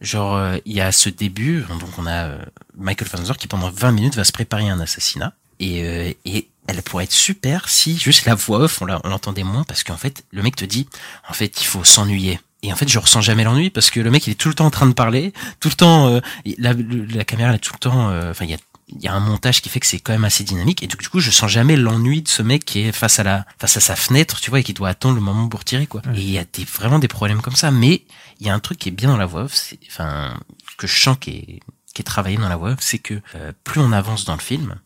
[0.00, 2.44] Genre, euh, il y a ce début, donc on a euh,
[2.76, 5.32] Michael Fassbender qui pendant 20 minutes va se préparer un assassinat.
[5.60, 9.64] Et, euh, et elle pourrait être super si juste la voix off, on l'entendait moins,
[9.64, 10.88] parce qu'en fait, le mec te dit,
[11.28, 12.40] en fait, il faut s'ennuyer.
[12.62, 14.54] Et en fait, je ressens jamais l'ennui parce que le mec, il est tout le
[14.54, 16.20] temps en train de parler, tout le temps, euh,
[16.56, 18.58] la, caméra, elle est tout le temps, euh, enfin, il y a,
[18.88, 20.82] il y a un montage qui fait que c'est quand même assez dynamique.
[20.82, 23.22] Et du, du coup, je sens jamais l'ennui de ce mec qui est face à
[23.22, 25.86] la, face à sa fenêtre, tu vois, et qui doit attendre le moment pour tirer,
[25.86, 26.00] quoi.
[26.06, 26.18] Ouais.
[26.18, 27.70] Et il y a des, vraiment des problèmes comme ça.
[27.70, 28.04] Mais
[28.40, 30.34] il y a un truc qui est bien dans la voix off, c'est, enfin,
[30.78, 31.60] que je sens qui est,
[31.94, 34.40] qui est travaillé dans la voix off, c'est que euh, plus on avance dans le
[34.40, 34.76] film,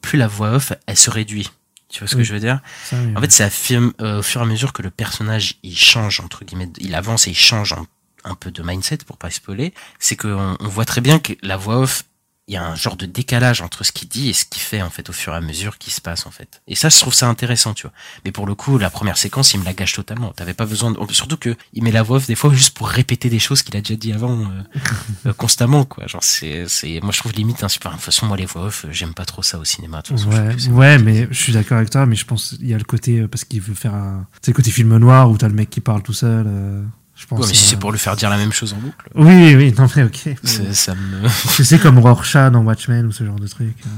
[0.00, 1.50] plus la voix off, elle se réduit.
[1.88, 2.22] Tu vois ce Oui.
[2.22, 2.60] que je veux dire?
[2.84, 5.54] Ça, oui, En fait, ça affirme euh, au fur et à mesure que le personnage
[5.62, 7.86] il change entre guillemets, il avance et il change en-
[8.24, 9.72] un peu de mindset pour pas spoiler.
[9.98, 12.04] C'est qu'on on voit très bien que la voix off,
[12.48, 14.80] il y a un genre de décalage entre ce qu'il dit et ce qu'il fait
[14.82, 16.62] en fait au fur et à mesure qui se passe en fait.
[16.66, 17.92] Et ça, je trouve ça intéressant, tu vois.
[18.24, 20.32] Mais pour le coup, la première séquence, il me la gâche totalement.
[20.32, 21.12] T'avais pas besoin de...
[21.12, 23.76] surtout que il met la voix off des fois juste pour répéter des choses qu'il
[23.76, 24.44] a déjà dit avant euh,
[25.26, 26.06] euh, constamment quoi.
[26.06, 28.00] Genre c'est c'est moi je trouve limite insupportable.
[28.00, 29.98] De toute façon, moi les voix off, euh, j'aime pas trop ça au cinéma.
[29.98, 32.24] De toute façon, je trouve Ouais, c'est- mais je suis d'accord avec toi, mais je
[32.24, 34.96] pense qu'il y a le côté parce qu'il veut faire un, sais, le côté film
[34.96, 36.46] noir où t'as le mec qui parle tout seul.
[36.48, 36.82] euh,
[37.18, 37.40] je pense.
[37.40, 39.54] Ouais, mais si euh, c'est pour lui faire dire la même chose en boucle, Oui,
[39.56, 40.28] oui, non mais ok.
[40.44, 41.28] c'est- ça me.
[41.64, 43.76] Sais comme Rorschach dans Watchmen ou ce genre de truc.
[43.86, 43.90] euh.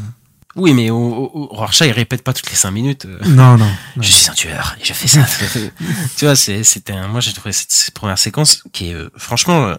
[0.56, 3.04] Oui, mais au, Rorschach, il répète pas toutes les cinq minutes.
[3.06, 3.66] euh, Non, non.
[3.66, 3.72] non.
[4.02, 5.24] Je suis un tueur et je fais ça.
[6.16, 9.10] tu vois, c'est, c'était un, moi j'ai trouvé cette, cette première séquence qui est, euh,
[9.16, 9.74] franchement,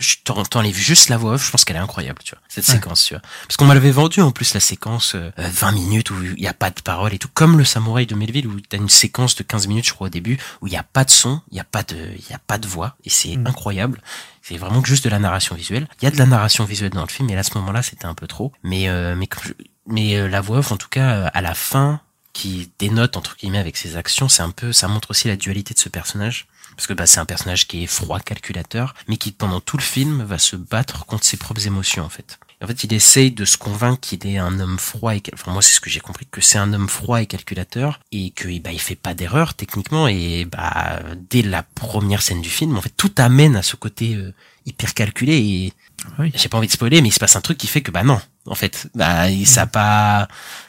[0.00, 2.66] je t'en, t'enlèves juste la voix off, je pense qu'elle est incroyable, tu vois, cette
[2.68, 2.74] Ouais.
[2.74, 3.22] séquence, tu vois.
[3.46, 6.52] Parce qu'on m'avait vendu en plus la séquence euh, 20 minutes où il y a
[6.54, 9.44] pas de parole et tout, comme le samouraï de Melville où t'as une séquence de
[9.44, 11.60] 15 minutes, je crois, au début, où il y a pas de son, il y
[11.60, 13.46] a pas de, il y a pas de voix et c'est Mm.
[13.46, 14.02] incroyable.
[14.42, 15.86] C'est vraiment que juste de la narration visuelle.
[16.02, 17.82] Il y a de la narration visuelle dans le film, mais là, à ce moment-là,
[17.82, 18.52] c'était un peu trop.
[18.64, 19.52] Mais, euh, mais, je-
[19.86, 22.00] mais euh, la voix off, en tout cas, euh, à la fin,
[22.32, 25.72] qui dénote entre guillemets avec ses actions, c'est un peu, ça montre aussi la dualité
[25.72, 26.46] de ce personnage.
[26.76, 29.82] Parce que bah, c'est un personnage qui est froid, calculateur, mais qui pendant tout le
[29.82, 32.38] film va se battre contre ses propres émotions en fait.
[32.62, 35.60] En fait, il essaye de se convaincre qu'il est un homme froid et enfin moi
[35.60, 38.72] c'est ce que j'ai compris que c'est un homme froid et calculateur et que bah
[38.72, 42.92] il fait pas d'erreur techniquement et bah dès la première scène du film en fait
[42.96, 44.32] tout amène à ce côté euh,
[44.64, 45.72] hyper calculé et
[46.18, 46.32] Oui.
[46.34, 48.04] j'ai pas envie de spoiler mais il se passe un truc qui fait que bah
[48.04, 50.28] non en fait bah ça a pas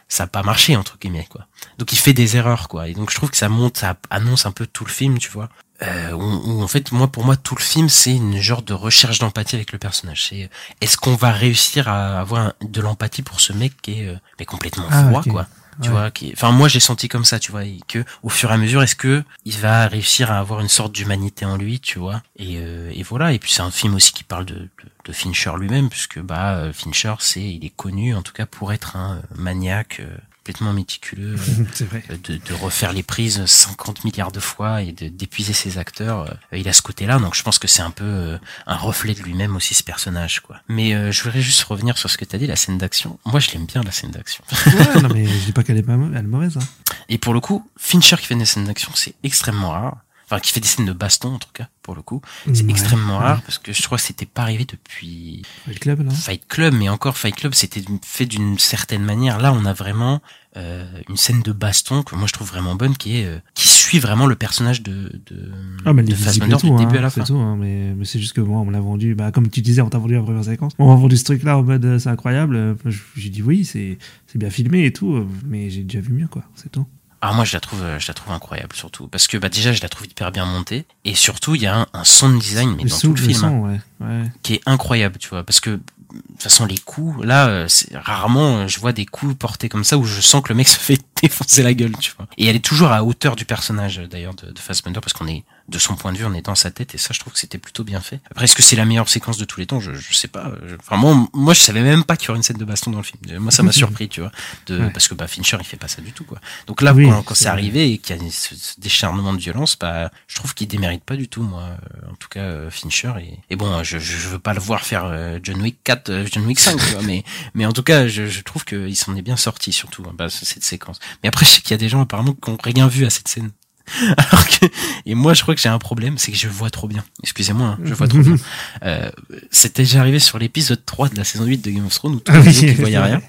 [0.09, 1.47] ça a pas marché entre guillemets quoi
[1.77, 4.45] donc il fait des erreurs quoi et donc je trouve que ça monte ça annonce
[4.45, 5.47] un peu tout le film tu vois
[5.81, 8.73] euh, où, où, en fait moi pour moi tout le film c'est une genre de
[8.73, 10.27] recherche d'empathie avec le personnage.
[10.29, 10.49] C'est
[10.81, 14.45] est-ce qu'on va réussir à avoir de l'empathie pour ce mec qui est euh, mais
[14.45, 15.47] complètement Ah, froid quoi.
[15.81, 15.93] Tu Ouais.
[15.93, 18.53] vois qui enfin moi j'ai senti comme ça tu vois et que au fur et
[18.53, 21.99] à mesure est-ce que il va réussir à avoir une sorte d'humanité en lui tu
[21.99, 22.23] vois.
[22.37, 23.33] Et, euh, et voilà.
[23.33, 24.69] Et puis c'est un film aussi qui parle de, de,
[25.03, 28.71] de Fincher lui-même puisque bah euh, Fincher c'est il est connu en tout cas pour
[28.71, 30.15] être un euh, maniaque euh,
[30.45, 31.35] complètement méticuleux
[31.81, 32.03] euh, vrai.
[32.23, 36.21] de, de refaire les prises 50 milliards de fois et de d'épuiser ses acteurs.
[36.53, 39.15] euh, il a ce côté-là, donc je pense que c'est un peu euh, un reflet
[39.15, 40.57] de lui-même aussi ce personnage, quoi.
[40.67, 43.17] Mais euh, je voudrais juste revenir sur ce que t'as dit, la scène d'action.
[43.25, 44.43] Moi, je l'aime bien la scène d'action.
[44.67, 46.57] Ouais, non mais je dis pas qu'elle est, pas mau- elle est mauvaise.
[46.57, 46.93] Hein.
[47.09, 49.97] Et pour le coup, Fincher qui fait des scènes d'action, c'est extrêmement rare.
[50.25, 52.19] Enfin, qui fait des scènes de baston en tout cas, pour le coup,
[52.51, 53.23] c'est Ouais, extrêmement ouais.
[53.23, 56.09] rare parce que je crois que c'était pas arrivé depuis Fight Club, non?
[56.11, 59.39] Fight Club, mais encore Fight Club, c'était fait d'une certaine manière.
[59.39, 60.21] Là, on a vraiment
[60.57, 63.67] euh, une scène de baston que moi je trouve vraiment bonne, qui est euh, qui
[63.67, 65.51] suit vraiment le personnage de de,
[65.85, 67.25] Ah, mais de Fassbender du début hein, à la c'est fin.
[67.27, 69.61] tout, hein, mais, mais c'est juste que moi, on me l'a vendu, bah, comme tu
[69.61, 71.99] disais, on t'a vendu la première séquence, on m'a vendu ce truc-là en mode euh,
[71.99, 72.75] c'est incroyable,
[73.15, 76.43] j'ai dit oui, c'est c'est bien filmé et tout, mais j'ai déjà vu mieux, quoi,
[76.55, 76.87] c'est tout.
[77.27, 79.07] Ah moi je la trouve euh, je la trouve incroyable surtout.
[79.07, 80.85] Parce que bah déjà je la trouve hyper bien montée.
[81.05, 83.43] Et surtout il y a un, un sound design mais le dans tout le film
[83.43, 84.31] hein, son, ouais, ouais.
[84.43, 85.43] qui est incroyable tu vois.
[85.43, 85.79] Parce que
[86.15, 89.97] toute façon les coups là euh, rarement euh, je vois des coups portés comme ça
[89.97, 92.27] où je sens que le mec se fait défoncer la gueule tu vois.
[92.37, 95.27] Et elle est toujours à hauteur du personnage euh, d'ailleurs de, de Fassbender parce qu'on
[95.27, 97.33] est de son point de vue on est dans sa tête et ça je trouve
[97.33, 98.19] que c'était plutôt bien fait.
[98.29, 99.79] Après est-ce que c'est la meilleure séquence de tous les temps?
[99.79, 100.51] Je, je sais pas.
[100.67, 102.91] Je- enfin moi moi je savais même pas qu'il y aurait une scène de baston
[102.91, 103.19] dans le film.
[103.39, 104.31] Moi ça m'a surpris tu vois
[104.67, 104.89] de Ouais.
[104.91, 106.39] parce que bah Fincher il fait pas ça du tout quoi.
[106.67, 109.39] Donc là Oui, quand, quand c'est arrivé et qu'il y a ce, ce décharnement de
[109.39, 111.61] violence bah je trouve qu'il démérite pas du tout moi.
[111.63, 114.81] Euh, en tout cas euh, Fincher et, et bon je, je veux pas le voir
[114.85, 117.23] faire euh, John Wick 4 euh, John Wick 5 tu vois mais
[117.55, 120.29] mais en tout cas je, je trouve qu'il s'en est bien sorti surtout hein, bah,
[120.29, 122.87] cette séquence mais après je sais qu'il y a des gens apparemment qui ont rien
[122.87, 123.51] vu à cette scène
[124.17, 124.65] alors que
[125.05, 127.03] et moi je crois que j'ai un problème c'est que je vois trop bien.
[127.23, 128.35] Excusez-moi hein, je vois trop bien.
[128.83, 129.09] Euh,
[129.51, 132.19] c'était déjà arrivé sur l'épisode 3 de la saison 8 de Game of Thrones où
[132.19, 133.21] tout le monde qu'il voyait rien.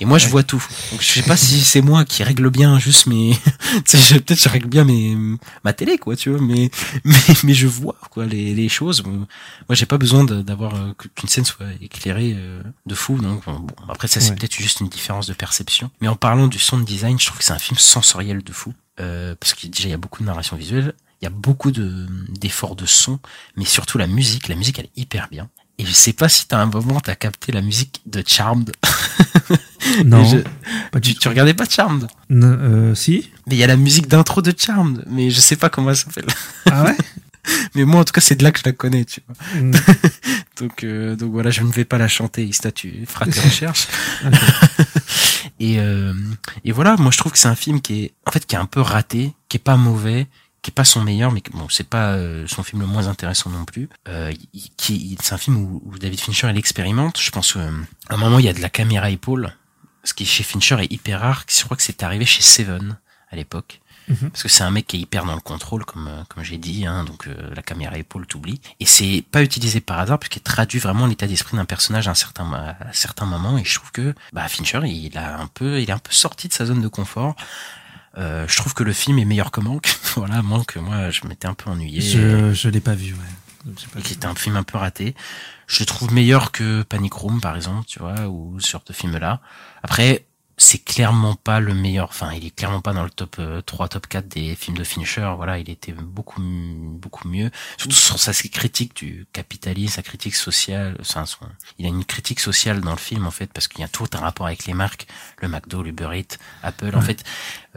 [0.00, 0.62] Et moi je vois tout.
[0.90, 3.34] Donc je sais pas si c'est moi qui règle bien juste mes
[3.84, 5.16] peut-être je règle bien mes
[5.64, 6.70] ma télé quoi tu vois mais
[7.04, 9.02] mais mais je vois quoi les les choses.
[9.04, 9.26] Moi
[9.72, 13.66] j'ai pas besoin d'avoir euh, qu'une scène soit éclairée euh, de fou donc bon.
[13.88, 14.36] Après ça c'est Ouais.
[14.36, 15.90] peut-être juste une différence de perception.
[16.00, 18.74] Mais en parlant du sound design je trouve que c'est un film sensoriel de fou
[19.00, 21.70] euh, parce que déjà il y a beaucoup de narration visuelle il y a beaucoup
[21.72, 22.06] de
[22.40, 23.18] d'efforts de son
[23.56, 25.48] mais surtout la musique la musique elle est hyper bien.
[25.80, 28.72] Et je sais pas si t'as un moment t'as capté la musique de Charmed.
[30.04, 30.36] Non, Et je-
[30.90, 32.08] pas du tu, tu regardais pas Charmed?
[32.30, 33.30] N- euh, si.
[33.46, 35.96] Mais il y a la musique d'intro de Charmed mais je sais pas comment elle
[35.96, 36.26] s'appelle.
[36.70, 36.96] Ah ouais?
[37.74, 39.60] Mais moi en tout cas c'est de là que je la connais tu vois.
[39.62, 39.70] Mm.
[40.60, 43.86] donc euh, donc voilà je ne vais pas la chanter Ista tu feras tes recherches
[45.60, 46.14] et euh,
[46.64, 48.58] et voilà moi je trouve que c'est un film qui est en fait qui est
[48.58, 50.26] un peu raté qui est pas mauvais
[50.62, 53.50] qui est pas son meilleur mais bon c'est pas euh, son film le moins intéressant
[53.50, 53.88] non plus.
[54.08, 54.32] Euh,
[54.76, 57.20] qui c'est un film où, David Fincher il expérimente.
[57.20, 57.70] Je pense euh,
[58.08, 59.54] à un moment il y a de la caméra épaule
[60.04, 61.44] ce qui chez Fincher est hyper rare.
[61.48, 62.98] Je crois que c'est arrivé chez Seven
[63.30, 64.30] à l'époque Mhm.
[64.30, 66.58] parce que c'est un mec qui est hyper dans le contrôle comme euh, comme j'ai
[66.58, 70.40] dit hein, donc euh, la caméra épaule t'oublie et c'est pas utilisé par hasard puisqu'il
[70.40, 73.74] traduit vraiment l'état d'esprit d'un personnage à un certain à un certain moment et je
[73.74, 76.64] trouve que bah Fincher il a un peu il est un peu sorti de sa
[76.66, 77.36] zone de confort
[78.16, 81.46] euh, je trouve que le film est meilleur que Manque voilà Manque moi je m'étais
[81.46, 84.00] un peu ennuyé Je, je l'ai pas vu, ouais.
[84.02, 85.14] Qui était un film un peu raté.
[85.66, 88.92] Je le trouve meilleur que Panic Room, par exemple, tu vois, ou ce genre de
[88.94, 89.40] film-là.
[89.82, 90.24] Après,
[90.60, 93.88] c'est clairement pas le meilleur, enfin, il est clairement pas dans le top euh, 3,
[93.88, 97.50] top 4 des films de Fincher, voilà, il était beaucoup, beaucoup mieux.
[97.76, 101.46] Surtout sur sa critique du capitalisme, sa critique sociale, enfin, son-
[101.78, 104.06] il a une critique sociale dans le film, en fait, parce qu'il y a tout
[104.14, 105.06] un rapport avec les marques,
[105.40, 107.04] le McDo, l'Uber Eats, Apple, en Ouais.
[107.04, 107.24] fait,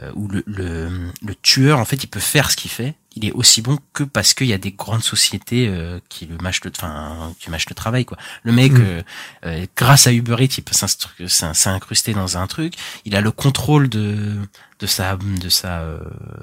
[0.00, 2.94] euh, où le, le, le tueur, en fait, il peut faire ce qu'il fait.
[3.16, 6.36] Il est aussi bon que parce qu'il y a des grandes sociétés euh, qui le
[6.38, 8.16] mâchent le, enfin, qui mâchent le travail, quoi.
[8.42, 8.80] Le mec, Mm.
[8.80, 9.02] euh,
[9.46, 10.72] euh, grâce à Uber Eats, il peut
[11.52, 12.74] s'incruster dans un truc.
[13.04, 14.36] Il a le contrôle de
[14.80, 15.98] de sa de sa euh,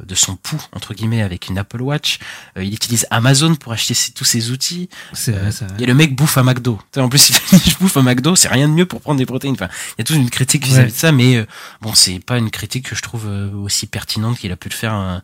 [0.06, 2.20] de son pouls entre guillemets avec une Apple Watch.
[2.58, 4.90] Euh, il utilise Amazon pour acheter ses- tous ses outils.
[5.14, 6.80] C'est vrai, c'est Et le mec bouffe à McDo.
[6.96, 9.56] En plus, il je bouffe à McDo, c'est rien de mieux pour prendre des protéines.
[9.56, 9.68] Enfin,
[9.98, 10.92] il y a toute une critique vis-à-vis Ouais.
[10.92, 11.46] de ça, mais euh,
[11.82, 14.94] bon, c'est pas une critique que je trouve aussi pertinente qu'il a pu le faire.
[14.96, 15.20] euh,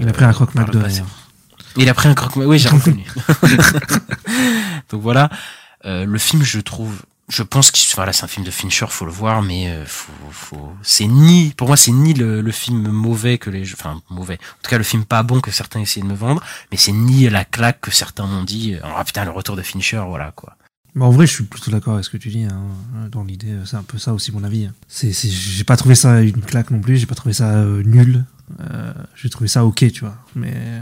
[0.00, 0.80] Il a pris un croque McDo.
[1.76, 3.04] Il a pris un croque Oui, j'ai reconnu.
[4.90, 5.30] Donc voilà,
[5.84, 9.04] euh, le film, je trouve, je pense que voilà, c'est un film de Fincher, faut
[9.04, 12.88] le voir, mais euh, faut, faut, c'est ni, pour moi, c'est ni le, le film
[12.88, 16.00] mauvais que les, enfin mauvais, en tout cas le film pas bon que certains essaient
[16.00, 18.74] de me vendre, mais c'est ni la claque que certains m'ont dit.
[18.74, 20.56] euh, Ah putain, le retour de Fincher, voilà quoi.
[21.00, 22.44] En vrai, je suis plutôt d'accord avec ce que tu dis.
[22.44, 22.60] Hein.
[23.10, 24.66] Dans l'idée, euh, c'est un peu ça aussi mon avis.
[24.66, 24.72] hein.
[24.86, 26.98] C'est, c'est, j'ai pas trouvé ça une claque non plus.
[26.98, 28.24] J'ai pas trouvé ça euh, nul.
[28.60, 30.16] Euh, j'ai trouvé ça ok, tu vois.
[30.34, 30.80] Mais euh,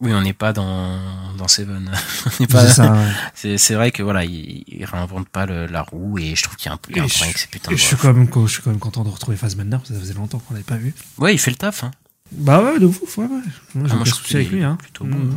[0.00, 0.98] Oui, on n'est pas dans
[1.36, 1.90] dans Seven.
[2.38, 2.96] c'est ouais.
[3.34, 6.56] C'est c'est vrai que voilà, il, il réinvente pas le- la roue et je trouve
[6.56, 7.84] qu'il y a un, a un Et problème je- avec ces putains Et de je
[7.84, 9.76] suis quand même, je suis quand même content de retrouver Fassbender.
[9.76, 10.94] parce que Ça faisait longtemps qu'on l'avait pas vu.
[11.18, 11.84] Ouais, il fait le taf.
[11.84, 11.90] Hein.
[12.32, 13.18] Bah ouais, de ouf.
[13.18, 13.30] Ouais, ouais.
[13.74, 14.62] Moi, Ah, moi, je trouve avec lui.
[14.64, 14.76] Hein.
[14.80, 15.16] plutôt bon.
[15.18, 15.36] Mm.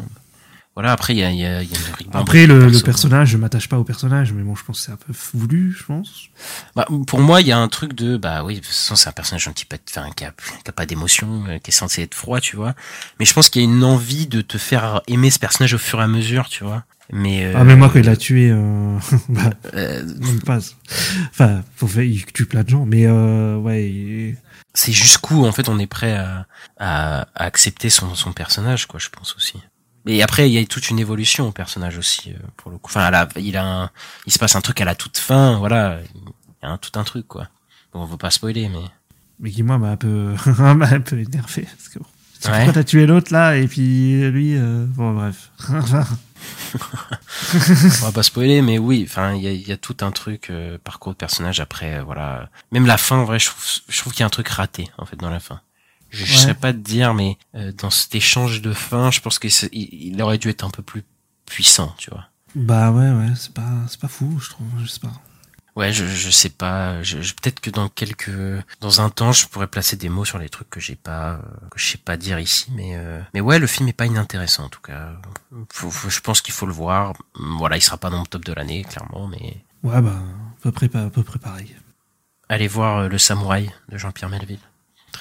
[0.77, 3.67] Voilà, après il y a, y a, y a Après, le, le personnage, je m'attache
[3.67, 6.29] pas au personnage, mais bon, je pense que c'est un peu voulu, je pense.
[6.75, 9.09] Bah, pour moi, il y a un truc de, bah oui, de toute façon, c'est
[9.09, 10.29] un personnage un petit peu, enfin, qui a,
[10.63, 12.75] qui a pas d'émotion, euh, qui est censé être froid, tu vois.
[13.19, 15.79] Mais je pense qu'il y a une envie de te faire aimer ce personnage au
[15.79, 16.83] fur et à mesure, tu vois.
[17.11, 18.99] Mais, euh, Ah, mais moi, quand il l'a tué, euh,
[19.29, 20.59] bah, euh, même pas.
[21.31, 23.89] Enfin, faut faire, il tue plein de gens, mais euh, ouais.
[23.89, 24.37] il-
[24.75, 26.45] c'est jusqu'où, en fait, on est prêt à,
[26.79, 29.55] à, à accepter son, son personnage, quoi, je pense aussi.
[30.07, 32.89] Et après, il y a toute une évolution au personnage aussi, euh, pour le coup.
[32.89, 33.89] Enfin, la- il a un,
[34.25, 35.99] il se passe un truc à la toute fin, voilà.
[36.15, 36.21] Il
[36.63, 37.47] y a un, tout un truc, quoi.
[37.93, 38.83] Bon, on veut pas spoiler, mais.
[39.39, 41.67] Mais qui, moi, m'a un peu, m'a un peu énervé.
[41.77, 41.99] Parce que,
[42.45, 42.51] Ouais.
[42.57, 45.49] pourquoi t'as tué l'autre là, et puis lui, euh, bon, bref.
[45.69, 45.79] on
[48.05, 50.77] va pas spoiler, mais oui, enfin, il y a, y a tout un truc euh,
[50.83, 52.49] parcours de personnage après, euh, voilà.
[52.71, 54.89] Même la fin, en vrai, je trouve, je trouve qu'il y a un truc raté
[54.97, 55.61] en fait dans la fin.
[56.09, 56.39] Je, je Ouais.
[56.39, 60.13] sais pas te dire, mais euh, dans cet échange de fin, je pense qu'il il,
[60.15, 61.03] il aurait dû être un peu plus
[61.45, 62.25] puissant, tu vois.
[62.55, 65.11] Bah ouais, ouais, c'est pas, pas fou, je trouve, je sais pas.
[65.75, 67.03] Ouais, je, je sais pas.
[67.03, 68.31] Je, je- peut-être que dans quelques,
[68.81, 71.37] dans un temps, je pourrais placer des mots sur les trucs que j'ai pas, euh,
[71.69, 72.65] que je sais pas dire ici.
[72.71, 75.11] Mais, euh, mais ouais, le film est pas inintéressant en tout cas.
[75.71, 77.13] Faut- faut- je pense qu'il faut le voir.
[77.35, 80.71] Voilà, il sera pas dans le top de l'année, clairement, mais Ouais, bah, à peu
[80.71, 81.75] près, à peu près pareil.
[82.49, 84.57] allez voir Le Samouraï de Jean-Pierre Melville.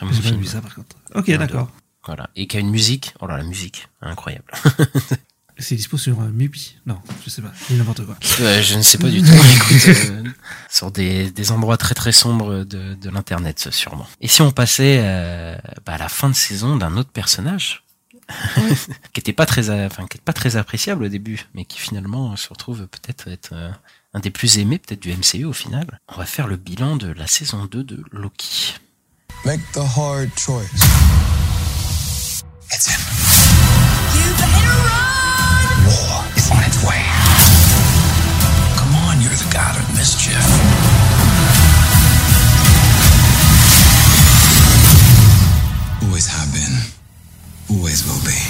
[0.01, 0.41] J'ai pas film.
[0.41, 0.97] vu ça par contre.
[1.15, 1.71] Ok, d'accord.
[2.05, 2.31] Voilà.
[2.37, 3.15] Et qui a une musique.
[3.21, 4.53] Oh là, la musique, incroyable.
[5.59, 6.77] C'est dispo sur euh, Mubi?
[6.85, 8.15] Non, je sais pas, c'est n'importe quoi.
[8.41, 9.29] Euh, je ne sais pas du tout.
[9.57, 10.23] Écoute, euh,
[10.69, 14.07] sur des, des endroits très très sombres de, de l'internet, sûrement.
[14.21, 15.57] Et si on passait euh,
[15.87, 17.85] bah, à la fin de saison d'un autre personnage
[19.15, 21.79] qui était pas très, euh, enfin qui est pas très appréciable au début, mais qui
[21.79, 23.71] finalement se retrouve peut-être être euh,
[24.13, 26.01] un des plus aimés peut-être du MCU au final.
[26.09, 28.75] On va faire le bilan de la saison 2 de Loki.
[29.45, 30.73] Make the hard choice.
[32.73, 32.99] It's him.
[34.17, 35.87] You better run!
[35.87, 37.03] War is on its way.
[38.75, 40.43] Come on, you're the god of mischief.
[46.03, 46.75] Always have been.
[47.77, 48.41] Always will be.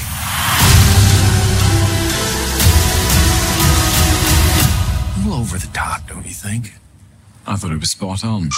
[5.15, 6.73] A little over the top, don't you think?
[7.47, 8.49] I thought it was spot on.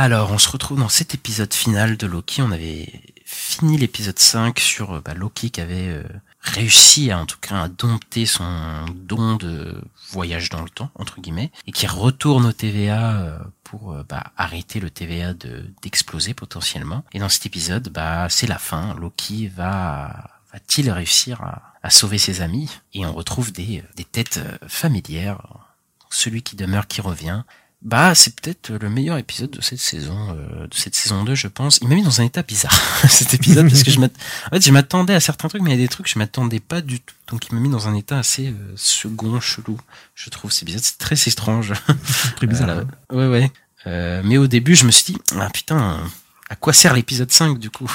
[0.00, 2.40] Alors, on se retrouve dans cet épisode final de Loki.
[2.40, 6.04] On avait fini l'épisode 5 sur euh, bah, Loki qui avait euh,
[6.40, 11.20] réussi à, en tout cas, à dompter son don de voyage dans le temps, entre
[11.20, 17.04] guillemets, et qui retourne au TVA euh, pour bah, arrêter le TVA de d'exploser potentiellement.
[17.12, 18.94] Et dans cet épisode, bah, c'est la fin.
[18.94, 22.70] Loki va va-t-il réussir à, à sauver ses amis?
[22.94, 24.38] Et on retrouve des, des têtes
[24.68, 25.42] familières.
[26.08, 27.42] Celui qui demeure, qui revient.
[27.80, 31.46] Bah, c'est peut-être le meilleur épisode de cette saison, euh, de cette saison 2, je
[31.46, 31.78] pense.
[31.80, 32.74] Il m'a mis dans un état bizarre,
[33.08, 34.08] cet épisode, parce que je en
[34.50, 36.58] fait, je m'attendais à certains trucs, mais il y a des trucs que je m'attendais
[36.58, 37.14] pas du tout.
[37.28, 39.78] Donc, il m'a mis dans un état assez euh, second, chelou.
[40.16, 41.72] Je trouve cet épisode, c'est très étrange.
[42.36, 42.66] Très bizarre.
[42.66, 42.80] Voilà.
[42.80, 42.86] hein.
[43.16, 43.52] Ouais, ouais.
[43.86, 46.00] Euh, mais au début, je me suis dit, ah putain,
[46.50, 47.90] à quoi sert l'épisode 5 du coup?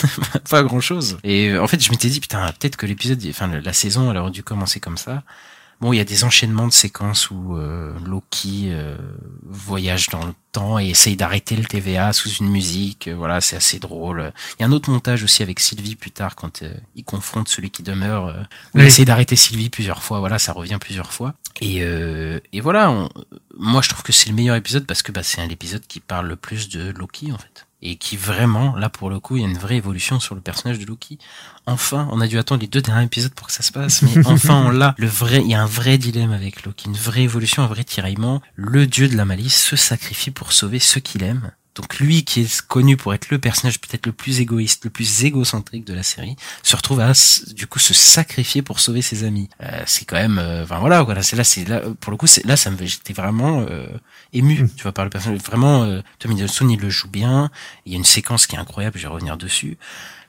[0.50, 1.18] Pas grand chose.
[1.22, 4.16] Et euh, en fait, je m'étais dit, putain, peut-être que l'épisode, enfin, la saison, elle
[4.16, 5.22] aurait dû commencer comme ça.
[5.80, 8.96] Bon, il y a des enchaînements de séquences où euh, Loki euh,
[9.44, 13.06] voyage dans le temps et essaye d'arrêter le TVA sous une musique.
[13.06, 14.32] Euh, voilà, c'est assez drôle.
[14.58, 17.48] Il y a un autre montage aussi avec Sylvie plus tard quand euh, il confronte
[17.48, 18.26] celui qui demeure.
[18.26, 18.42] euh,
[18.74, 20.18] il essaye d'arrêter Sylvie plusieurs fois.
[20.18, 21.34] Voilà, ça revient plusieurs fois.
[21.60, 23.08] Et, euh, et voilà, on-
[23.56, 26.00] moi je trouve que c'est le meilleur épisode parce que bah, c'est un épisode qui
[26.00, 27.67] parle le plus de Loki en fait.
[27.80, 30.40] Et qui vraiment, là pour le coup, il y a une vraie évolution sur le
[30.40, 31.18] personnage de Loki.
[31.66, 34.10] Enfin, on a dû attendre les deux derniers épisodes pour que ça se passe, mais
[34.26, 34.94] enfin on l'a.
[34.98, 37.84] Le vrai, il y a un vrai dilemme avec Loki, une vraie évolution, un vrai
[37.84, 38.42] tiraillement.
[38.54, 41.52] Le dieu de la malice se sacrifie pour sauver ceux qu'il aime.
[41.78, 45.24] Donc lui qui est connu pour être le personnage peut-être le plus égoïste, le plus
[45.24, 47.12] égocentrique de la série, se retrouve à
[47.54, 49.48] du coup se sacrifier pour sauver ses amis.
[49.62, 52.26] Euh, c'est quand même, euh, enfin voilà, voilà, c'est là, c'est là pour le coup,
[52.26, 53.86] c'est là, ça me, j'étais vraiment euh,
[54.32, 54.68] ému, Mm.
[54.76, 55.40] tu vois, par le personnage.
[55.40, 57.50] Vraiment, euh, Tom Hiddleston il le joue bien.
[57.86, 59.78] Il y a une séquence qui est incroyable, je vais revenir dessus.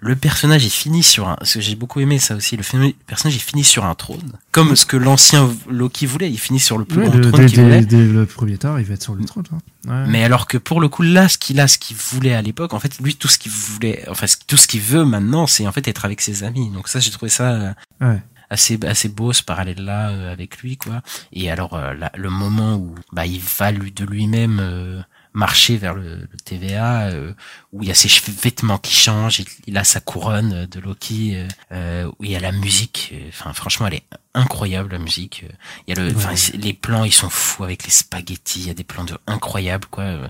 [0.02, 2.64] Le personnage est fini sur un, ce que j'ai beaucoup aimé ça aussi, le,
[3.06, 6.78] personnage est fini sur un trône, comme ce que l'ancien Loki voulait, il finit sur
[6.78, 7.82] le plus Ouais, grand le- trône qu'il voulait.
[7.86, 9.44] dès- le premier temps, il va être sur le trône.
[9.52, 9.58] hein.
[9.88, 10.10] Ouais.
[10.10, 12.74] Mais alors que pour le coup, là, ce qu'il a, ce qu'il voulait à l'époque,
[12.74, 15.72] en fait, lui, tout ce qu'il voulait, enfin, tout ce qu'il veut maintenant, c'est en
[15.74, 16.70] fait être avec ses amis.
[16.72, 18.22] Donc ça, j'ai trouvé ça euh, Ouais.
[18.50, 21.02] assez assez beau ce parallèle là avec lui, quoi.
[21.34, 25.02] Et alors euh, là, le moment où bah il va lui de lui-même euh,
[25.34, 27.34] marcher vers le, le TVA, euh,
[27.72, 30.80] où il y a ses vêtements qui changent, il, il a sa couronne euh, de
[30.80, 33.12] Loki, euh, euh, où il y a la musique.
[33.14, 34.04] euh, Enfin, franchement, elle est
[34.34, 35.46] incroyable la musique.
[35.88, 36.36] Il y a le, Ouais.
[36.54, 38.62] les plans, ils sont fous avec les spaghettis.
[38.62, 40.30] Il y a des plans de incroyables, quoi.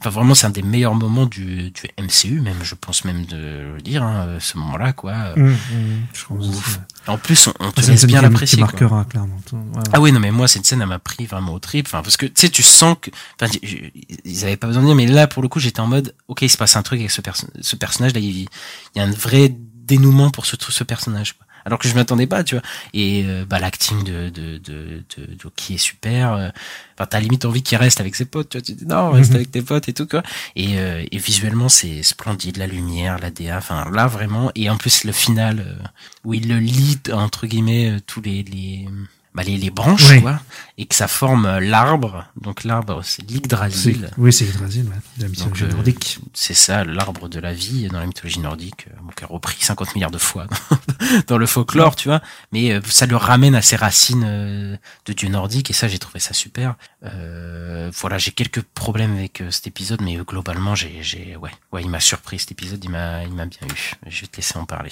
[0.00, 3.72] Enfin, vraiment, c'est un des meilleurs moments du, du MCU, même, je pense même de
[3.74, 5.14] le dire, hein, ce moment-là, quoi.
[5.36, 5.56] Hum, hum,
[6.12, 6.54] je ouais.
[7.06, 8.58] En plus, on, on te laisse bien l'apprécier.
[8.58, 8.66] quoi.
[8.72, 9.38] marquera, clairement.
[9.52, 9.82] Ouais, ouais.
[9.92, 11.86] Ah oui, non, mais moi, cette scène, elle m'a pris vraiment au trip.
[11.86, 13.10] Enfin, parce que, tu sais, tu sens que,
[13.40, 13.50] enfin,
[14.24, 16.42] ils avaient pas besoin de dire, mais là, pour le coup, j'étais en mode, ok,
[16.42, 18.48] il se passe un truc avec ce, perso- ce personnage, là, il, il
[18.96, 21.45] y a un vrai dénouement pour ce, ce personnage, quoi.
[21.66, 22.62] Alors que je m'attendais pas, tu vois.
[22.94, 26.32] Et, euh, bah, l'acting de, de, de, de, de qui est super.
[26.32, 26.48] euh,
[26.98, 28.62] Enfin, t'as limite envie qu'il reste avec ses potes, tu vois.
[28.64, 30.22] Tu dis, non, reste avec tes potes et tout, quoi.
[30.54, 34.50] Et, euh, et visuellement, c'est splendide, la lumière, la DA, enfin, là, vraiment.
[34.54, 35.74] Et en plus, le final, euh,
[36.24, 38.88] où il le lit, entre guillemets, euh, tous les, les,
[39.36, 40.22] bah, les, les branches, Oui.
[40.22, 40.40] quoi,
[40.78, 42.24] et que ça forme euh, l'arbre.
[42.40, 44.10] Donc l'arbre, c'est l'Yggdrasil.
[44.16, 46.18] Oui, c'est Yggdrasil, ouais, de la mythologie Donc, euh, nordique.
[46.32, 49.56] C'est ça, l'arbre de la vie dans la mythologie nordique, euh, bon, qui a repris
[49.60, 50.46] 50 milliards de fois
[51.28, 52.22] dans le folklore, tu vois.
[52.52, 55.98] Mais euh, ça le ramène à ses racines euh, de dieu nordique, et ça, j'ai
[55.98, 56.74] trouvé ça super.
[57.04, 61.50] Euh, voilà, j'ai quelques problèmes avec euh, cet épisode, mais euh, globalement, j'ai, j'ai, ouais,
[61.72, 63.92] ouais, il m'a surpris cet épisode, il m'a, il m'a bien eu.
[64.06, 64.90] Je vais te laisser en parler.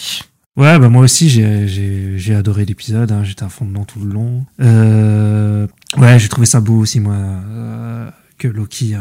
[0.56, 3.98] Ouais, bah moi aussi j'ai j'ai j'ai adoré l'épisode, hein, j'étais à fond dedans tout
[4.01, 4.47] le long.
[4.60, 5.66] Euh,
[5.98, 8.09] ouais, j'ai trouvé ça beau aussi moi euh,
[8.39, 9.01] que Loki euh,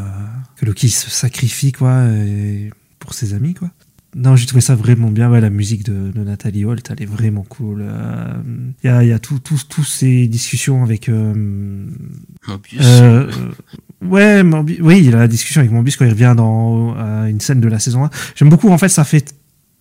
[0.56, 3.70] que Loki se sacrifie quoi et- pour ses amis quoi.
[4.16, 5.30] Non, j'ai trouvé ça vraiment bien.
[5.30, 7.84] Ouais, la musique de, de Nathalie Holt, elle est vraiment cool.
[8.84, 11.10] Il y a, y a tout, tout, ces discussions avec.
[11.10, 12.86] Mobius.
[14.04, 17.60] ouais, Morbi- oui, il a la discussion avec Morbius quand il revient dans une scène
[17.60, 18.10] de la saison 1.
[18.36, 19.34] J'aime beaucoup, en fait, ça fait,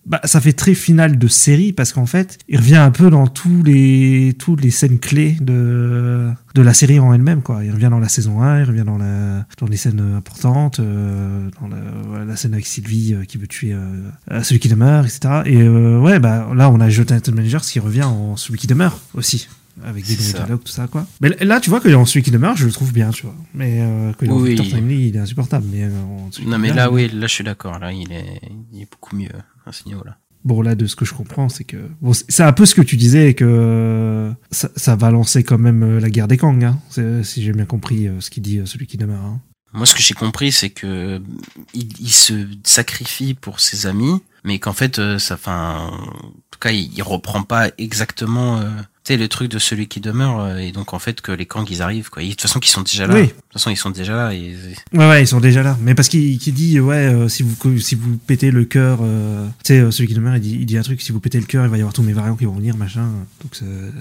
[0.05, 3.27] bah, ça fait très final de série parce qu'en fait, il revient un peu dans
[3.27, 7.63] tous les, toutes les scènes clés de, de la série en elle-même, quoi.
[7.63, 11.49] Il revient dans la saison 1, il revient dans, la, dans les scènes importantes, euh,
[11.61, 11.77] dans la,
[12.07, 15.41] voilà, la scène avec Sylvie euh, qui veut tuer euh, celui qui demeure, etc.
[15.45, 18.99] Et euh, ouais, bah, là, on a Jonathan Manager qui revient en celui qui demeure
[19.13, 19.47] aussi.
[19.83, 21.07] Avec des dialogues, tout ça, quoi.
[21.19, 23.35] Mais là, tu vois que dans celui qui demeure, je le trouve bien, tu vois.
[23.55, 24.49] Mais euh, que Oui.
[24.49, 25.65] Victor Timely, il est insupportable.
[25.71, 27.79] Mais euh, en non, mais là, il- oui, là, je suis d'accord.
[27.79, 28.39] Là, il est,
[28.71, 29.29] il est beaucoup mieux
[29.65, 30.17] à ce niveau-là.
[30.43, 31.77] Bon, là, de ce que je comprends, c'est que.
[32.01, 35.57] Bon, c'est- un peu ce que tu disais, que euh, ça, ça va lancer quand
[35.57, 38.43] même euh, la guerre des Kang, hein, c'est- si j'ai bien compris euh, ce qu'il
[38.43, 39.23] dit, euh, celui qui demeure.
[39.23, 39.39] hein.
[39.75, 41.21] Moi, ce que j'ai compris, c'est que
[41.73, 46.11] il, il se sacrifie pour ses amis, mais qu'en fait, euh, ça, enfin, en
[46.51, 48.69] tout cas, il, il reprend pas exactement, euh,
[49.05, 51.65] sais, le truc de celui qui demeure, euh, et donc en fait que les Kang
[51.69, 52.23] ils arrivent, quoi.
[52.23, 53.15] De toute façon, qu'ils sont déjà là.
[53.15, 53.21] Oui.
[53.23, 54.33] De toute façon, ils sont déjà là.
[54.33, 54.55] Et...
[54.93, 55.77] Ouais, ouais, ils sont déjà là.
[55.81, 59.73] Mais parce qu'il dit, ouais, euh, si vous si vous pétez le cœur, euh, tu
[59.73, 61.45] sais, euh, celui qui demeure, il dit, il dit un truc, si vous pétez le
[61.45, 63.07] cœur, il va y avoir tous mes variants qui vont venir, machin.
[63.41, 63.91] Donc, euh,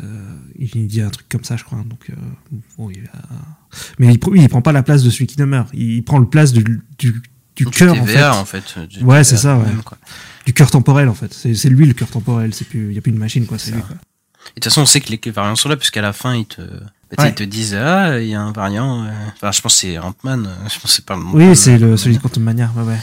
[0.59, 1.79] il dit un truc comme ça, je crois.
[1.79, 2.15] Donc, euh,
[2.79, 3.09] bon, il va-
[3.99, 5.67] Mais il, pr- il prend pas la place de celui qui demeure.
[5.73, 6.63] Il prend le place du,
[6.99, 7.23] du,
[7.57, 8.23] du cœur, en fait.
[8.25, 8.79] En fait.
[8.89, 9.65] du- Ouais, c'est ça, ouais.
[9.67, 9.99] même, quoi.
[10.47, 11.33] Du cœur temporel, en fait.
[11.33, 12.55] C'est lui le cœur temporel.
[12.55, 13.59] C'est plus, il y a plus une machine, quoi.
[13.59, 13.97] C'est lui, quoi.
[14.49, 16.47] Et de toute façon, on sait que les variants sont là, puisqu'à la fin, ils
[16.47, 17.29] te, bah, Ouais.
[17.31, 19.05] ils te disent, ah, il y a un variant.
[19.05, 20.47] euh, Enfin, je pense que c'est Ant-Man.
[20.47, 21.23] euh, Je pense c'est pas le.
[21.33, 22.99] Oui, c'est le, celui de Quantum Mania, ouais, ouais.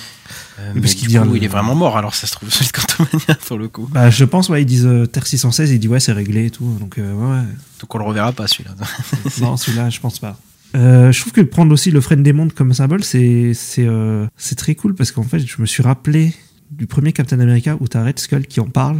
[0.59, 2.67] Euh, mais parce du qu'il euh, il est vraiment mort, alors ça se trouve celui
[2.67, 3.87] de Quantumania, pour le coup.
[3.91, 6.51] Bah, je pense, ouais, ils disent euh, Terre 616, ils disent, ouais, c'est réglé et
[6.51, 6.75] tout.
[6.79, 7.43] Donc, euh, ouais, ouais.
[7.79, 8.71] Donc on le reverra pas, celui-là.
[9.41, 10.37] Non, celui-là, je pense pas.
[10.75, 14.27] Euh, je trouve que prendre aussi le frein des mondes comme symbole, c'est c'est euh,
[14.55, 16.31] très cool parce qu'en fait, je me suis rappelé
[16.69, 18.97] du premier Captain America où t'as Red Skull qui en parle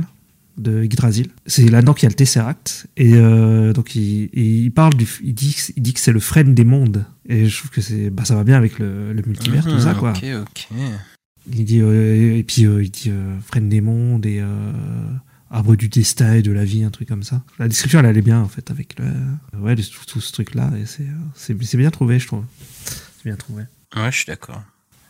[0.60, 1.28] de Yggdrasil.
[1.46, 5.08] C'est là-dedans qu'il y a le Tesseract et euh, donc il, et il parle du,
[5.24, 8.10] il dit il dit que c'est le frein des mondes et je trouve que c'est
[8.10, 10.12] bah ça va bien avec le, le multivers tout ça Mhm, quoi.
[10.12, 10.68] Ok, ok.
[11.52, 14.44] Il dit euh, et puis euh, il dit euh, frein des mondes et
[15.52, 17.44] arbre du destin et de la vie un truc comme ça.
[17.58, 19.06] La description elle allait bien en fait avec le
[19.60, 22.44] ouais tout, tout ce truc là et c'est c'est c'est bien trouvé je trouve.
[22.86, 23.64] C'est bien trouvé.
[23.96, 24.62] Ouais, je suis d'accord.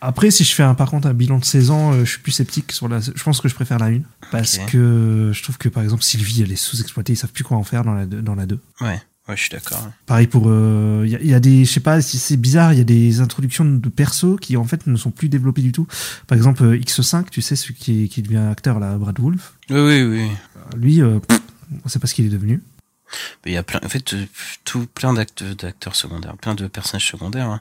[0.02, 2.32] Après, si je fais un, par contre un bilan de saison, euh, je suis plus
[2.32, 3.00] sceptique sur la.
[3.02, 4.00] Je pense que je préfère la 1
[4.32, 7.58] parce que je trouve que par exemple Sylvie, elle est sous-exploitée, ils savent plus quoi
[7.58, 8.22] en faire dans la 2.
[8.22, 8.60] Dans la 2.
[8.82, 8.88] Ouais,
[9.28, 9.90] ouais, je suis d'accord.
[10.06, 10.44] Pareil pour.
[10.46, 11.66] Il y, a- y a des.
[11.66, 14.64] Je sais pas si c'est bizarre, il y a des introductions de persos qui en
[14.64, 15.86] fait ne sont plus développés du tout.
[16.28, 19.54] Par exemple, euh, X5, tu sais, celui qui, qui devient acteur là, Brad Wolf.
[19.70, 20.30] Oui, oui, oui.
[20.78, 21.42] Lui, euh, pff,
[21.84, 22.62] on sait pas ce qu'il est devenu.
[23.44, 24.26] Mais il y a plein, en fait, euh,
[24.66, 27.50] tout plein d'acte- d'acteurs secondaires, plein de personnages secondaires.
[27.50, 27.60] hein.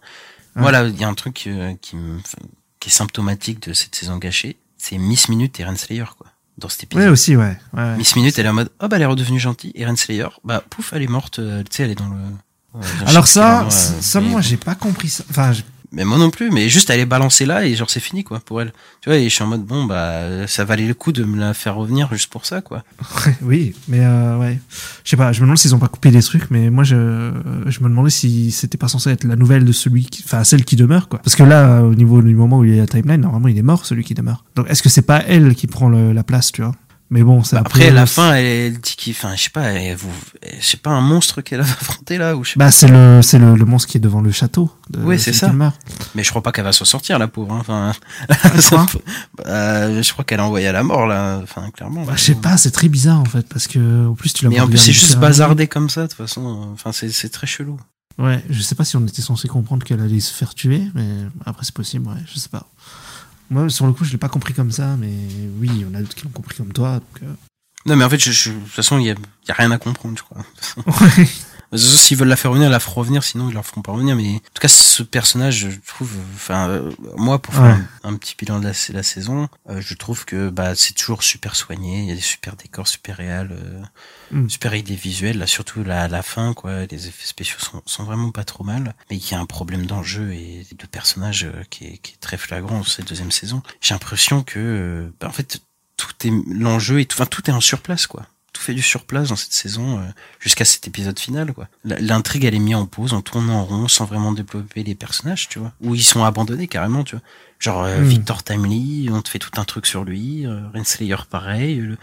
[0.58, 0.62] Ouais.
[0.62, 2.18] Moi, là, il y a un truc euh, qui, me,
[2.80, 6.26] qui est symptomatique de cette saison gâchée, c'est Miss Minute et Renslayer, quoi,
[6.58, 7.04] dans cet épisode.
[7.04, 7.56] Ouais, aussi, ouais.
[7.72, 7.96] ouais, ouais.
[7.96, 10.62] Miss Minute, elle est en mode, oh bah elle est redevenue gentille, et Renslayer, bah
[10.68, 12.18] pouf, elle est morte, euh, tu sais, elle est dans le...
[12.74, 15.08] Ouais, je sais Alors ça, quel endroit, ça, euh, ça, mais moi, j'ai pas compris
[15.08, 15.24] ça.
[15.30, 15.52] Enfin,
[15.92, 18.40] Mais moi non plus, mais juste elle est balancée là et genre c'est fini quoi
[18.40, 18.72] pour elle.
[19.00, 21.38] Tu vois, et je suis en mode bon bah ça valait le coup de me
[21.38, 22.84] la faire revenir juste pour ça quoi.
[23.42, 24.58] oui, mais euh, ouais.
[25.04, 27.32] Je sais pas, je me demande s'ils ont pas coupé des trucs, mais moi, je,
[27.66, 30.64] je me demandais si c'était pas censé être la nouvelle de celui qui, enfin, celle
[30.64, 31.20] qui demeure, quoi.
[31.20, 33.62] Parce que là, au niveau du moment où il est à timeline, normalement, il est
[33.62, 34.44] mort, celui qui demeure.
[34.54, 36.74] Donc, est-ce que c'est pas elle qui prend la place, tu vois?
[37.10, 39.62] Mais bon, c'est Bah, après la fin elle, elle dit qu'il, enfin je sais pas,
[39.62, 40.10] elle, vous,
[40.42, 42.70] elle- je sais pas un monstre qu'elle a affronté là ou je sais Bah, pas.
[42.70, 44.70] c'est le, c'est le, le monstre qui est devant le château.
[44.90, 45.50] De Ouais, c'est ça.
[46.14, 47.52] Mais je crois pas qu'elle va s'en sortir la pauvre.
[47.54, 47.58] hein.
[47.60, 47.92] Enfin,
[48.60, 48.86] crois
[49.36, 51.40] bah, je crois qu'elle est envoyée à la mort là.
[51.42, 52.04] Enfin clairement.
[52.04, 54.50] Bah, je sais pas, c'est très bizarre, en fait, parce que, en plus, tu l'as
[54.50, 56.68] Mais en plus c'est juste bazardé comme ça de toute façon.
[56.74, 57.78] Enfin c'est c'est très chelou.
[58.18, 61.06] Ouais, je sais pas si on était censé comprendre qu'elle allait se faire tuer, mais
[61.46, 62.66] après c'est possible, ouais, je sais pas.
[63.50, 65.12] Moi, sur le coup, je l'ai pas compris comme ça, mais
[65.58, 66.94] oui, il y en a d'autres qui l'ont compris comme toi.
[67.00, 67.32] Donc, euh,
[67.86, 69.14] Non mais en fait je, je- de toute façon il y a,
[69.54, 70.44] rien à comprendre je crois.
[71.18, 71.28] ouais.
[71.74, 74.16] S'ils veulent la faire revenir, la feront revenir, sinon ils leur feront pas revenir.
[74.16, 77.76] Mais en tout cas, ce personnage, je trouve, enfin, euh, moi, pour faire Ouais.
[78.04, 81.22] un, un petit bilan de la, la saison, euh, je trouve que bah c'est toujours
[81.22, 82.00] super soigné.
[82.00, 83.82] Il y a des super décors, super réels, euh,
[84.30, 84.48] Mm.
[84.50, 85.38] super idées visuelles.
[85.38, 86.84] Là, surtout la, la fin, quoi.
[86.86, 88.94] Les effets spéciaux sont, sont vraiment pas trop mal.
[89.10, 92.18] Mais il y a un problème d'enjeu et de personnage euh, qui est, qui est
[92.20, 93.62] très flagrant dans cette deuxième saison.
[93.80, 95.60] J'ai l'impression que, euh, bah, en fait,
[95.96, 98.26] tout est l'enjeu et tout, enfin tout est en surplace, quoi
[98.58, 100.02] tout fait du surplace dans cette saison euh,
[100.40, 101.68] jusqu'à cet épisode final quoi.
[101.84, 105.48] L'intrigue elle est mise en pause, on tourne en rond sans vraiment développer les personnages,
[105.48, 105.72] tu vois.
[105.80, 107.22] Ou ils sont abandonnés carrément, tu vois.
[107.60, 108.04] Genre euh, Mm.
[108.04, 111.96] Victor Timely, on te fait tout un truc sur lui, euh, Renslayer pareil, le,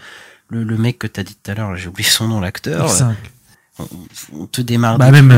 [0.50, 2.88] le, le mec que t'as dit tout à l'heure, j'ai oublié son nom l'acteur.
[2.88, 3.14] X5.
[3.78, 3.86] On,
[4.32, 5.30] on te démarre Bah même,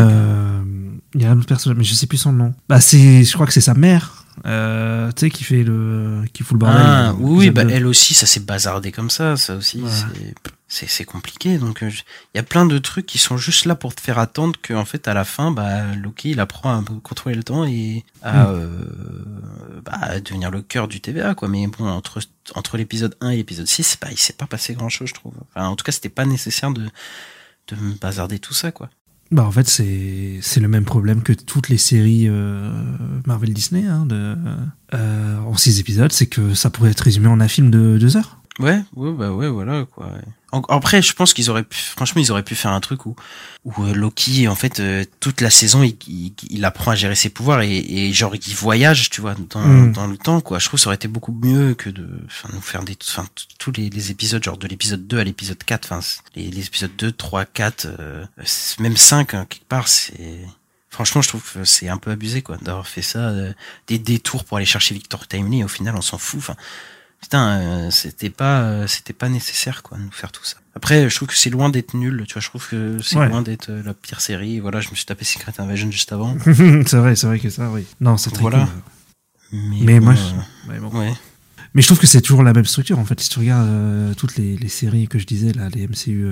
[1.15, 2.55] il y a un autre personnage, mais je sais plus son nom.
[2.69, 6.43] Bah c'est, je crois que c'est sa mère, euh, tu sais, qui fait le, qui
[6.43, 6.81] fout le bordel.
[6.85, 9.90] Ah, euh, oui, oui, bah, elle aussi, ça s'est bazardé comme ça, ça aussi, Ouais.
[10.69, 11.56] c'est- compliqué.
[11.59, 14.19] Donc, euh, il y a plein de trucs qui sont juste là pour te faire
[14.19, 17.65] attendre que, en fait, à la fin, bah, Loki, il apprend à contrôler le temps
[17.65, 18.47] et à, Mm.
[18.51, 18.85] euh,
[19.85, 21.48] bah, à devenir le cœur du TVA, quoi.
[21.48, 22.20] Mais bon, entre,
[22.55, 25.32] entre l'épisode 1 et l'épisode 6, bah, il s'est pas passé grand chose, je trouve.
[25.55, 26.82] Enfin, en tout cas, c'était pas nécessaire de,
[27.69, 28.90] de me bazarder tout ça, quoi.
[29.30, 32.72] Bah en fait c'est c'est le même problème que toutes les séries euh,
[33.26, 37.48] Marvel Disney hein, euh, en six épisodes, c'est que ça pourrait être résumé en un
[37.48, 38.38] film de deux heures.
[38.59, 40.10] Ouais, ouais, bah ouais, voilà quoi.
[40.51, 43.14] En- Après, je pense qu'ils auraient pu, franchement, ils auraient pu faire un truc où,
[43.64, 47.14] où euh, Loki, en fait, euh, toute la saison, il, il, il apprend à gérer
[47.14, 49.93] ses pouvoirs et, et genre il voyage, tu vois, dans, Mm.
[49.93, 50.59] dans le temps, quoi.
[50.59, 53.26] Je trouve que ça aurait été beaucoup mieux que de, enfin, nous faire des, enfin,
[53.59, 56.01] tous les, les épisodes, genre de l'épisode 2 à l'épisode 4, enfin,
[56.35, 58.24] les, les épisodes 2, 3, 4, euh,
[58.80, 60.39] même 5, hein, quelque part, c'est,
[60.90, 63.52] Franchement, je trouve que c'est un peu abusé, quoi, d'avoir fait ça, euh,
[63.86, 65.62] des détours pour aller chercher Victor Timely.
[65.62, 66.40] Au final, on s'en fout.
[66.40, 66.56] Enfin,
[67.20, 70.57] putain, euh, c'était pas, euh, c'était pas nécessaire, quoi, de nous faire tout ça.
[70.74, 72.24] Après, je trouve que c'est loin d'être nul.
[72.28, 73.28] Tu vois, je trouve que c'est Ouais.
[73.28, 74.61] loin d'être euh, la pire série.
[74.61, 76.36] Voilà, je me suis tapé Secret Invasion juste avant.
[76.45, 77.85] c'est vrai, c'est vrai que ça, oui.
[78.01, 78.66] Non, c'est très Voilà.
[78.66, 79.59] cool.
[79.61, 80.99] Mais, Mais bon, moi, je- ouais, bon.
[80.99, 81.12] ouais.
[81.74, 83.20] Mais je trouve que c'est toujours la même structure en fait.
[83.20, 86.27] Si tu regardes euh, toutes les, les séries que je disais là, les MCU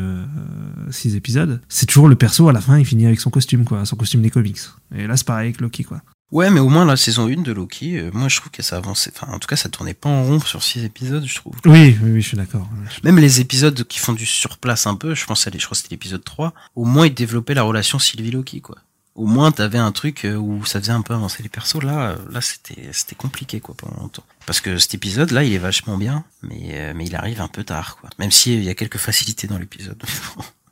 [0.90, 3.84] 6 épisodes, c'est toujours le perso à la fin il finit avec son costume quoi,
[3.84, 4.58] son costume des comics.
[4.94, 6.00] Et là c'est pareil avec Loki quoi.
[6.32, 8.76] Ouais, mais au moins la saison 1 de Loki, euh, moi je trouve que ça
[8.76, 9.12] avançait.
[9.14, 11.54] Enfin, en tout cas, ça tournait pas en rond sur 6 épisodes, je trouve.
[11.64, 12.68] Oui, oui, oui, je suis d'accord.
[13.04, 15.76] Même les épisodes qui font du surplace un peu, je pense à les, je crois
[15.76, 18.76] que c'était l'épisode 3, au moins ils développaient la relation Sylvie-Loki, quoi.
[19.16, 21.82] Au moins t'avais un truc euh, où ça faisait un peu avancer les persos.
[21.82, 24.24] Là, euh, là c'était, c'était compliqué, quoi, pendant longtemps.
[24.44, 27.48] Parce que cet épisode, là, il est vachement bien, mais, euh, mais il arrive un
[27.48, 28.10] peu tard, quoi.
[28.18, 30.02] Même s'il y a quelques facilités dans l'épisode.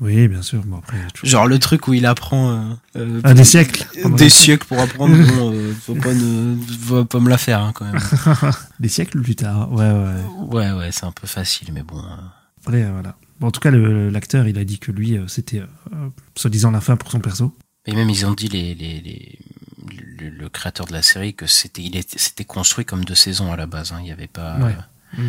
[0.00, 0.62] Oui, bien sûr.
[0.64, 3.86] Bon après, toujours- Genre le truc où il apprend euh, euh, Ah, des siècles.
[4.16, 5.16] des siècles pour apprendre.
[5.36, 8.00] Bon, euh, faut pas, ne, faut pas me la faire, hein, quand même.
[8.80, 9.70] des siècles plus tard.
[9.72, 10.22] Ouais, ouais.
[10.48, 11.98] Ouais, ouais, c'est un peu facile, mais bon.
[11.98, 12.16] euh,
[12.66, 13.16] Après, euh, voilà.
[13.40, 15.62] Bon, en tout cas, l'acteur, il a dit que lui, euh, c'était
[16.36, 17.56] soi-disant la fin pour son perso.
[17.86, 19.38] Et même ils ont dit les, les, les
[20.18, 23.52] le, le créateur de la série que c'était il était c'était construit comme deux saisons
[23.52, 23.92] à la base.
[23.92, 23.98] Hein.
[24.00, 24.74] Il y avait pas Ouais.
[25.18, 25.22] euh,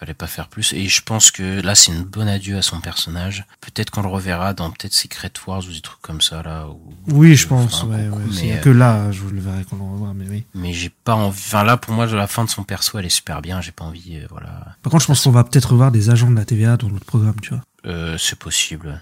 [0.00, 0.72] fallait pas faire plus.
[0.74, 3.44] Et je pense que là c'est une bonne adieu à son personnage.
[3.60, 6.66] Peut-être qu'on le reverra dans peut-être Secret Wars ou des trucs comme ça là.
[6.68, 7.82] Où, Oui, je pense.
[7.82, 8.24] Ouais, ouais.
[8.42, 10.44] mais, euh, que là, je le verrai qu'on le revoit, mais oui.
[10.54, 11.40] mais j'ai pas envie.
[11.46, 13.60] Enfin là pour moi la fin de son perso elle est super bien.
[13.60, 14.16] J'ai pas envie.
[14.18, 14.76] euh, voilà.
[14.82, 17.04] Par contre, je pense qu'on va peut-être revoir des agents de la TVA dans notre
[17.06, 17.62] programme, tu vois.
[17.86, 19.00] Euh, c'est possible.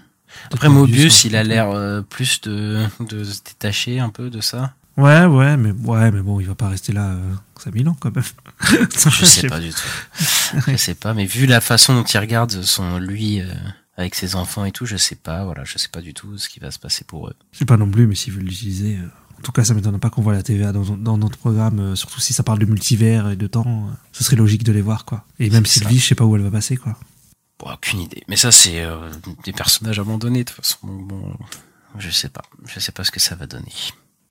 [0.53, 4.73] Après Mobius, il a l'air euh, plus de de se détacher un peu de ça.
[4.97, 8.13] Ouais, ouais, mais ouais, mais bon, il va pas rester là euh, 5000 ans quand
[8.15, 8.25] même.
[8.91, 10.57] Je sais pas du tout.
[10.67, 13.45] Je sais pas, mais vu la façon dont il regarde son lui euh,
[13.95, 15.43] avec ses enfants et tout, je sais pas.
[15.45, 17.33] Voilà, je sais pas du tout ce qui va se passer pour eux.
[17.51, 18.95] Je sais pas non plus, mais s'ils veulent l'utiliser.
[18.97, 19.07] euh,
[19.37, 21.95] En tout cas, ça m'étonne pas qu'on voit la TVA dans, dans notre programme, euh,
[21.95, 23.87] surtout si ça parle de multivers et de temps.
[23.89, 25.25] euh, ce serait logique de les voir, quoi.
[25.37, 26.97] Et même Sylvie, je sais pas où elle va passer, quoi.
[27.59, 28.23] Bon, aucune idée.
[28.27, 29.11] Mais ça, c'est euh,
[29.43, 30.79] des personnages abandonnés de toute façon.
[30.83, 31.35] Bon,
[31.99, 32.41] je sais pas.
[32.65, 33.73] Je sais pas ce que ça va donner.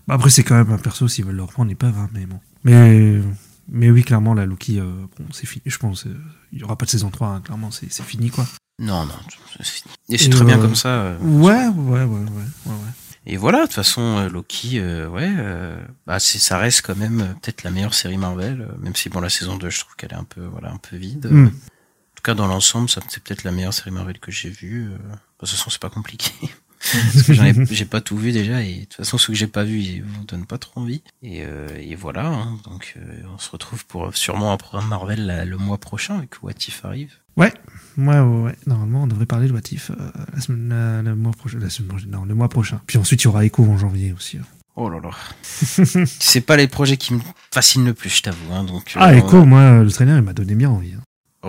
[0.06, 2.26] Bah, après, c'est quand même un perso, s'ils veulent le reprendre, ils peuvent, hein, mais
[2.26, 2.38] bon.
[2.64, 3.20] Mais,
[3.68, 4.84] mais oui, clairement, la Loki, euh,
[5.18, 5.62] bon, c'est fini.
[5.66, 6.16] Je pense, euh,
[6.52, 8.46] il y aura pas de saison 3, hein, clairement, c'est c'est fini, quoi.
[8.78, 9.14] Non, non,
[9.56, 9.94] c'est fini.
[10.10, 10.88] Et c'est très bien euh, comme ça.
[10.88, 11.18] euh.
[11.20, 12.20] Ouais, ouais, ouais, ouais,
[12.66, 12.92] ouais, ouais.
[13.28, 15.76] Et voilà, de toute façon, euh, Loki, euh, ouais, euh,
[16.06, 19.08] bah c'est, ça reste quand même euh, peut-être la meilleure série Marvel, euh, même si
[19.08, 21.26] bon la saison 2, je trouve qu'elle est un peu, voilà, un peu vide.
[21.28, 21.46] Hmm.
[21.46, 24.90] En tout cas, dans l'ensemble, ça c'est peut-être la meilleure série Marvel que j'ai vue.
[24.92, 24.96] euh.
[24.98, 26.30] De toute façon, c'est pas compliqué.
[27.12, 29.38] Parce que j'en ai, j'ai pas tout vu déjà, et de toute façon, ceux que
[29.38, 31.02] j'ai pas vu, ils vous donnent pas trop envie.
[31.22, 32.58] Et, euh, et voilà, hein.
[32.64, 36.42] donc euh, on se retrouve pour sûrement un programme Marvel là, le mois prochain, avec
[36.42, 37.12] What If arrive.
[37.36, 37.52] Ouais,
[37.98, 38.56] ouais, ouais, ouais.
[38.66, 39.94] Normalement, on devrait parler de What If euh,
[40.34, 41.58] la semaine, la- le mois prochain.
[41.58, 42.80] La semaine prochaine, non, le mois prochain.
[42.86, 44.38] Puis ensuite, il y aura Echo en janvier aussi.
[44.38, 44.44] hein.
[44.78, 45.10] Oh là là.
[46.04, 47.20] c'est pas les projets qui me
[47.52, 48.52] fascinent le plus, je t'avoue.
[48.52, 50.92] Hein, donc, Ah, euh, Echo, moi, le trailer, il m'a donné bien envie.
[50.94, 51.02] hein.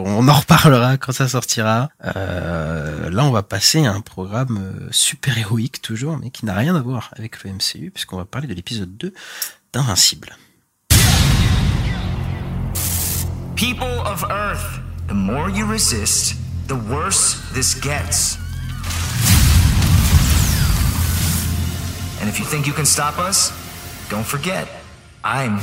[0.06, 1.90] On en reparlera quand ça sortira.
[2.16, 6.54] Euh, là, on va passer à un programme euh, super héroïque toujours, mais qui n'a
[6.54, 9.12] rien à voir avec le MCU, puisqu'on va parler de l'épisode 2
[9.74, 10.38] d'Invincible.
[13.56, 16.36] People of Earth, the more you resist,
[16.68, 18.38] the worse this gets.
[22.22, 23.52] And if you think you can stop us,
[24.12, 24.68] don't forget,
[25.24, 25.60] I'm.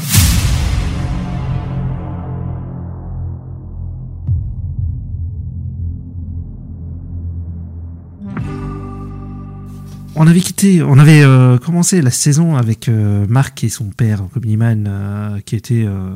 [10.17, 14.23] On avait quitté, on avait euh, commencé la saison avec euh, Mark et son père,
[14.33, 16.15] comme Iman, euh, qui était euh,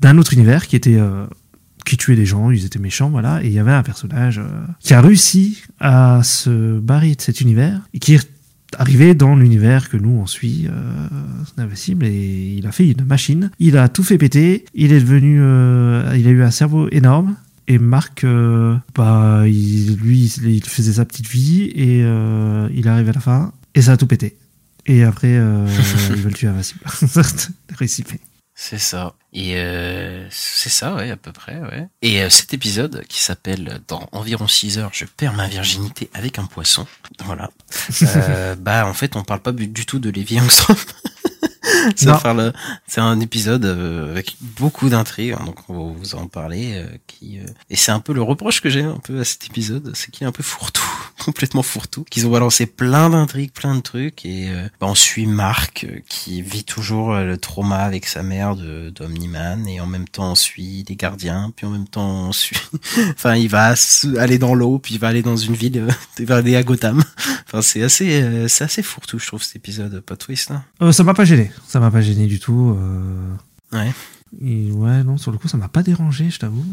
[0.00, 0.98] d'un autre univers, qui était
[1.86, 3.42] qui tuait des gens, ils étaient méchants, voilà.
[3.42, 4.42] Et il y avait un personnage
[4.80, 8.28] qui a réussi à se barrer de cet univers et qui est
[8.76, 11.08] arrivé dans l'univers que nous on suit, euh,
[11.56, 13.50] Invincible, et il a fait une machine.
[13.58, 14.66] Il a tout fait péter.
[14.74, 17.34] Il est devenu, il a eu un cerveau énorme.
[17.68, 23.10] Et Marc, euh, bah, il, lui, il faisait sa petite vie et euh, il arrive
[23.10, 24.36] à la fin et ça a tout pété.
[24.86, 25.68] Et après, euh,
[26.10, 26.80] ils veulent tuer Invincible.
[27.78, 28.20] Récipé.
[28.60, 29.14] C'est ça.
[29.32, 31.86] Et euh, c'est ça, ouais, à peu près, ouais.
[32.02, 36.40] Et euh, cet épisode qui s'appelle Dans environ 6 heures, je perds ma virginité avec
[36.40, 36.86] un poisson.
[37.24, 37.50] Voilà.
[38.02, 40.76] Euh, bah, en fait, on parle pas du tout de Lévi Armstrong.
[42.86, 46.72] C'est un épisode euh, avec beaucoup d'intrigues, hein, donc on va vous en parler.
[46.74, 49.46] euh, qui euh, et c'est un peu le reproche que j'ai un peu à cet
[49.46, 50.82] épisode, c'est qu'il est un peu fourre-tout,
[51.24, 52.04] complètement fourre-tout.
[52.10, 56.64] Qu'ils ont balancé plein d'intrigues, plein de trucs, et bah, on suit Marc qui vit
[56.64, 60.96] toujours le trauma avec sa mère de d'Omniman, et en même temps on suit les
[60.96, 62.60] gardiens, puis en même temps on suit,
[63.10, 63.74] enfin il va
[64.18, 65.86] aller dans l'eau, puis il va aller dans une ville,
[66.18, 67.02] il va aller à Gotham.
[67.46, 70.62] Enfin c'est assez, c'est assez fourre-tout, je trouve cet épisode, pas twist là.
[70.82, 71.47] Euh, ça m'a pas gêné.
[71.66, 72.74] Ça m'a pas gêné du tout.
[72.76, 73.34] euh.
[73.72, 73.92] Ouais.
[74.42, 76.64] Et ouais, non, sur le coup, ça m'a pas dérangé, je t'avoue.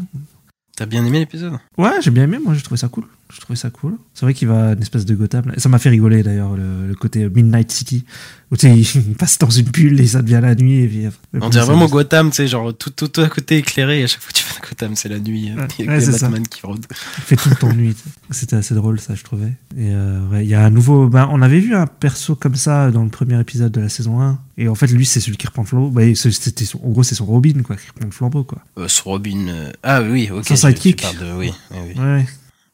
[0.76, 1.54] T'as bien aimé l'épisode?
[1.78, 3.04] Ouais, j'ai bien aimé, moi j'ai trouvé ça cool.
[3.34, 3.96] J'ai trouvé ça cool.
[4.14, 5.52] C'est vrai qu'il va une espèce de Gotham.
[5.56, 8.04] Ça m'a fait rigoler d'ailleurs, le, le côté Midnight City,
[8.52, 10.80] où tu sais, il passe dans une bulle et ça devient la nuit.
[10.82, 11.06] Et puis,
[11.40, 14.06] On dirait vraiment Gotham, tu sais, genre tout, tout, tout à côté éclairé, et à
[14.06, 15.92] chaque fois que tu vas à Gotham, c'est la nuit, euh, Ouais, il y a
[15.92, 16.12] ouais, ça.
[16.28, 16.86] Batman qui rôdent.
[17.18, 17.96] Il fait tout le temps nuit.
[18.30, 19.54] C'était assez drôle, ça, je trouvais.
[19.76, 21.08] Et euh, ouais, il y a un nouveau.
[21.08, 24.20] Ben, on avait vu un perso comme ça dans le premier épisode de la saison
[24.20, 24.38] 1.
[24.58, 25.90] Et en fait, lui, c'est celui qui reprend le flambeau.
[25.90, 28.58] Bah, c'était son- en gros, c'est son Robin, quoi, qui reprend le flambeau, quoi.
[28.78, 30.46] Euh, sur Robin, euh, ah oui, ok.
[30.46, 31.18] Son sidekick.
[31.18, 32.00] De, oui, oui, oui.
[32.00, 32.26] Ouais.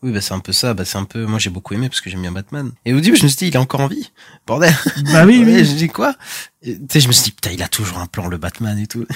[0.02, 2.00] Oui, bah c'est un peu ça, bah c'est un peu, moi j'ai beaucoup aimé parce
[2.00, 2.72] que j'aime bien Batman.
[2.84, 4.10] Et au début, je me suis dit, il est encore en vie.
[4.48, 4.74] Bordel.
[5.12, 5.64] Bah oui, oui.
[5.64, 6.16] Je dis quoi?
[6.64, 8.88] Tu sais, je me suis dit, putain, il a toujours un plan, le Batman et
[8.88, 9.06] tout.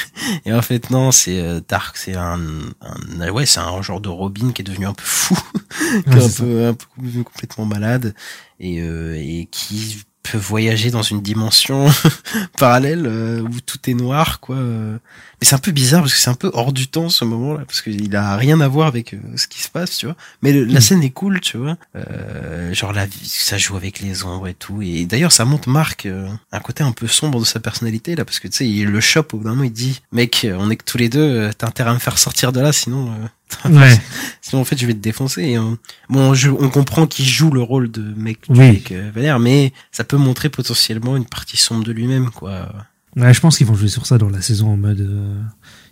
[0.45, 2.39] Et en fait, non, c'est euh, Dark, c'est un,
[2.81, 5.37] un, ouais, c'est un genre de Robin qui est devenu un peu fou,
[6.05, 8.15] qui est un peu, un peu complètement malade
[8.61, 11.87] et, euh, et qui peut voyager dans une dimension
[12.59, 14.57] parallèle euh, où tout est noir, quoi.
[14.57, 14.99] euh.
[15.41, 17.65] Mais c'est un peu bizarre parce que c'est un peu hors du temps ce moment-là
[17.67, 20.17] parce qu'il a rien à voir avec euh, ce qui se passe, tu vois.
[20.43, 20.83] Mais le- la Mm.
[20.83, 21.77] scène est cool, tu vois.
[21.95, 24.81] Euh, genre vie, ça joue avec les ombres et tout.
[24.83, 26.07] Et d'ailleurs, ça montre Marc
[26.53, 29.01] un côté un peu sombre de sa personnalité là parce que tu sais, il le
[29.01, 31.67] chope au bout d'un moment, il dit, mec, on est que tous les deux, t'as
[31.67, 33.11] intérêt à me faire sortir de là, sinon.
[33.71, 33.99] Ouais.
[34.43, 35.57] Sinon, en fait, je vais te défoncer.
[35.57, 35.75] Euh,
[36.09, 38.65] bon, je- on comprend qu'il joue le rôle de mec Oui.
[38.67, 42.73] avec euh, Valère, mais ça peut montrer potentiellement une partie sombre de lui-même, quoi.
[43.17, 45.01] Ouais, je pense qu'ils vont jouer sur ça dans la saison en mode.
[45.01, 45.41] euh,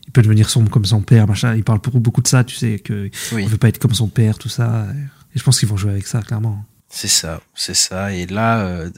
[0.07, 1.55] il peut devenir sombre comme son père, machin.
[1.55, 3.43] Il parle beaucoup, beaucoup de ça, tu sais, que Oui.
[3.45, 4.87] il veut pas être comme son père, tout ça.
[5.35, 6.65] Et je pense qu'ils vont jouer avec ça, clairement.
[6.91, 8.13] C'est ça, c'est ça.
[8.13, 8.91] Et là, euh,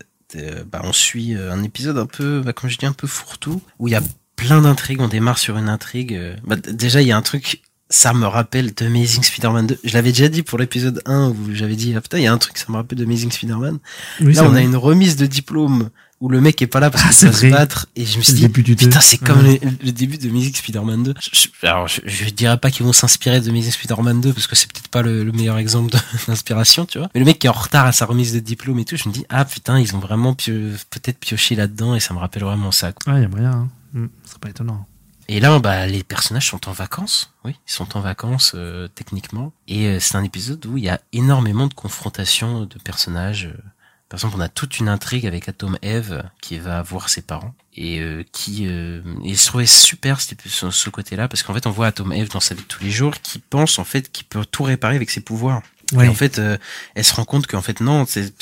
[0.70, 3.87] bah, on suit un épisode un peu, bah, comme je dis, un peu fourre-tout, où
[3.89, 4.03] il y a
[4.35, 5.01] plein d'intrigues.
[5.01, 6.19] On démarre sur une intrigue.
[6.45, 7.62] bah, déjà, il y a un truc.
[7.89, 9.79] Ça me rappelle de Amazing Spider-Man 2.
[9.85, 12.33] Je l'avais déjà dit pour l'épisode 1 où j'avais dit, ah putain, il y a
[12.33, 13.79] un truc, ça me rappelle de Amazing Spider-Man.
[14.21, 14.61] Oui, Là, on vrai.
[14.61, 15.91] a une remise de diplôme
[16.21, 17.87] où le mec est pas là parce Ah, qu'il doit se battre.
[17.95, 19.61] Et je me suis dit, putain, c'est comme Ouais.
[19.63, 21.15] le, le début de Amazing Spider-Man 2.
[21.33, 24.49] Je, je- alors, je, je dirais pas qu'ils vont s'inspirer de Amazing Spider-Man 2 parce
[24.49, 25.95] que c'est peut-être pas le, le meilleur exemple
[26.27, 27.09] d'inspiration, tu vois.
[27.15, 29.09] Mais le mec qui est en retard à sa remise de diplôme et tout, je
[29.09, 32.43] me dis, ah putain, ils ont vraiment pio- peut-être pioché là-dedans et ça me rappelle
[32.43, 32.91] vraiment ça.
[32.93, 33.13] quoi.
[33.13, 33.51] Ah, il y a moyen.
[33.53, 33.69] Hein.
[33.93, 34.87] Hmm, ce serait pas étonnant.
[35.28, 37.32] Et là, bah, les personnages sont en vacances.
[37.44, 39.53] Oui, ils sont en vacances euh, techniquement.
[39.66, 43.47] Et euh, c'est un épisode où il y a énormément de confrontations de personnages.
[43.47, 43.62] euh.
[44.09, 47.55] Par exemple, on a toute une intrigue avec Atom Eve qui va voir ses parents
[47.74, 52.12] et euh, qui euh, et je super ce côté-là parce qu'en fait, on voit Atom
[52.12, 54.62] Eve dans sa vie de tous les jours qui pense en fait qu'il peut tout
[54.62, 55.61] réparer avec ses pouvoirs.
[55.93, 56.59] Et en fait, euh,
[56.97, 58.33] elle se rend compte qu'en fait non, c'est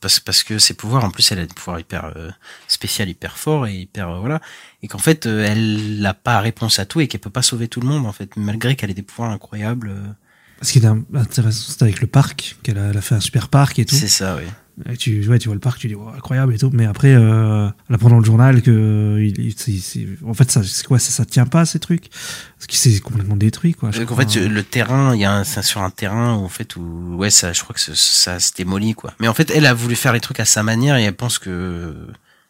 [0.00, 2.30] parce parce que ses pouvoirs, en plus, elle a des pouvoirs hyper euh,
[2.68, 4.40] spéciaux, hyper forts et hyper euh, voilà,
[4.82, 7.68] et qu'en fait, euh, elle n'a pas réponse à tout et qu'elle peut pas sauver
[7.68, 9.90] tout le monde en fait, malgré qu'elle ait des pouvoirs incroyables.
[9.90, 10.06] euh,
[10.62, 13.78] Ce qui est intéressant, c'est avec le parc, qu'elle a, a fait un super parc
[13.78, 13.94] et tout.
[13.94, 14.44] C'est ça, oui.
[14.92, 16.70] Et tu, ouais, tu vois le parc, tu dis oh, incroyable et tout.
[16.72, 20.98] Mais après, euh, en apprenant le journal que il, il- c'est- en fait, ça, quoi,
[20.98, 23.90] ça, ça tient pas ces trucs, parce que c'est complètement détruit quoi.
[23.90, 26.48] Donc, en fait, le terrain, il y a un, c'est sur un terrain où, en
[26.50, 29.14] fait, où, ouais, ça, je crois que ça, ça se démolit, quoi.
[29.18, 31.38] Mais en fait, elle a voulu faire les trucs à sa manière et elle pense
[31.38, 31.94] que,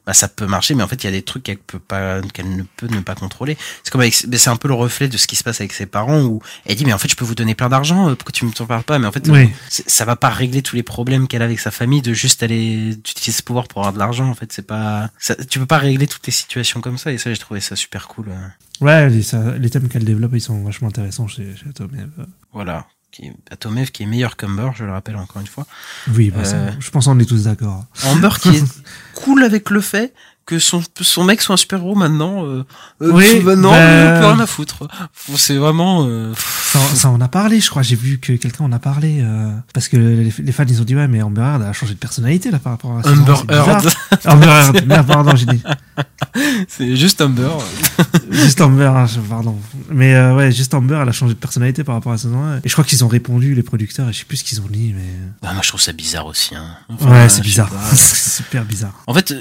[0.07, 2.21] bah, ça peut marcher, mais en fait, il y a des trucs qu'elle peut pas,
[2.33, 3.57] qu'elle ne peut ne pas contrôler.
[3.83, 6.23] C'est comme c'est un peu le reflet de ce qui se passe avec ses parents
[6.23, 8.45] où elle dit, mais en fait, je peux vous donner plein d'argent, euh, pourquoi tu
[8.45, 8.99] me t'en parles pas?
[9.01, 9.51] Mais en fait, Oui.
[9.69, 12.95] ça va pas régler tous les problèmes qu'elle a avec sa famille de juste aller
[12.95, 14.29] d'utiliser ce pouvoir pour avoir de l'argent.
[14.29, 17.11] En fait, c'est pas, ça, tu peux pas régler toutes les situations comme ça.
[17.13, 18.29] Et ça, j'ai trouvé ça super cool.
[18.29, 18.49] euh.
[18.85, 21.91] Ouais, les, ça- les thèmes qu'elle développe, ils sont vachement intéressants chez, chez Atom.
[22.53, 22.87] Voilà.
[23.13, 25.67] Qui est, Atomev qui est meilleur qu'Humber, je le rappelle encore une fois.
[26.09, 26.71] Oui, bah, Euh.
[26.79, 27.85] je pense qu'on est tous d'accord.
[28.05, 28.65] Amber qui est
[29.15, 30.13] cool avec le fait
[30.47, 32.45] que son, son mec soit un super-héros maintenant.
[32.47, 32.65] Euh,
[33.03, 34.87] euh, Oui, maintenant, bah- euh, plus rien à foutre.
[35.37, 36.07] C'est vraiment...
[36.07, 37.83] euh, Ça, ça en a parlé, je crois.
[37.83, 39.19] J'ai vu que quelqu'un en a parlé.
[39.23, 41.95] euh, parce que les, les fans, ils ont dit, ouais, mais Amber Heard a changé
[41.95, 43.55] de personnalité là par rapport à saison Amber.
[43.55, 43.89] Heard.
[44.25, 45.63] Amber Heard, merde, pardon, j'ai dit.
[46.69, 47.49] C'est juste Amber.
[48.31, 49.59] Juste Amber, hein, pardon.
[49.91, 52.59] Mais euh, ouais, juste Amber, elle a changé de personnalité par rapport à saison 1.
[52.59, 54.69] Et je crois qu'ils ont répondu, les producteurs, et je sais plus ce qu'ils ont
[54.71, 55.05] dit, mais.
[55.43, 56.55] Ah, moi, je trouve ça bizarre aussi.
[56.55, 56.67] Hein.
[56.89, 57.71] Enfin, ouais, c'est bizarre.
[57.93, 59.03] c'est super bizarre.
[59.07, 59.35] En fait,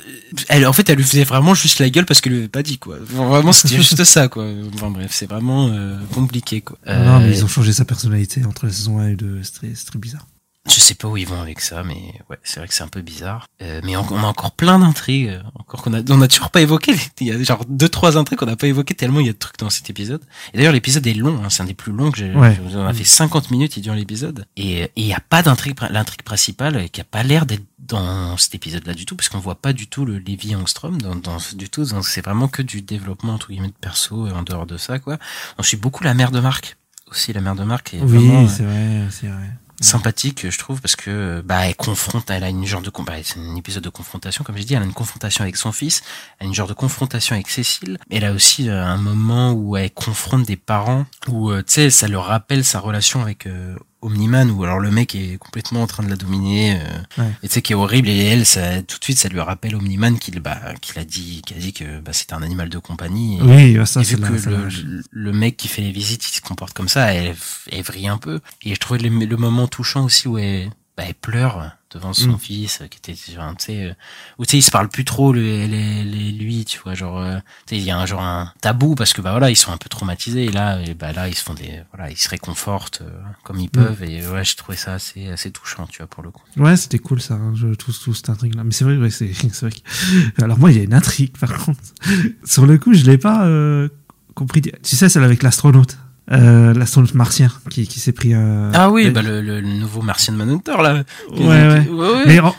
[0.50, 2.64] elle, en fait, elle lui faisait vraiment juste la gueule parce qu'elle lui avait pas
[2.64, 2.98] dit quoi.
[3.02, 4.48] Vraiment, c'était juste ça quoi.
[4.74, 6.78] Enfin bref, c'est vraiment euh, compliqué quoi.
[6.88, 9.40] Non, mais Euh, ils ont changé sa personnalité entre la saison 1 et 2.
[9.44, 10.26] C'est très, c'est très bizarre.
[10.68, 12.88] Je sais pas où ils vont avec ça, mais ouais, c'est vrai que c'est un
[12.88, 13.48] peu bizarre.
[13.62, 16.50] Euh, mais on, on a encore plein d'intrigues, euh, encore qu'on a, on a toujours
[16.50, 16.96] pas évoqué.
[17.22, 19.34] Il y a genre deux trois intrigues qu'on n'a pas évoquées tellement il y a
[19.34, 20.22] de trucs dans cet épisode.
[20.54, 22.34] Et d'ailleurs l'épisode est long, hein, c'est un des plus longs que j'ai.
[22.34, 22.60] Ouais.
[22.74, 24.46] On a fait 50 minutes, il dure l'épisode.
[24.58, 27.64] Et et il y a pas d'intrigue, l'intrigue principale euh, qui a pas l'air d'être
[27.80, 31.16] dans cet épisode-là du tout, parce qu'on voit pas du tout le Levi Angstrom dans,
[31.16, 31.86] dans du tout.
[31.86, 34.98] Donc c'est vraiment que du développement entre guillemets de perso et en dehors de ça
[35.00, 35.18] quoi.
[35.60, 36.78] On suit beaucoup la mère de Marc
[37.12, 39.50] aussi, la mère de Marc est Oui, vraiment, euh, c'est vrai, c'est vrai.
[39.82, 43.40] Sympathique je trouve parce que bah elle confronte elle a une genre de bah, c'est
[43.40, 46.02] un épisode de confrontation comme j'ai dit elle a une confrontation avec son fils
[46.40, 49.78] elle a une genre de confrontation avec Cécile elle a aussi euh, un moment où
[49.78, 53.76] elle confronte des parents où euh, tu sais ça leur rappelle sa relation avec euh,
[54.02, 57.32] Omniman où alors le mec est complètement en train de la dominer euh, Ouais.
[57.44, 59.76] et tu sais qui est horrible et elle ça tout de suite ça lui rappelle
[59.76, 62.78] Omniman qu'il bah qu'il a dit qu'il a dit que bah, c'était un animal de
[62.78, 63.42] compagnie et,
[63.78, 64.70] Oui, ça, c'est que
[65.12, 67.36] le mec qui fait les visites, il se comporte comme ça, elle,
[67.72, 68.40] elle vrille un peu.
[68.64, 72.34] Et je trouvais le, le moment touchant aussi où elle, bah, elle pleure devant son
[72.34, 72.38] Mm.
[72.40, 73.94] fils, euh, qui était, genre, tu sais, euh,
[74.38, 77.18] où tu sais, ils se parlent plus trop, le, les, les- lui, tu vois, genre,
[77.20, 79.56] euh, tu sais, il y a un genre un tabou parce que bah voilà, ils
[79.56, 82.18] sont un peu traumatisés et là, et, bah là, ils se font des, voilà, ils
[82.18, 83.02] se réconfortent
[83.44, 86.32] comme ils peuvent et ouais, je trouvais ça assez, assez touchant, tu vois, pour le
[86.32, 86.44] coup.
[86.58, 88.64] Ouais, c'était cool ça, hein, je trouve tout cette intrigue là.
[88.64, 89.72] Mais c'est vrai, ouais, c'est c'est vrai.
[89.72, 91.80] que- Alors moi, il y a une intrigue par contre.
[92.46, 93.88] Sur le coup, je l'ai pas euh,
[94.34, 94.62] compris.
[94.62, 95.98] Tu sais, celle avec l'astronaute.
[96.32, 96.74] Euh,
[97.14, 98.72] martien qui, qui s'est pris un.
[98.74, 101.04] Ah oui, Euh, bah le, le, nouveau Martian Manhunter là.
[101.32, 101.88] Ouais, ouais.
[101.88, 102.24] ouais.
[102.26, 102.56] Mais en,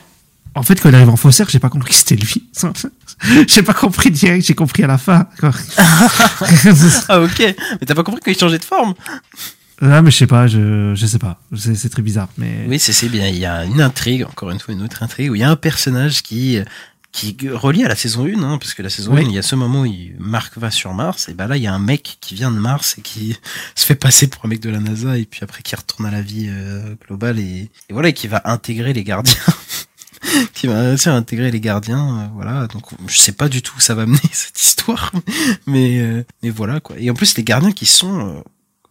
[0.55, 2.45] en fait, quand il arrive en faussaire, j'ai pas compris que c'était lui.
[3.49, 5.27] j'ai pas compris direct, j'ai compris à la fin.
[7.09, 8.95] Ah ok, mais t'as pas compris qu'il changeait de forme?
[9.83, 11.39] Ah, mais je sais pas, je, je sais pas.
[11.55, 12.29] C'est très bizarre.
[12.39, 13.29] Mais Oui, c'est c'est bien.
[13.29, 15.51] Il y a une intrigue, encore une fois, une autre intrigue, où il y a
[15.51, 16.59] un personnage qui
[17.17, 19.25] qui relie à la saison 1, hein, parce que la saison Oui.
[19.25, 21.57] 1, il y a ce moment où il, Marc va sur Mars, et ben là,
[21.57, 23.37] il y a un mec qui vient de Mars et qui
[23.75, 26.11] se fait passer pour un mec de la NASA, et puis après qui retourne à
[26.11, 29.35] la vie euh, globale, et, et voilà, et qui va intégrer les gardiens.
[30.53, 32.67] qui va réussir à intégrer les gardiens, euh, voilà.
[32.67, 35.13] Donc, je sais pas du tout où ça va mener cette histoire,
[35.67, 36.97] mais euh, mais voilà quoi.
[36.99, 38.43] Et en plus, les gardiens qui sont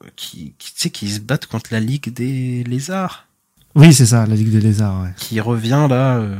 [0.04, 3.28] euh, qui, qui tu sais qui se battent contre la Ligue des lézards
[3.76, 5.04] oui, c'est ça, la Ligue des lézards.
[5.04, 5.10] Ouais.
[5.18, 6.36] qui revient là, euh,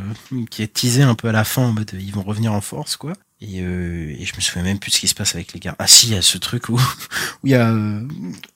[0.50, 2.62] qui est teasé un peu à la fin en mode euh, ils vont revenir en
[2.62, 3.14] force quoi.
[3.42, 5.60] Et, euh, et je me souviens même plus de ce qui se passe avec les
[5.60, 5.76] gars.
[5.78, 6.76] Ah si, il y a ce truc où
[7.44, 8.02] où il y a euh,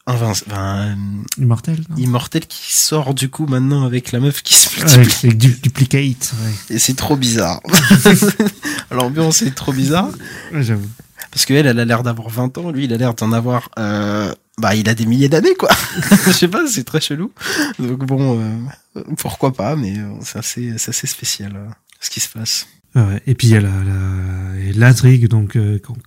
[0.08, 0.98] un, Vince- enfin, un
[1.38, 1.84] Immortel.
[1.90, 1.96] non?
[1.98, 5.02] Immortel qui sort du coup maintenant avec la meuf qui se multiplie.
[5.02, 6.34] Avec, avec du, duplicate.
[6.70, 6.76] Ouais.
[6.76, 7.60] Et c'est trop bizarre.
[8.92, 10.10] L'ambiance est trop bizarre
[10.54, 10.88] Ouais, J'avoue.
[11.32, 13.70] parce que elle, elle a l'air d'avoir 20 ans, lui il a l'air d'en avoir
[13.78, 15.70] euh, bah il a des milliers d'années quoi.
[16.26, 17.32] Je sais pas, c'est très chelou.
[17.80, 21.68] Donc bon, euh, pourquoi pas, mais euh, c'est assez, c'est assez spécial euh,
[22.00, 22.68] ce qui se passe.
[22.96, 23.22] Ouais.
[23.28, 25.98] Et puis il y a la- la- l'intrigue donc, euh, donc,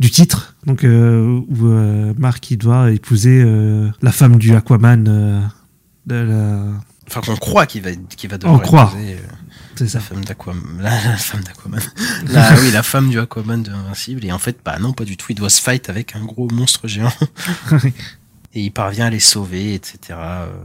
[0.00, 5.06] du titre, donc euh, où euh, Marc il doit épouser euh, la femme du Aquaman.
[5.08, 5.40] euh,
[6.06, 6.62] de la...
[7.06, 8.90] Enfin qu'on croit qu'il va, qu'il va devoir On croit.
[8.94, 9.34] épouser, euh,
[9.78, 10.00] C'est la ça.
[10.00, 11.80] femme d'Aquaman, la, la femme d'Aquaman.
[12.28, 14.24] La, oui, la femme du Aquaman de Invincible.
[14.24, 15.26] Et en fait, bah non, pas du tout.
[15.30, 17.12] Il doit se fight avec un gros monstre géant.
[18.54, 20.18] Et il parvient à les sauver, etc.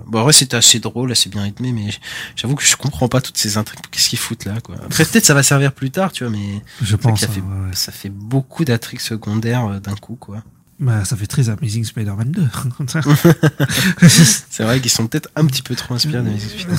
[0.07, 1.90] Bon, en vrai, c'était assez drôle, assez bien rythmé, mais
[2.35, 3.81] j'avoue que je comprends pas toutes ces intrigues.
[3.91, 4.76] Qu'est-ce qu'ils foutent là, quoi?
[4.85, 7.19] Après, peut-être ça va servir plus tard, tu vois, mais Je pense.
[7.19, 7.73] ça, hein, fait, ouais, ouais.
[7.76, 10.44] ça fait beaucoup d'intrigues secondaires euh, d'un coup, quoi.
[10.79, 12.47] Bah, ça fait très Amazing Spider-Man 2.
[14.07, 16.77] C'est vrai qu'ils sont peut-être un petit peu trop inspirés des Spider-Man.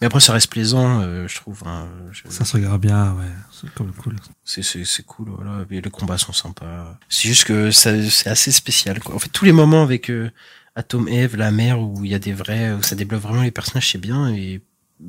[0.00, 1.62] Mais après, ça reste plaisant, euh, je trouve.
[1.66, 1.88] hein.
[2.12, 3.24] Je- ça se regarde bien, ouais.
[3.52, 4.16] C'est même cool.
[4.44, 5.64] C'est c'est c'est cool, voilà.
[5.70, 6.98] Et les combats sont sympas.
[7.08, 9.14] C'est juste que ça c'est assez spécial, quoi.
[9.14, 10.30] En fait, tous les moments avec euh,
[10.76, 13.50] Atom Eve, la mère, où il y a des vrais, où ça développe vraiment les
[13.50, 14.28] personnages, c'est bien.
[14.28, 14.62] Et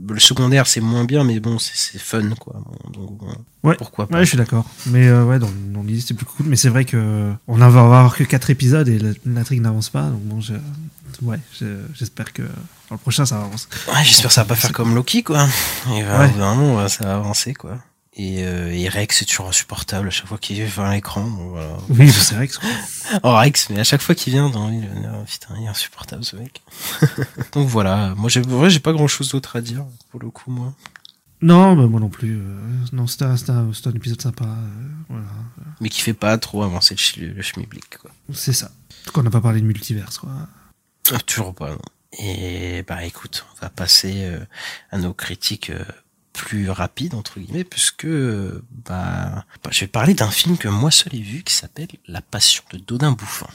[0.07, 2.61] le secondaire, c'est moins bien, mais bon, c'est fun, quoi.
[2.65, 3.21] Bon, donc,
[3.63, 3.75] Ouais.
[3.77, 4.17] pourquoi pas.
[4.17, 4.65] Ouais, je suis d'accord.
[4.87, 6.45] Mais euh, ouais, dans, dans l'idée, c'est plus cool.
[6.47, 10.03] Mais c'est vrai que on va avoir que 4 épisodes et la- l'intrigue n'avance pas.
[10.03, 10.53] Donc bon, je-
[11.21, 13.67] ouais, je- j'espère que dans le prochain, ça avance.
[13.87, 15.47] Ouais, j'espère que ça va pas faire comme Loki, quoi.
[15.95, 16.25] Et bah, Ouais.
[16.27, 17.77] au bout d'un moment, ça va avancer, quoi.
[18.13, 21.23] Et, euh, et Rex, c'est toujours insupportable à chaque fois qu'il vient à l'écran.
[21.23, 21.77] Voilà.
[21.89, 22.55] Oui, c'est vrai que
[23.23, 26.35] Oh, Rex, mais à chaque fois qu'il vient dans oh, putain, il est insupportable ce
[26.35, 26.61] mec.
[27.53, 30.29] Donc voilà, moi j'ai, en vrai, j'ai pas grand chose d'autre à dire, pour le
[30.29, 30.73] coup, moi.
[31.41, 32.37] Non, bah, moi non plus.
[32.37, 32.61] euh,
[32.91, 34.43] non, c'était un, épisode sympa.
[34.45, 34.67] euh,
[35.09, 35.25] voilà.
[35.79, 38.11] Mais qui fait pas trop avancer le, le schmilblick, quoi.
[38.33, 38.71] C'est ça.
[39.05, 40.29] Donc on n'a pas parlé de multiverse, quoi.
[41.11, 41.79] Ah, Toujours pas, non.
[42.19, 44.39] Et bah écoute, on va passer euh,
[44.91, 45.71] à nos critiques
[46.33, 51.21] plus rapides, entre guillemets, puisque bah, je vais parler d'un film que moi seul ai
[51.21, 53.49] vu qui s'appelle La Passion de Dodin Bouffant.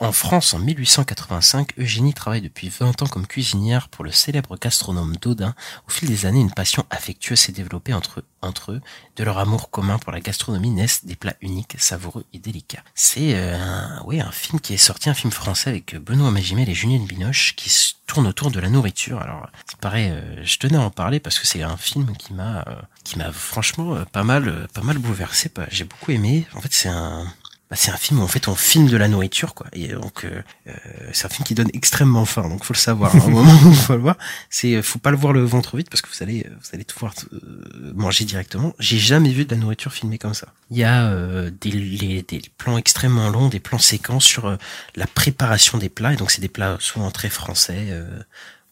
[0.00, 5.16] En, France, en 1885, Eugénie travaille depuis 20 ans comme cuisinière pour le célèbre gastronome
[5.20, 5.54] Dodin.
[5.86, 8.80] Au fil des années, une passion affectueuse s'est développée entre, entre eux.
[9.16, 12.82] De leur amour commun pour la gastronomie naissent des plats uniques, savoureux et délicats.
[12.94, 16.74] C'est euh, un, un film qui est sorti, un film français avec Benoît Magimel et
[16.74, 19.20] Julien Binoche qui se tourne autour de la nourriture.
[19.20, 22.32] Alors, il paraît, euh, je tenais à en parler parce que c'est un film qui
[22.34, 22.74] m'a, euh,
[23.04, 25.50] qui m'a franchement euh, pas mal, euh, pas mal bouleversé.
[25.70, 26.46] J'ai beaucoup aimé.
[26.54, 27.32] En fait, c'est un,
[27.70, 29.66] bah, c'est un film où en fait on filme de la nourriture quoi.
[29.72, 30.72] Et donc euh, euh,
[31.12, 33.14] c'est un film qui donne extrêmement faim donc faut le savoir.
[33.14, 34.16] Au moment où faut le voir.
[34.48, 36.98] C'est faut pas le voir le ventre vide parce que vous allez vous allez tout
[36.98, 38.74] voir euh, manger directement.
[38.80, 40.48] J'ai jamais vu de la nourriture filmée comme ça.
[40.70, 44.56] Il y a euh, des, des plans extrêmement longs des plans séquences sur euh,
[44.96, 46.12] la préparation des plats.
[46.12, 48.22] Et donc c'est des plats souvent très français euh,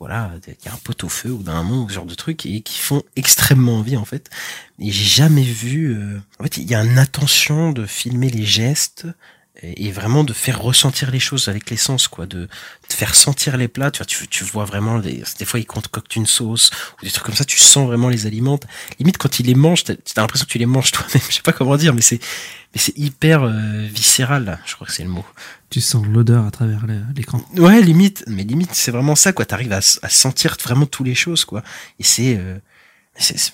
[0.01, 2.47] voilà, il y a un pot au feu ou d'un moment, ce genre de trucs,
[2.47, 4.31] et qui font extrêmement envie en fait.
[4.79, 5.93] Et j'ai jamais vu.
[5.97, 9.07] euh, En fait, il y a une attention de filmer les gestes
[9.61, 13.57] et vraiment de faire ressentir les choses avec les sens, quoi, de, de faire sentir
[13.57, 13.91] les plats.
[13.91, 16.71] Tu vois, tu, tu vois vraiment les, des fois ils concoctent une sauce
[17.03, 17.45] ou des trucs comme ça.
[17.45, 18.61] Tu sens vraiment les aliments.
[19.01, 21.23] Limite quand ils les mangent, t'as t'as l'impression que tu les manges toi-même.
[21.29, 22.21] Je sais pas comment dire, mais c'est
[22.75, 24.61] mais c'est hyper euh, viscéral.
[24.65, 25.25] Je crois que c'est le mot.
[25.71, 27.43] Tu sens l'odeur à travers l'écran.
[27.57, 29.45] Ouais, limite, mais limite, c'est vraiment ça, quoi.
[29.45, 31.63] T'arrives à, sentir vraiment toutes les choses, quoi.
[31.99, 32.59] Et c'est, euh,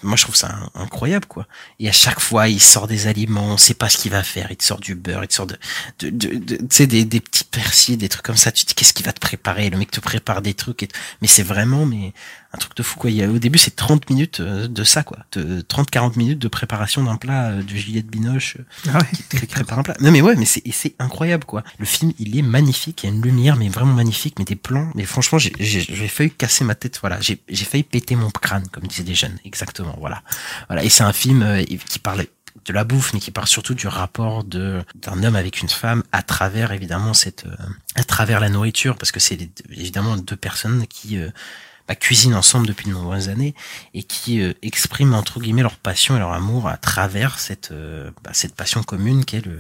[0.03, 1.49] moi, je trouve ça in- incroyable, quoi.
[1.81, 4.49] Et à chaque fois, il sort des aliments, on sait pas ce qu'il va faire.
[4.51, 5.57] Il te sort du beurre, il te sort de,
[6.03, 8.53] de, de, tu sais, des, des petits persils, des trucs comme ça.
[8.53, 9.69] Tu te dis, qu'est-ce qu'il va te préparer?
[9.71, 10.85] Le mec te prépare des trucs.
[10.85, 10.89] Et,
[11.21, 12.13] mais c'est vraiment, mais
[12.55, 13.11] un truc de fou, quoi.
[13.11, 15.19] Il y a, au début, c'est 30 minutes euh, de ça, quoi.
[15.33, 18.57] De 30-40 minutes de préparation d'un plat euh, de Juliette Binoche.
[18.59, 19.07] euh, Ah ouais.
[19.41, 19.95] qui prépare un plat.
[20.01, 21.63] Non mais ouais, mais c'est c'est incroyable quoi.
[21.79, 24.57] Le film, il est magnifique, il y a une lumière mais vraiment magnifique, mais des
[24.57, 28.67] plans, mais franchement, j'ai failli casser ma tête, voilà, j'ai j'ai failli péter mon crâne
[28.73, 30.23] comme disaient les jeunes, exactement, voilà.
[30.69, 32.25] Voilà, et c'est un film euh, qui parle
[32.67, 36.03] de la bouffe, mais qui parle surtout du rapport de d'un homme avec une femme
[36.13, 37.55] à travers évidemment cette euh,
[37.97, 39.39] à travers la nourriture parce que c'est
[39.71, 41.31] évidemment deux personnes qui euh,
[41.89, 43.55] bah, cuisinent ensemble depuis de nombreuses années
[43.93, 48.11] et qui euh, expriment entre guillemets leur passion et leur amour à travers cette euh,
[48.23, 49.59] bah, cette passion commune qu'est le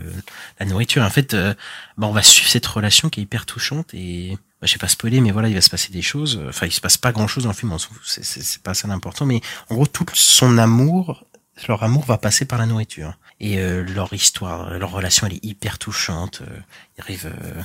[0.60, 1.02] la nourriture.
[1.02, 1.54] En fait, euh,
[1.98, 4.88] bah, on va suivre cette relation qui est hyper touchante et bah, je vais pas
[4.88, 6.40] spoiler, mais voilà, il va se passer des choses.
[6.48, 8.74] Enfin, il se passe pas grand chose dans le film, on c'est c'est c'est pas
[8.74, 9.40] ça l'important, mais
[9.70, 11.24] en gros tout son amour,
[11.68, 15.44] leur amour va passer par la nourriture et euh, leur histoire, leur relation, elle est
[15.44, 16.42] hyper touchante.
[16.42, 16.58] Euh,
[16.96, 17.62] il arrive, euh,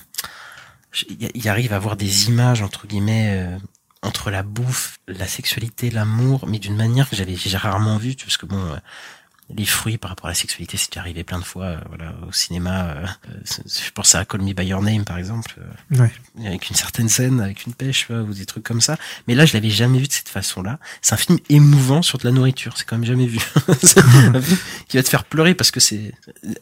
[1.09, 3.47] il il arrive à avoir des images entre guillemets.
[4.01, 8.37] Entre la bouffe, la sexualité, l'amour, mais d'une manière que j'avais j'ai rarement vue, parce
[8.37, 8.77] que bon, euh,
[9.55, 12.31] les fruits par rapport à la sexualité, c'est arrivé plein de fois, euh, voilà, au
[12.31, 12.83] cinéma.
[12.91, 13.05] euh,
[13.65, 16.11] je pense à Call Me by Your Name, par exemple, euh, Ouais.
[16.47, 18.95] avec une certaine scène, avec une pêche, ou des trucs comme ça.
[19.27, 20.79] Mais là, je l'avais jamais vu de cette façon-là.
[21.01, 23.39] C'est un film émouvant sur de la nourriture, c'est quand même jamais vu.
[23.81, 24.57] c'est un film
[24.87, 26.13] qui va te faire pleurer parce que c'est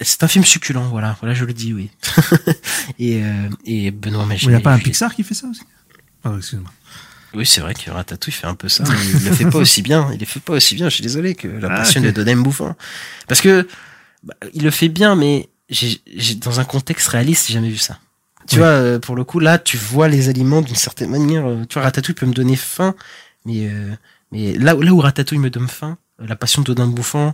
[0.01, 1.91] c'est un film succulent, voilà, voilà, je le dis, oui.
[2.99, 4.55] et euh, et Benoît Il Magimel.
[4.55, 5.61] n'y a pas un Pixar qui fait ça aussi?
[6.23, 6.71] Pardon, excuse-moi.
[7.33, 9.81] Oui, c'est vrai que Ratatouille fait un peu ça, mais il le fait pas aussi
[9.81, 10.09] bien.
[10.13, 10.89] Il le fait pas aussi bien.
[10.89, 12.07] Je suis désolé que la Ah, passion ok.
[12.07, 12.75] de Dodem Bouffant.
[13.27, 13.67] Parce que
[14.23, 15.99] bah, il le fait bien, mais j'ai,
[16.35, 17.99] dans un contexte réaliste, j'ai jamais vu ça.
[18.47, 18.59] Tu Oui.
[18.59, 21.45] vois, euh, pour le coup, là, tu vois les aliments d'une certaine manière.
[21.45, 22.95] euh, Tu vois, Ratatouille peut me donner faim,
[23.45, 23.91] mais euh,
[24.31, 27.33] mais là, où- là où Ratatouille me donne faim, euh, la passion de Dodin Bouffant,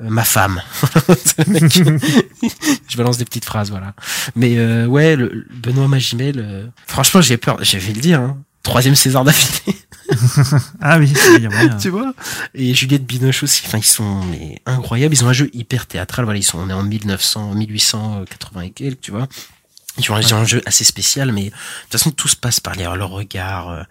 [0.00, 0.62] euh, ma femme.
[1.46, 1.70] Mec.
[2.88, 3.94] je balance des petites phrases, voilà.
[4.36, 7.62] Mais euh, ouais, le, Benoît Magimel, franchement, j'ai peur.
[7.62, 8.20] Je vais le dire.
[8.20, 8.38] Hein.
[8.64, 9.76] Troisième César d'affilée.
[10.82, 11.76] Ah oui, il y a moyen.
[11.78, 12.12] tu vois?
[12.54, 16.26] Et Juliette Binoche aussi enfin ils sont mais incroyables ils ont un jeu hyper théâtral
[16.26, 19.26] voilà ils sont on est en 1900 1880 et quelques tu vois
[19.98, 22.82] Ils ont un jeu assez spécial, mais de toute façon tout se passe par les,
[22.84, 23.70] leur regard.
[23.70, 23.82] euh,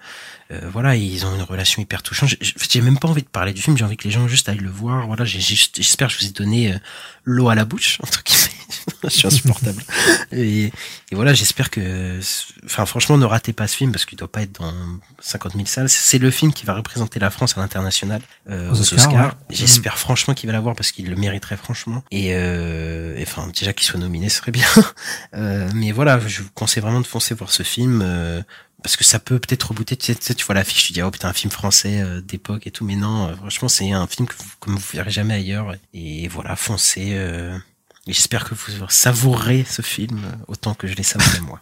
[0.51, 2.29] euh, voilà, ils ont une relation hyper touchante.
[2.41, 3.75] J'ai- même pas envie de parler du film.
[3.77, 5.07] J'ai envie que les gens juste aillent le voir.
[5.07, 6.77] Voilà, j'espère que je vous ai donné euh,
[7.23, 8.52] l'eau à la bouche entre guillemets.
[9.03, 9.83] je suis insupportable.
[10.31, 10.71] et, et
[11.15, 12.19] voilà, j'espère que,
[12.65, 14.73] enfin franchement, ne ratez pas ce film parce qu'il doit pas être dans
[15.21, 15.89] 50 000 salles.
[15.89, 19.25] C'est le film qui va représenter la France à l'international euh, Aux aux, Oscars, Oscars.
[19.27, 19.55] ouais.
[19.55, 22.03] J'espère franchement qu'il va l'avoir parce qu'il le mériterait franchement.
[22.11, 24.67] Et, euh, et, enfin déjà qu'il soit nominé, ce serait bien.
[25.35, 28.01] Euh, mais voilà, je vous conseille vraiment de foncer voir ce film.
[28.03, 28.41] euh,
[28.83, 31.29] parce que ça peut peut-être rebooter, tu sais, tu vois l'affiche, tu dis, oh putain,
[31.29, 34.35] un film français euh, d'époque et tout, mais non, euh, franchement, c'est un film que
[34.37, 35.73] vous, comme vous verrez jamais ailleurs.
[35.93, 37.11] Et voilà, foncez.
[37.13, 37.61] euh, et
[38.07, 41.61] J'espère que vous savourez ce film autant que je l'ai savouré moi.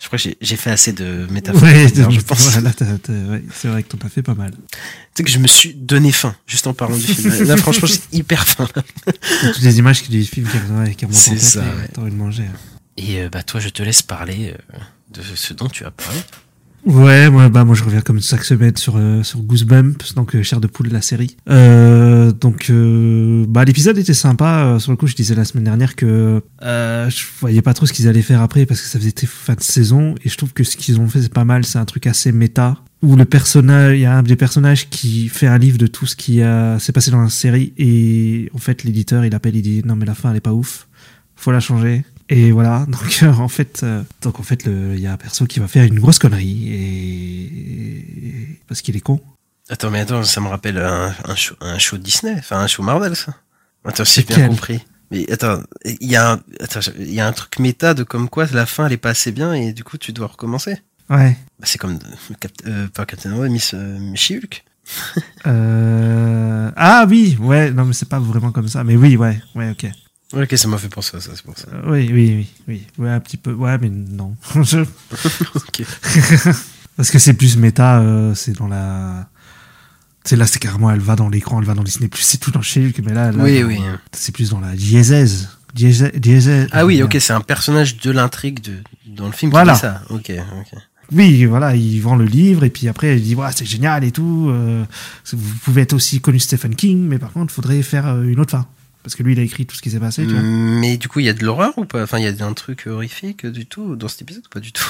[0.00, 1.62] je crois que j'ai- fait assez de métaphores.
[1.62, 2.48] Ouais, je pense.
[2.48, 4.50] voilà, t'as- t'as- ouais, c'est vrai que t'en as fait pas mal.
[4.52, 4.78] Tu
[5.14, 7.32] sais que je me suis donné faim juste en parlant du film.
[7.44, 8.66] Là, franchement, j'ai hyper faim.
[9.04, 11.88] Toutes les images du film qui, ouais, qui remontent en tête, ça, et ouais.
[11.92, 12.44] t'as envie de manger.
[12.96, 14.78] Et euh, bah toi, je te laisse parler euh,
[15.10, 16.18] de ce dont tu as parlé.
[16.86, 20.42] Ouais, moi, bah, moi je reviens comme chaque semaine sur, euh, sur Goosebumps, donc euh,
[20.42, 21.36] Chair de poule de la série.
[21.50, 24.64] Euh, donc, euh, bah, l'épisode était sympa.
[24.64, 27.84] euh, sur le coup, je disais la semaine dernière que euh, je voyais pas trop
[27.84, 30.14] ce qu'ils allaient faire après parce que ça faisait fin de saison.
[30.24, 31.66] Et je trouve que ce qu'ils ont fait, c'est pas mal.
[31.66, 32.78] C'est un truc assez méta.
[33.02, 36.06] Où le personnage, il y a un des personnages qui fait un livre de tout
[36.06, 37.72] ce qui a- s'est passé dans la série.
[37.76, 40.52] Et en fait, l'éditeur, il appelle, il dit non, mais la fin, elle est pas
[40.54, 40.86] ouf.
[41.36, 42.04] Faut la changer.
[42.32, 45.46] Et voilà, donc euh, en fait, euh, donc en fait, il y a un perso
[45.46, 49.20] qui va faire une grosse connerie et parce qu'il est con.
[49.68, 52.82] Attends, mais attends, ça me rappelle un, un show, un show Disney, enfin un show
[52.82, 53.34] Marvel, ça.
[53.84, 54.80] Attends, j'ai bien compris.
[55.10, 58.28] Mais attends, il y a un, attends, il y a un truc méta de comme
[58.28, 60.78] quoi la fin elle est pas assez bien et du coup tu dois recommencer.
[61.08, 61.36] Ouais.
[61.58, 64.64] Bah, c'est comme euh, Cap- euh, pas Captain Marvel, Miss euh, She-Hulk.
[65.46, 66.70] Euh...
[66.76, 69.86] Ah oui, ouais, non mais c'est pas vraiment comme ça, mais oui, ouais, ouais, ok.
[70.32, 71.66] Ok, ça m'a fait penser à ça, c'est pour ça.
[71.72, 74.36] Euh, oui, oui, oui, oui, ouais, un petit peu, ouais, mais non.
[75.54, 75.82] Ok.
[76.96, 79.28] Parce que c'est plus méta, euh, c'est dans la.
[80.24, 82.50] C'est là, c'est carrément, elle va dans l'écran, elle va dans Disney Plus, c'est tout
[82.50, 83.80] dans chez mais là, là, Oui, dans- oui.
[84.12, 85.48] c'est plus dans la diésèse.
[85.74, 86.12] Diésèse.
[86.14, 88.74] diésèse Ah oui, ok, c'est un personnage de l'intrigue de
[89.06, 89.50] dans le film.
[89.50, 89.74] qui Voilà.
[89.74, 90.02] ça.
[90.10, 90.78] Ok, ok.
[91.12, 94.12] Oui, voilà, il vend le livre et puis après il dit ouais, c'est génial et
[94.12, 94.48] tout.
[94.50, 94.84] euh,
[95.32, 98.38] vous pouvez être aussi connu Stephen King, mais par contre, il faudrait faire euh, une
[98.40, 98.66] autre fin
[99.02, 100.26] parce que lui, il a écrit tout ce qui s'est passé.
[100.26, 100.42] Tu vois.
[100.42, 102.02] Mais du coup, il y a de l'horreur ou pas?
[102.02, 104.72] Enfin, il y a un truc horrifique du tout dans cet épisode ou pas du
[104.72, 104.84] tout?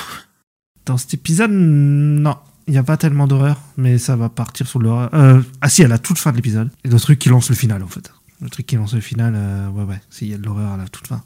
[0.87, 4.81] Dans cet épisode, non, il n'y a pas tellement d'horreur, mais ça va partir sur
[4.81, 5.11] l'horreur.
[5.15, 6.71] Euh, ah si, à la toute fin de l'épisode.
[6.85, 8.13] Et le truc qui lance le final en fait.
[8.41, 10.77] Le truc qui lance le final, euh, ouais, ouais, s'il y a de l'horreur à
[10.79, 11.23] la toute fin.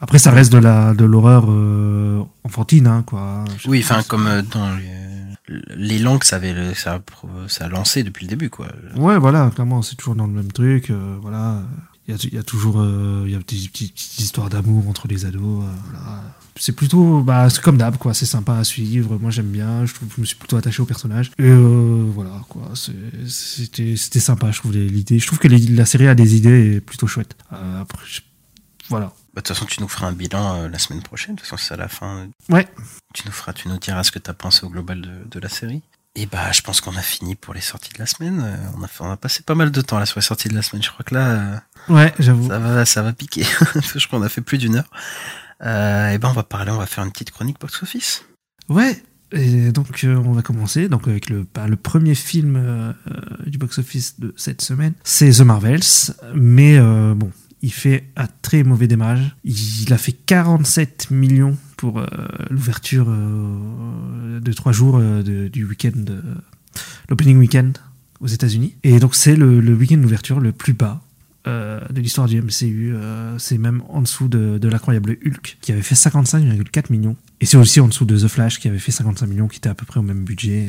[0.00, 3.44] Après, ça reste de la de l'horreur euh, enfantine, hein, quoi.
[3.58, 7.00] Je Oui, enfin, comme euh, dans les, les langues, ça avait le- ça,
[7.48, 8.68] ça a lancé depuis le début, quoi.
[8.96, 10.90] Ouais, voilà, clairement, c'est toujours dans le même truc.
[10.90, 11.62] euh, voilà,
[12.08, 15.06] il y y a toujours euh, il y a des petites, petites histoires d'amour entre
[15.08, 15.64] les ados.
[15.64, 16.22] euh, voilà.
[16.60, 18.14] C'est plutôt, bah, c'est comme d'hab, quoi.
[18.14, 19.16] C'est sympa à suivre.
[19.18, 19.86] Moi, j'aime bien.
[19.86, 21.30] Je trouve, je me suis plutôt attaché au personnage.
[21.38, 22.72] Et euh, voilà, quoi.
[23.26, 25.18] C'était, c'était sympa, je trouve l'idée.
[25.20, 27.36] Je trouve que les- la série a des idées plutôt chouettes.
[27.52, 28.22] Euh, après, je-
[28.88, 29.06] voilà.
[29.06, 31.36] Bah, De toute façon, tu nous feras un bilan euh, la semaine prochaine.
[31.36, 32.26] De toute façon, c'est à la fin.
[32.48, 32.66] Ouais.
[33.14, 35.40] Tu nous feras, tu nous diras ce que tu as pensé au global de, de
[35.40, 35.82] la série.
[36.14, 38.40] Et bah, je pense qu'on a fini pour les sorties de la semaine.
[38.44, 40.48] Euh, On a, fait- on a passé pas mal de temps là sur les sorties
[40.48, 40.82] de la semaine.
[40.82, 41.28] Je crois que là,
[41.88, 42.48] euh, Ouais, j'avoue.
[42.48, 43.44] ça va, ça va piquer.
[43.96, 44.90] je crois qu'on a fait plus d'une heure.
[45.64, 48.24] Euh, et ben, on va parler, on va faire une petite chronique box office.
[48.68, 49.00] Ouais.
[49.32, 52.92] Et donc euh, on va commencer donc avec le, bah, le premier film euh,
[53.46, 55.82] du box-office de cette semaine, c'est The Marvels,
[56.34, 57.30] mais bon,
[57.60, 59.36] il fait un très mauvais démarrage.
[59.44, 62.06] Il a fait 47 millions pour euh,
[62.50, 66.04] l'ouverture euh, de trois jours euh, du week-end,
[67.08, 67.72] l'opening week-end
[68.20, 68.74] aux États-Unis.
[68.82, 71.00] Et donc c'est le, le week-end d'ouverture le plus bas
[71.46, 72.94] de l'histoire du MCU.
[73.38, 77.16] c'est même en dessous de, de l'incroyable Hulk, qui avait fait 55,4 millions.
[77.40, 79.70] Et c'est aussi en dessous de The Flash, qui avait fait 55 millions, qui était
[79.70, 80.68] à peu près au même budget.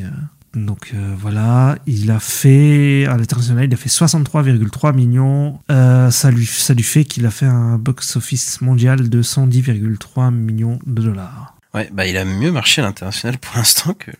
[0.54, 5.60] Donc euh, voilà, il a fait, à l'international, il a fait 63,3 millions.
[5.70, 10.78] Euh, ça, lui, ça lui fait qu'il a fait un box-office mondial de 110,3 millions
[10.86, 11.54] de dollars.
[11.72, 14.10] Ouais, bah, il a mieux marché à l'international pour l'instant que,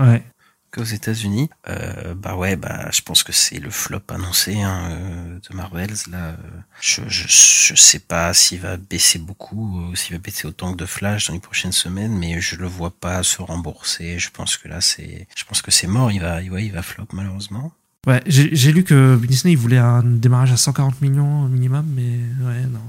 [0.00, 0.22] Ouais.
[0.74, 1.48] Qu'aux États-Unis.
[1.68, 5.94] Euh, bah ouais, bah je pense que c'est le flop annoncé hein, euh, de Marvels.
[6.10, 6.36] Là, euh,
[6.80, 10.86] je, je sais pas s'il va baisser beaucoup, euh, s'il va baisser autant que de
[10.86, 14.18] Flash dans les prochaines semaines, mais je le vois pas se rembourser.
[14.18, 16.10] Je pense que là c'est, je pense que c'est mort.
[16.10, 17.72] Il va, ouais, il va flop malheureusement.
[18.06, 22.66] Ouais, j'ai lu que Disney il voulait un démarrage à 140 millions minimum, mais ouais,
[22.70, 22.80] non,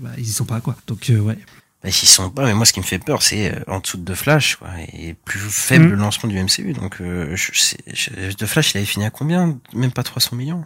[0.00, 0.76] bah, ils y sont pas quoi.
[0.86, 1.38] Donc ouais.
[1.82, 3.96] Bah, s'ils sont pas, mais moi ce qui me fait peur, c'est euh, en dessous
[3.96, 5.90] de Flash, quoi, et plus faible Mm.
[5.90, 6.72] le lancement du MCU.
[6.74, 9.58] Donc euh, je de Flash, il avait fini à combien?
[9.72, 10.64] Même pas 300 millions.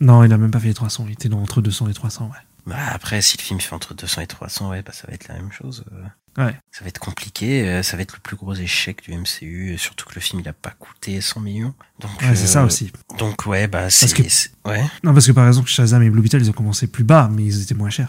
[0.00, 2.26] Non, il a même pas fait les 300, il était dans entre 200 et 300,
[2.26, 2.38] ouais.
[2.64, 5.26] Bah après, si le film fait entre 200 et 300, ouais, bah ça va être
[5.28, 5.84] la même chose.
[5.92, 6.04] euh.
[6.44, 6.54] Ouais.
[6.70, 10.08] Ça va être compliqué, euh, ça va être le plus gros échec du MCU, surtout
[10.08, 11.74] que le film il a pas coûté 100 millions.
[12.00, 12.90] Donc Ouais, c'est ça aussi.
[13.18, 14.82] Donc ouais, bah c'est que- c'est- ouais.
[15.02, 17.44] Non, parce que par exemple, Shazam et Blue Beetle, ils ont commencé plus bas, mais
[17.44, 18.08] ils étaient moins chers.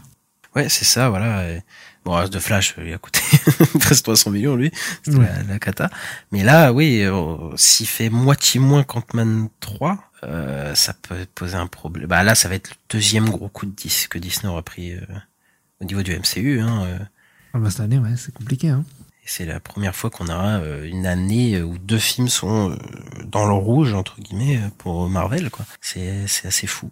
[0.55, 1.49] Ouais, c'est ça, voilà.
[1.49, 1.61] Et
[2.05, 3.21] Bon, de Flash, euh, il a coûté
[3.79, 4.71] presque 300 millions, lui.
[5.03, 5.25] C'était Ouais.
[5.25, 5.89] la, la cata.
[6.33, 11.67] Mais là, oui, euh, s'il fait moitié moins qu'Ant-Man 3, euh, ça peut poser un
[11.67, 12.07] problème.
[12.07, 14.91] Bah là, ça va être le deuxième gros coup de 10 que Disney aura pris
[14.91, 14.99] euh,
[15.81, 16.59] au niveau du MCU.
[16.59, 16.99] Hein, euh.
[17.53, 18.67] Ah bah, cette année, ouais, c'est compliqué.
[18.69, 18.83] Hein.
[19.25, 22.77] C'est la première fois qu'on aura une année où deux films sont
[23.23, 25.65] dans le rouge, entre guillemets, pour Marvel, quoi.
[25.79, 26.91] C'est c'est assez fou.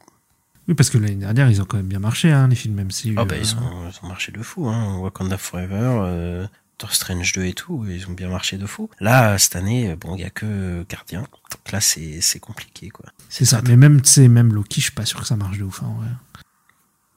[0.72, 3.16] Oui, parce que l'année dernière, ils ont quand même bien marché, hein, les films MCU.
[3.18, 5.00] Ah bah euh, ils ont, ils ont marché de fou, hein.
[5.00, 6.48] Wakanda Forever, euh,
[6.80, 8.90] Doctor Strange 2 et tout, ils ont bien marché de fou.
[9.02, 11.22] Là, cette année, bon, il y a que Gardien.
[11.52, 13.06] Donc là, c'est compliqué, quoi.
[13.28, 13.62] C'est ça.
[13.68, 15.84] Mais même, tu même Loki, je suis pas sûr que ça marche de ouf.
[15.84, 16.42] Hein, ouais.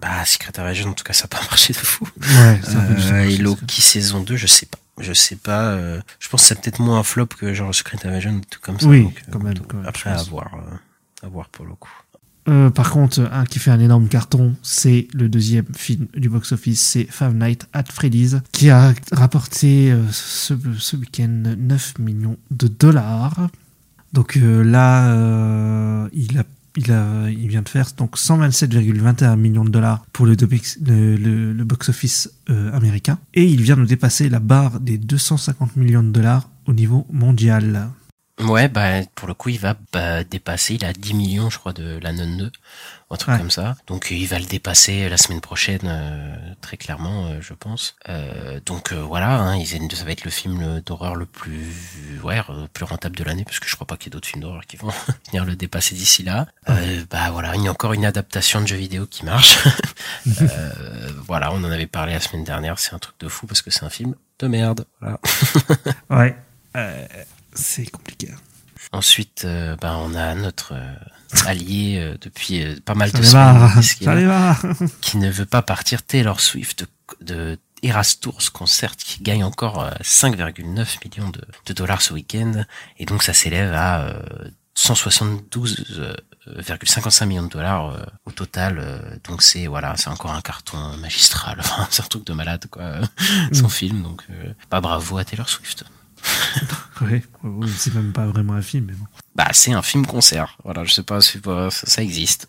[0.00, 2.08] Bah, Secret Invasion, en tout cas, ça a pas marché de fou.
[2.20, 3.38] Ouais, ça Euh, marché, et.
[3.38, 4.78] Loki saison 2, je sais pas.
[4.98, 5.68] Je sais pas.
[5.68, 8.80] euh, je pense que c'est peut-être moins un flop que genre Secret Invasion, tout comme
[8.80, 8.86] ça.
[8.88, 11.74] Oui, donc, euh, quand même, quand même, Après, à voir, euh, à voir pour le
[11.74, 11.90] coup.
[12.48, 16.80] Euh, par contre, un qui fait un énorme carton, c'est le deuxième film du box-office,
[16.80, 23.48] c'est Five Nights at Freddy's, qui a rapporté euh, ce, week-end 9 millions de dollars.
[24.12, 26.44] Donc euh, là, il, a,
[26.76, 30.34] il, a, il vient de faire donc 127,21 millions de dollars pour le,
[31.64, 33.18] box-office américain.
[33.32, 37.88] Et il vient de dépasser la barre des 250 millions de dollars au niveau mondial.
[38.40, 40.74] Ouais, bah pour le coup, il va bah, dépasser.
[40.74, 42.50] Il a 10 millions, je crois, de la non 2,
[43.10, 43.38] un truc Ouais.
[43.38, 43.76] comme ça.
[43.86, 47.94] Donc euh, il va le dépasser la semaine prochaine, euh, très clairement, euh, je pense.
[48.08, 52.66] Euh, donc euh, voilà, hein, ça va être le film d'horreur le plus, ouais, le
[52.66, 54.66] plus rentable de l'année, parce que je crois pas qu'il y ait d'autres films d'horreur
[54.66, 54.90] qui vont
[55.30, 56.48] venir le dépasser d'ici là.
[56.68, 59.58] Euh, bah voilà, il y a encore une adaptation de jeu vidéo qui marche.
[60.40, 62.78] Euh, voilà, on en avait parlé la semaine dernière.
[62.78, 64.86] C'est un truc de fou parce que c'est un film de merde.
[65.00, 65.20] Voilà.
[66.10, 66.34] Ouais,
[66.76, 67.06] euh,
[67.54, 68.30] c'est compliqué.
[68.92, 70.94] Ensuite, euh, ben, on a notre euh,
[71.46, 73.70] allié euh, depuis euh, pas mal de semaines,
[75.00, 76.02] qui ne veut pas partir.
[76.02, 76.86] Taylor Swift
[77.20, 82.12] de, de Eras Tours Concert qui gagne encore euh, 5,9 millions de, de dollars ce
[82.12, 82.64] week-end.
[82.98, 84.20] Et donc ça s'élève à euh,
[84.76, 89.20] 172,55 millions de dollars au total.
[89.24, 91.56] Donc c'est voilà c'est encore un carton magistral.
[91.60, 92.94] Enfin, c'est un truc de malade quoi
[93.52, 94.02] son film.
[94.02, 94.24] Donc
[94.68, 95.84] pas bravo à Taylor Swift
[97.00, 97.22] oui,
[97.76, 99.06] c'est même pas vraiment un film, mais bon.
[99.34, 102.48] bah c'est un film concert voilà je sais pas si ça, ça existe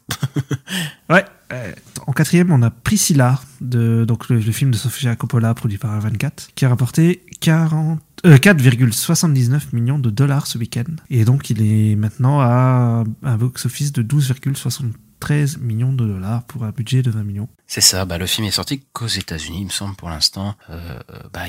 [1.09, 1.25] Ouais.
[1.51, 1.71] euh,
[2.07, 5.99] en quatrième, on a Priscilla, de, donc le, le film de Sofia Coppola produit par
[5.99, 10.95] A24, qui a rapporté 40, euh, 4,79 millions de dollars ce week-end.
[11.09, 16.71] Et donc, il est maintenant à un box-office de 12,73 millions de dollars pour un
[16.71, 17.49] budget de 20 millions.
[17.67, 20.55] C'est ça, bah, le film est sorti qu'aux États-Unis, il me semble, pour l'instant.
[20.69, 21.43] Euh, euh, bah,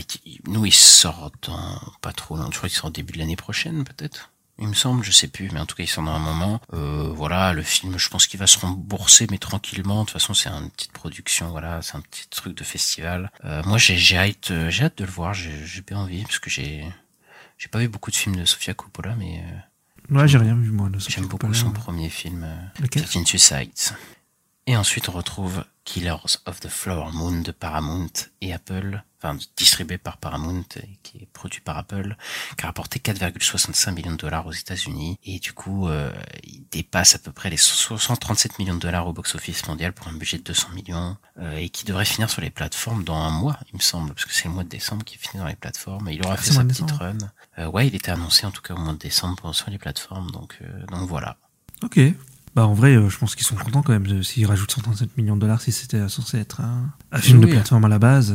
[0.47, 2.51] nous, il sort dans pas trop longtemps.
[2.53, 4.33] Je crois qu'il sort au début de l'année prochaine, peut-être.
[4.59, 6.61] Il me semble, je sais plus, mais en tout cas, il sort dans un moment.
[6.73, 10.01] Euh, voilà, le film, je pense qu'il va se rembourser, mais tranquillement.
[10.01, 13.31] De toute façon, c'est une petite production, voilà, c'est un petit truc de festival.
[13.45, 15.35] Euh, moi, j'ai j'ai hâte, euh, j'ai hâte de le voir.
[15.35, 16.87] J'ai j'ai bien envie parce que j'ai
[17.59, 20.71] j'ai pas vu beaucoup de films de Sofia Coppola, mais euh, Ouais, j'ai rien vu,
[20.71, 22.47] moi, de Sofia j'aime beaucoup son premier film.
[22.91, 23.97] 13 Suicides.
[24.67, 28.11] Et ensuite, on retrouve Killers of the Flower Moon de Paramount
[28.41, 32.17] et Apple, enfin distribué par Paramount et qui est produit par Apple,
[32.57, 36.11] qui a rapporté 4,65 millions de dollars aux États-Unis et du coup, euh,
[36.45, 40.13] il dépasse à peu près les 137 millions de dollars au box-office mondial pour un
[40.13, 43.59] budget de 200 millions euh, et qui devrait finir sur les plateformes dans un mois,
[43.73, 46.09] il me semble, parce que c'est le mois de décembre qui finit dans les plateformes.
[46.09, 46.99] Et il aura Ah, fait sa petite décembre.
[46.99, 47.19] run.
[47.59, 49.79] Euh, ouais, il était annoncé en tout cas au mois de décembre pour- sur les
[49.79, 50.59] plateformes, donc
[50.91, 51.37] donc voilà.
[51.83, 51.99] Ok.
[52.55, 55.43] Bah, en vrai, je pense qu'ils sont contents quand même s'ils rajoutent 137 millions de
[55.43, 58.35] dollars si c'était censé être un, film de plateforme à la base.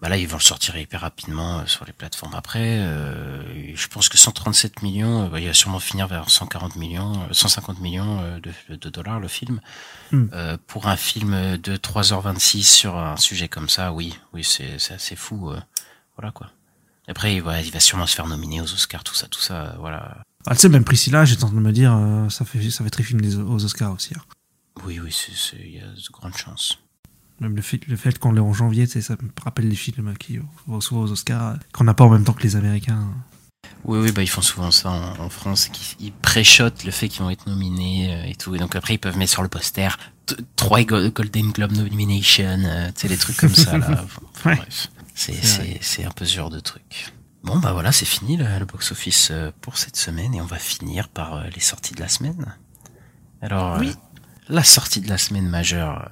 [0.00, 2.78] Bah là, ils vont le sortir hyper rapidement euh, sur les plateformes après.
[2.78, 3.42] Euh,
[3.74, 7.32] je pense que 137 millions, euh, bah, il va sûrement finir vers 140 millions, euh,
[7.32, 9.60] 150 millions de, de dollars le film.
[10.12, 10.26] Hmm.
[10.32, 15.16] Euh, pour un film de 3h26 sur un sujet comme ça, oui, oui, c'est assez
[15.16, 15.50] fou.
[15.50, 15.60] euh,
[16.16, 16.50] voilà quoi.
[17.08, 19.74] Après, il va, il va sûrement se faire nominer aux Oscars, tout ça, tout ça.
[19.78, 20.18] voilà.
[20.46, 22.84] Ah, tu sais, même Priscilla, j'étais en train de me dire, euh, ça fait ça
[22.84, 24.14] fait très film des, aux Oscars aussi.
[24.14, 24.20] hein.
[24.84, 25.12] Oui, oui,
[25.54, 26.78] il y a de grandes chances.
[27.40, 30.40] Même le fait, le fait qu'on l'ait en janvier, ça me rappelle les films qui
[30.66, 33.06] vont souvent aux Oscars, qu'on n'a pas en même temps que les Américains.
[33.84, 35.70] Oui, oui, bah ils font souvent ça en, en France,
[36.00, 38.98] ils pré-shotent le fait qu'ils vont être nominés euh, et tout, et donc après ils
[38.98, 39.88] peuvent mettre sur le poster
[40.56, 43.86] trois Go- Golden Globe nomination, euh, tu sais les trucs comme ça là.
[44.04, 44.56] Enfin, enfin, Ouais.
[44.56, 47.12] bref, c'est un peu ce genre de truc.
[47.44, 50.46] Bon bah voilà, c'est fini le, le box office euh, pour cette semaine et on
[50.46, 52.56] va finir par euh, les sorties de la semaine.
[53.40, 53.84] Alors euh,
[54.48, 56.08] la sortie de la semaine majeure,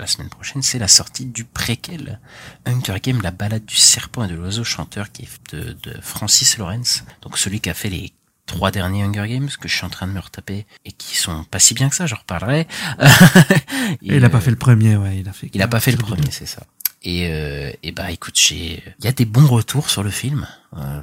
[0.00, 2.20] la semaine prochaine, c'est la sortie du préquel
[2.66, 6.58] Hunger Game, la balade du serpent et de l'oiseau chanteur, qui est de, de Francis
[6.58, 8.12] Lawrence, donc celui qui a fait les
[8.46, 11.44] trois derniers Hunger Games que je suis en train de me retaper et qui sont
[11.44, 12.66] pas si bien que ça, j'en reparlerai.
[14.02, 15.50] Et il a pas fait le premier, ouais, il a fait.
[15.52, 16.62] il a pas fait le premier, c'est ça.
[17.02, 20.46] Et, euh, et bah écoute, j'ai, il y a des bons retours sur le film
[20.76, 21.02] euh,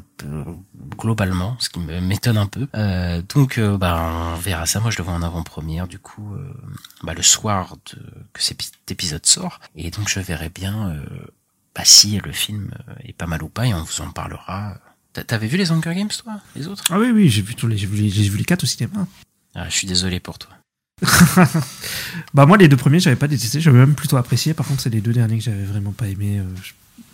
[0.98, 2.68] globalement, ce qui m'étonne un peu.
[2.76, 4.80] Euh, donc euh, bah on verra ça.
[4.80, 6.54] Moi je le vois en avant-première du coup, euh,
[7.04, 8.00] bah le soir de,
[8.34, 8.62] que cet
[8.92, 9.60] épisode sort.
[9.76, 10.96] Et donc je verrai bien
[11.76, 12.72] bah si le film
[13.04, 14.78] est pas mal ou pas et on vous en parlera.
[15.14, 16.84] T'a- T'avais vu les Hunger Games toi, les autres?
[16.92, 18.68] Ah oui, oui, j'ai vu tous les, j'ai vu les, j'ai vu les quatre au
[18.68, 19.08] cinéma.
[19.56, 20.52] ah, Je suis désolé pour toi.
[22.34, 24.54] Bah moi les deux premiers j'avais pas détesté, j'avais même plutôt apprécié.
[24.54, 26.44] Par contre c'est les deux derniers que j'avais vraiment pas aimé, euh,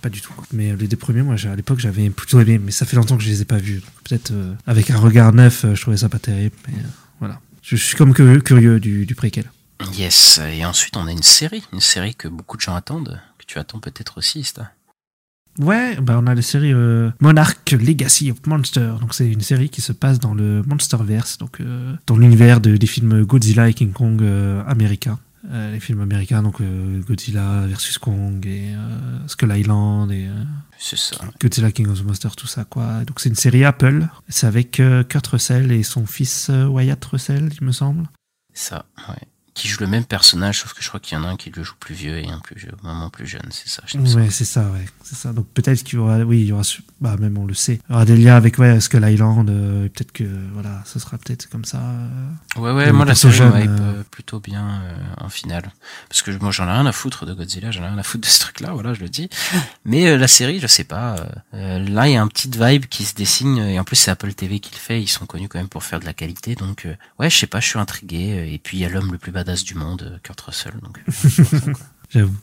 [0.01, 0.33] pas du tout.
[0.51, 3.17] Mais euh, les deux premiers moi à l'époque j'avais plutôt aimé, mais ça fait longtemps
[3.17, 3.81] que je les ai pas vus.
[4.03, 6.55] Peut-être euh, avec un regard neuf, je trouvais ça pas terrible.
[6.67, 6.75] Mais
[7.19, 9.51] voilà, je suis comme curieux du, du préquel.
[9.93, 10.39] Yes.
[10.51, 13.59] Et ensuite on a une série, une série que beaucoup de gens attendent, que tu
[13.59, 14.71] attends peut-être aussi, Sta.
[15.59, 18.99] Ouais, bah on a la série euh, Monarch Legacy of Monsters.
[18.99, 22.75] Donc c'est une série qui se passe dans le Monsterverse, donc euh, dans l'univers de-
[22.77, 25.19] des films Godzilla et King Kong euh, américains.
[25.51, 26.61] Les films américains, donc
[27.05, 28.69] Godzilla versus Kong et
[29.27, 30.29] Skull Island et
[30.79, 31.17] C'est ça.
[31.41, 33.03] Godzilla King of the Monsters, tout ça quoi.
[33.03, 34.07] Donc c'est une série Apple.
[34.29, 38.05] C'est avec Kurt Russell et son fils Wyatt Russell, il me semble.
[38.53, 39.15] Ça, ouais.
[39.53, 41.51] Qui joue le même personnage, sauf que je crois qu'il y en a un qui
[41.51, 43.83] le joue plus vieux et un plus vieux, maman plus jeune, c'est ça.
[44.17, 45.31] Ouais, c'est ça, ouais, c'est ça.
[45.31, 46.63] Donc peut-être qu'il y aura, oui, il y aura,
[47.01, 49.47] bah même on le sait, il y aura des liens avec ouais Skull Island.
[49.51, 50.23] euh, peut-être que
[50.53, 51.77] voilà, ce sera peut-être comme ça.
[51.77, 52.59] euh.
[52.61, 53.99] Ouais, ouais, moi la série hype euh.
[53.99, 55.71] euh, plutôt bien euh, en finale.
[56.09, 58.27] Parce que moi j'en ai rien à foutre de Godzilla, j'en ai rien à foutre
[58.27, 59.29] de ce truc-là, voilà, je le dis.
[59.85, 61.15] Mais euh, la série, je sais pas.
[61.53, 64.33] là, il y a un petit vibe qui se dessine, et en plus c'est Apple
[64.33, 66.55] TV qui le fait, ils sont connus quand même pour faire de la qualité.
[66.55, 66.87] Donc,
[67.19, 68.49] ouais, je sais pas, je suis intrigué.
[68.51, 70.73] Et puis il y a l'homme le plus badass du monde, euh, Kurt Russell.
[70.81, 71.73] Donc, euh,
[72.09, 72.37] J'avoue.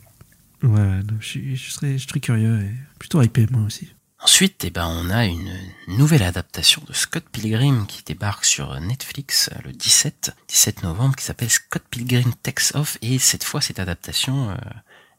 [0.62, 3.88] Ouais, ouais, donc je, suis, je, serais, je très curieux et plutôt hypé moi aussi.
[4.22, 5.50] Ensuite, eh ben, on a une
[5.88, 11.24] nouvelle adaptation de Scott Pilgrim qui débarque sur Netflix euh, le 17, 17 novembre, qui
[11.24, 12.98] s'appelle Scott Pilgrim Takes Off.
[13.00, 14.56] Et cette fois, cette adaptation, euh,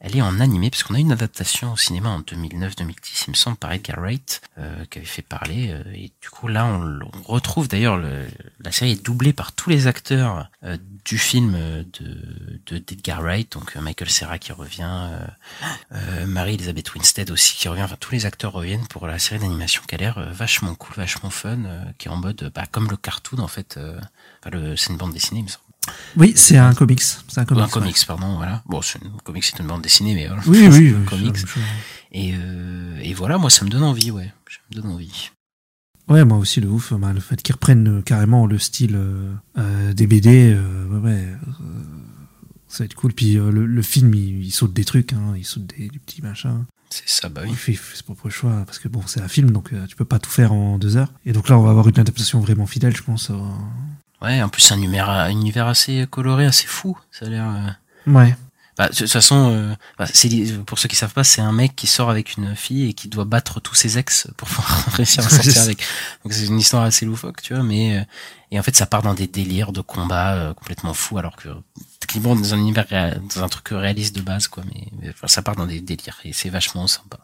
[0.01, 3.35] elle est en animé, parce qu'on a une adaptation au cinéma en 2009-2010, il me
[3.35, 5.71] semble, par Edgar Wright, euh, qui avait fait parler.
[5.71, 8.27] euh, et du coup, là, on, on retrouve d'ailleurs, le-
[8.59, 10.51] la série est doublée par tous les acteurs
[11.05, 12.17] du film euh, de
[12.67, 15.25] de- d'Edgar Wright, donc euh, Michael Cera qui revient, euh,
[15.93, 19.81] euh, Marie-Elisabeth Winstead aussi qui revient, enfin tous les acteurs reviennent pour la série d'animation
[19.87, 22.97] qui a l'air vachement cool, vachement fun, euh, qui est en mode bah, comme le
[22.97, 23.99] cartoon en fait, euh,
[24.39, 25.63] enfin le, c'est une bande dessinée il me semble.
[26.15, 27.01] Oui, c'est un comics.
[27.01, 27.63] C'est un comics.
[27.63, 28.61] un comics, pardon, voilà.
[28.67, 30.43] Bon, c'est une comics, c'est une bande dessinée, mais voilà.
[30.45, 31.37] Oui, oui, un oui, comics.
[32.11, 34.31] Et, euh, et voilà, moi ça me donne envie, ouais.
[34.49, 35.31] Ça me donne envie.
[36.07, 36.93] Ouais, moi aussi, le ouf.
[36.93, 41.27] bah, le fait qu'ils reprennent euh, carrément le style euh, euh, des BD, euh, ouais,
[42.67, 43.13] ça va être cool.
[43.13, 45.99] Puis euh, le, le film, il, il saute des trucs, hein, il saute des, des
[45.99, 46.65] petits machins.
[46.89, 47.49] C'est ça, bah oui.
[47.51, 50.19] Il fait, ses propres choix, parce que bon, c'est un film, donc tu peux pas
[50.19, 51.13] tout faire en deux heures.
[51.25, 53.31] Et donc là, on va avoir une adaptation vraiment fidèle, je pense.
[54.21, 56.97] Ouais, en plus un univers, un univers assez coloré, assez fou.
[57.09, 57.77] Ça a l'air.
[58.07, 58.35] Ouais.
[58.81, 60.07] Bah, de toute façon, euh, bah,
[60.65, 63.09] pour ceux qui savent pas, c'est un mec qui sort avec une fille et qui
[63.09, 65.83] doit battre tous ses ex pour pouvoir réussir à sortir avec.
[66.23, 67.61] Donc c'est une histoire assez loufoque, tu vois.
[67.61, 68.03] Mais euh,
[68.49, 71.49] et en fait, ça part dans des délires de combat euh, complètement fous, alors que
[71.99, 72.87] techniquement dans un univers,
[73.35, 74.63] dans un truc réaliste de base, quoi.
[74.73, 77.19] Mais, mais, enfin, ça part dans des délires et c'est vachement sympa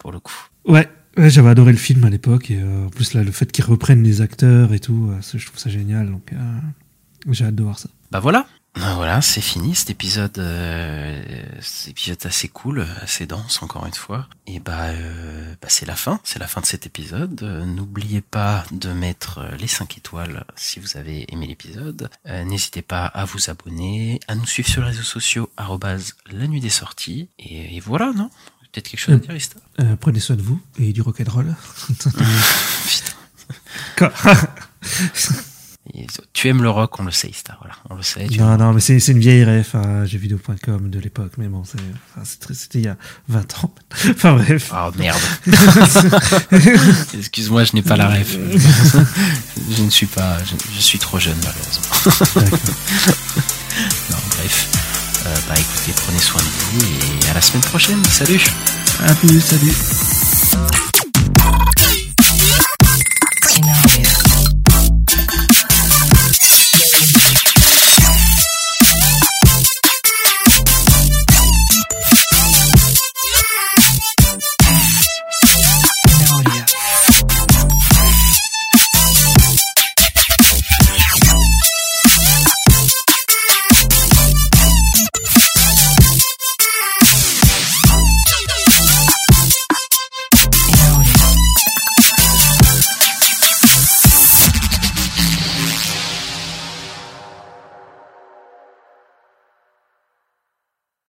[0.00, 0.48] pour le coup.
[0.66, 3.52] Ouais, ouais j'avais adoré le film à l'époque, et euh, en plus, là, le fait
[3.52, 6.36] qu'ils reprennent les acteurs et tout, euh, je trouve ça génial, donc euh,
[7.28, 7.88] j'ai hâte de voir ça.
[8.10, 8.46] Bah voilà.
[8.76, 11.20] Ah, Voilà, c'est fini cet épisode, euh,
[11.60, 14.28] cet épisode assez cool, assez dense encore une fois.
[14.46, 17.42] Et bah, euh, bah c'est la fin, c'est la fin de cet épisode.
[17.42, 22.10] Euh, N'oubliez pas de mettre euh, les 5 étoiles si vous avez aimé l'épisode.
[22.26, 26.46] Euh, N'hésitez pas à vous abonner, à nous suivre sur les réseaux sociaux arrobase la
[26.46, 27.28] nuit des sorties.
[27.40, 28.30] Et, et voilà, non?
[28.72, 29.58] Peut-être quelque chose à dire, Ista?
[29.80, 31.54] Euh, prenez soin de vous et du rock'n'roll.
[31.98, 32.22] Putain.
[36.32, 37.56] Tu aimes le rock, on le sait, Ista.
[37.60, 38.26] Voilà, on le sait.
[38.28, 41.60] tu non, non, mais c'est c'est une vieille ref à jeuxvideo.com de l'époque, mais bon,
[41.60, 41.78] enfin,
[42.24, 42.96] c'était il y a
[43.28, 43.74] 20 ans.
[44.10, 44.72] enfin bref.
[44.74, 45.20] Oh merde.
[47.14, 48.36] Excuse-moi, je n'ai pas la ref.
[49.70, 51.82] je ne suis pas, je, je suis trop jeune malheureusement.
[54.10, 54.68] non, bref.
[55.26, 58.02] Euh, bah écoutez, prenez soin de vous et à la semaine prochaine.
[58.06, 58.40] Salut.
[59.06, 59.74] À plus, salut.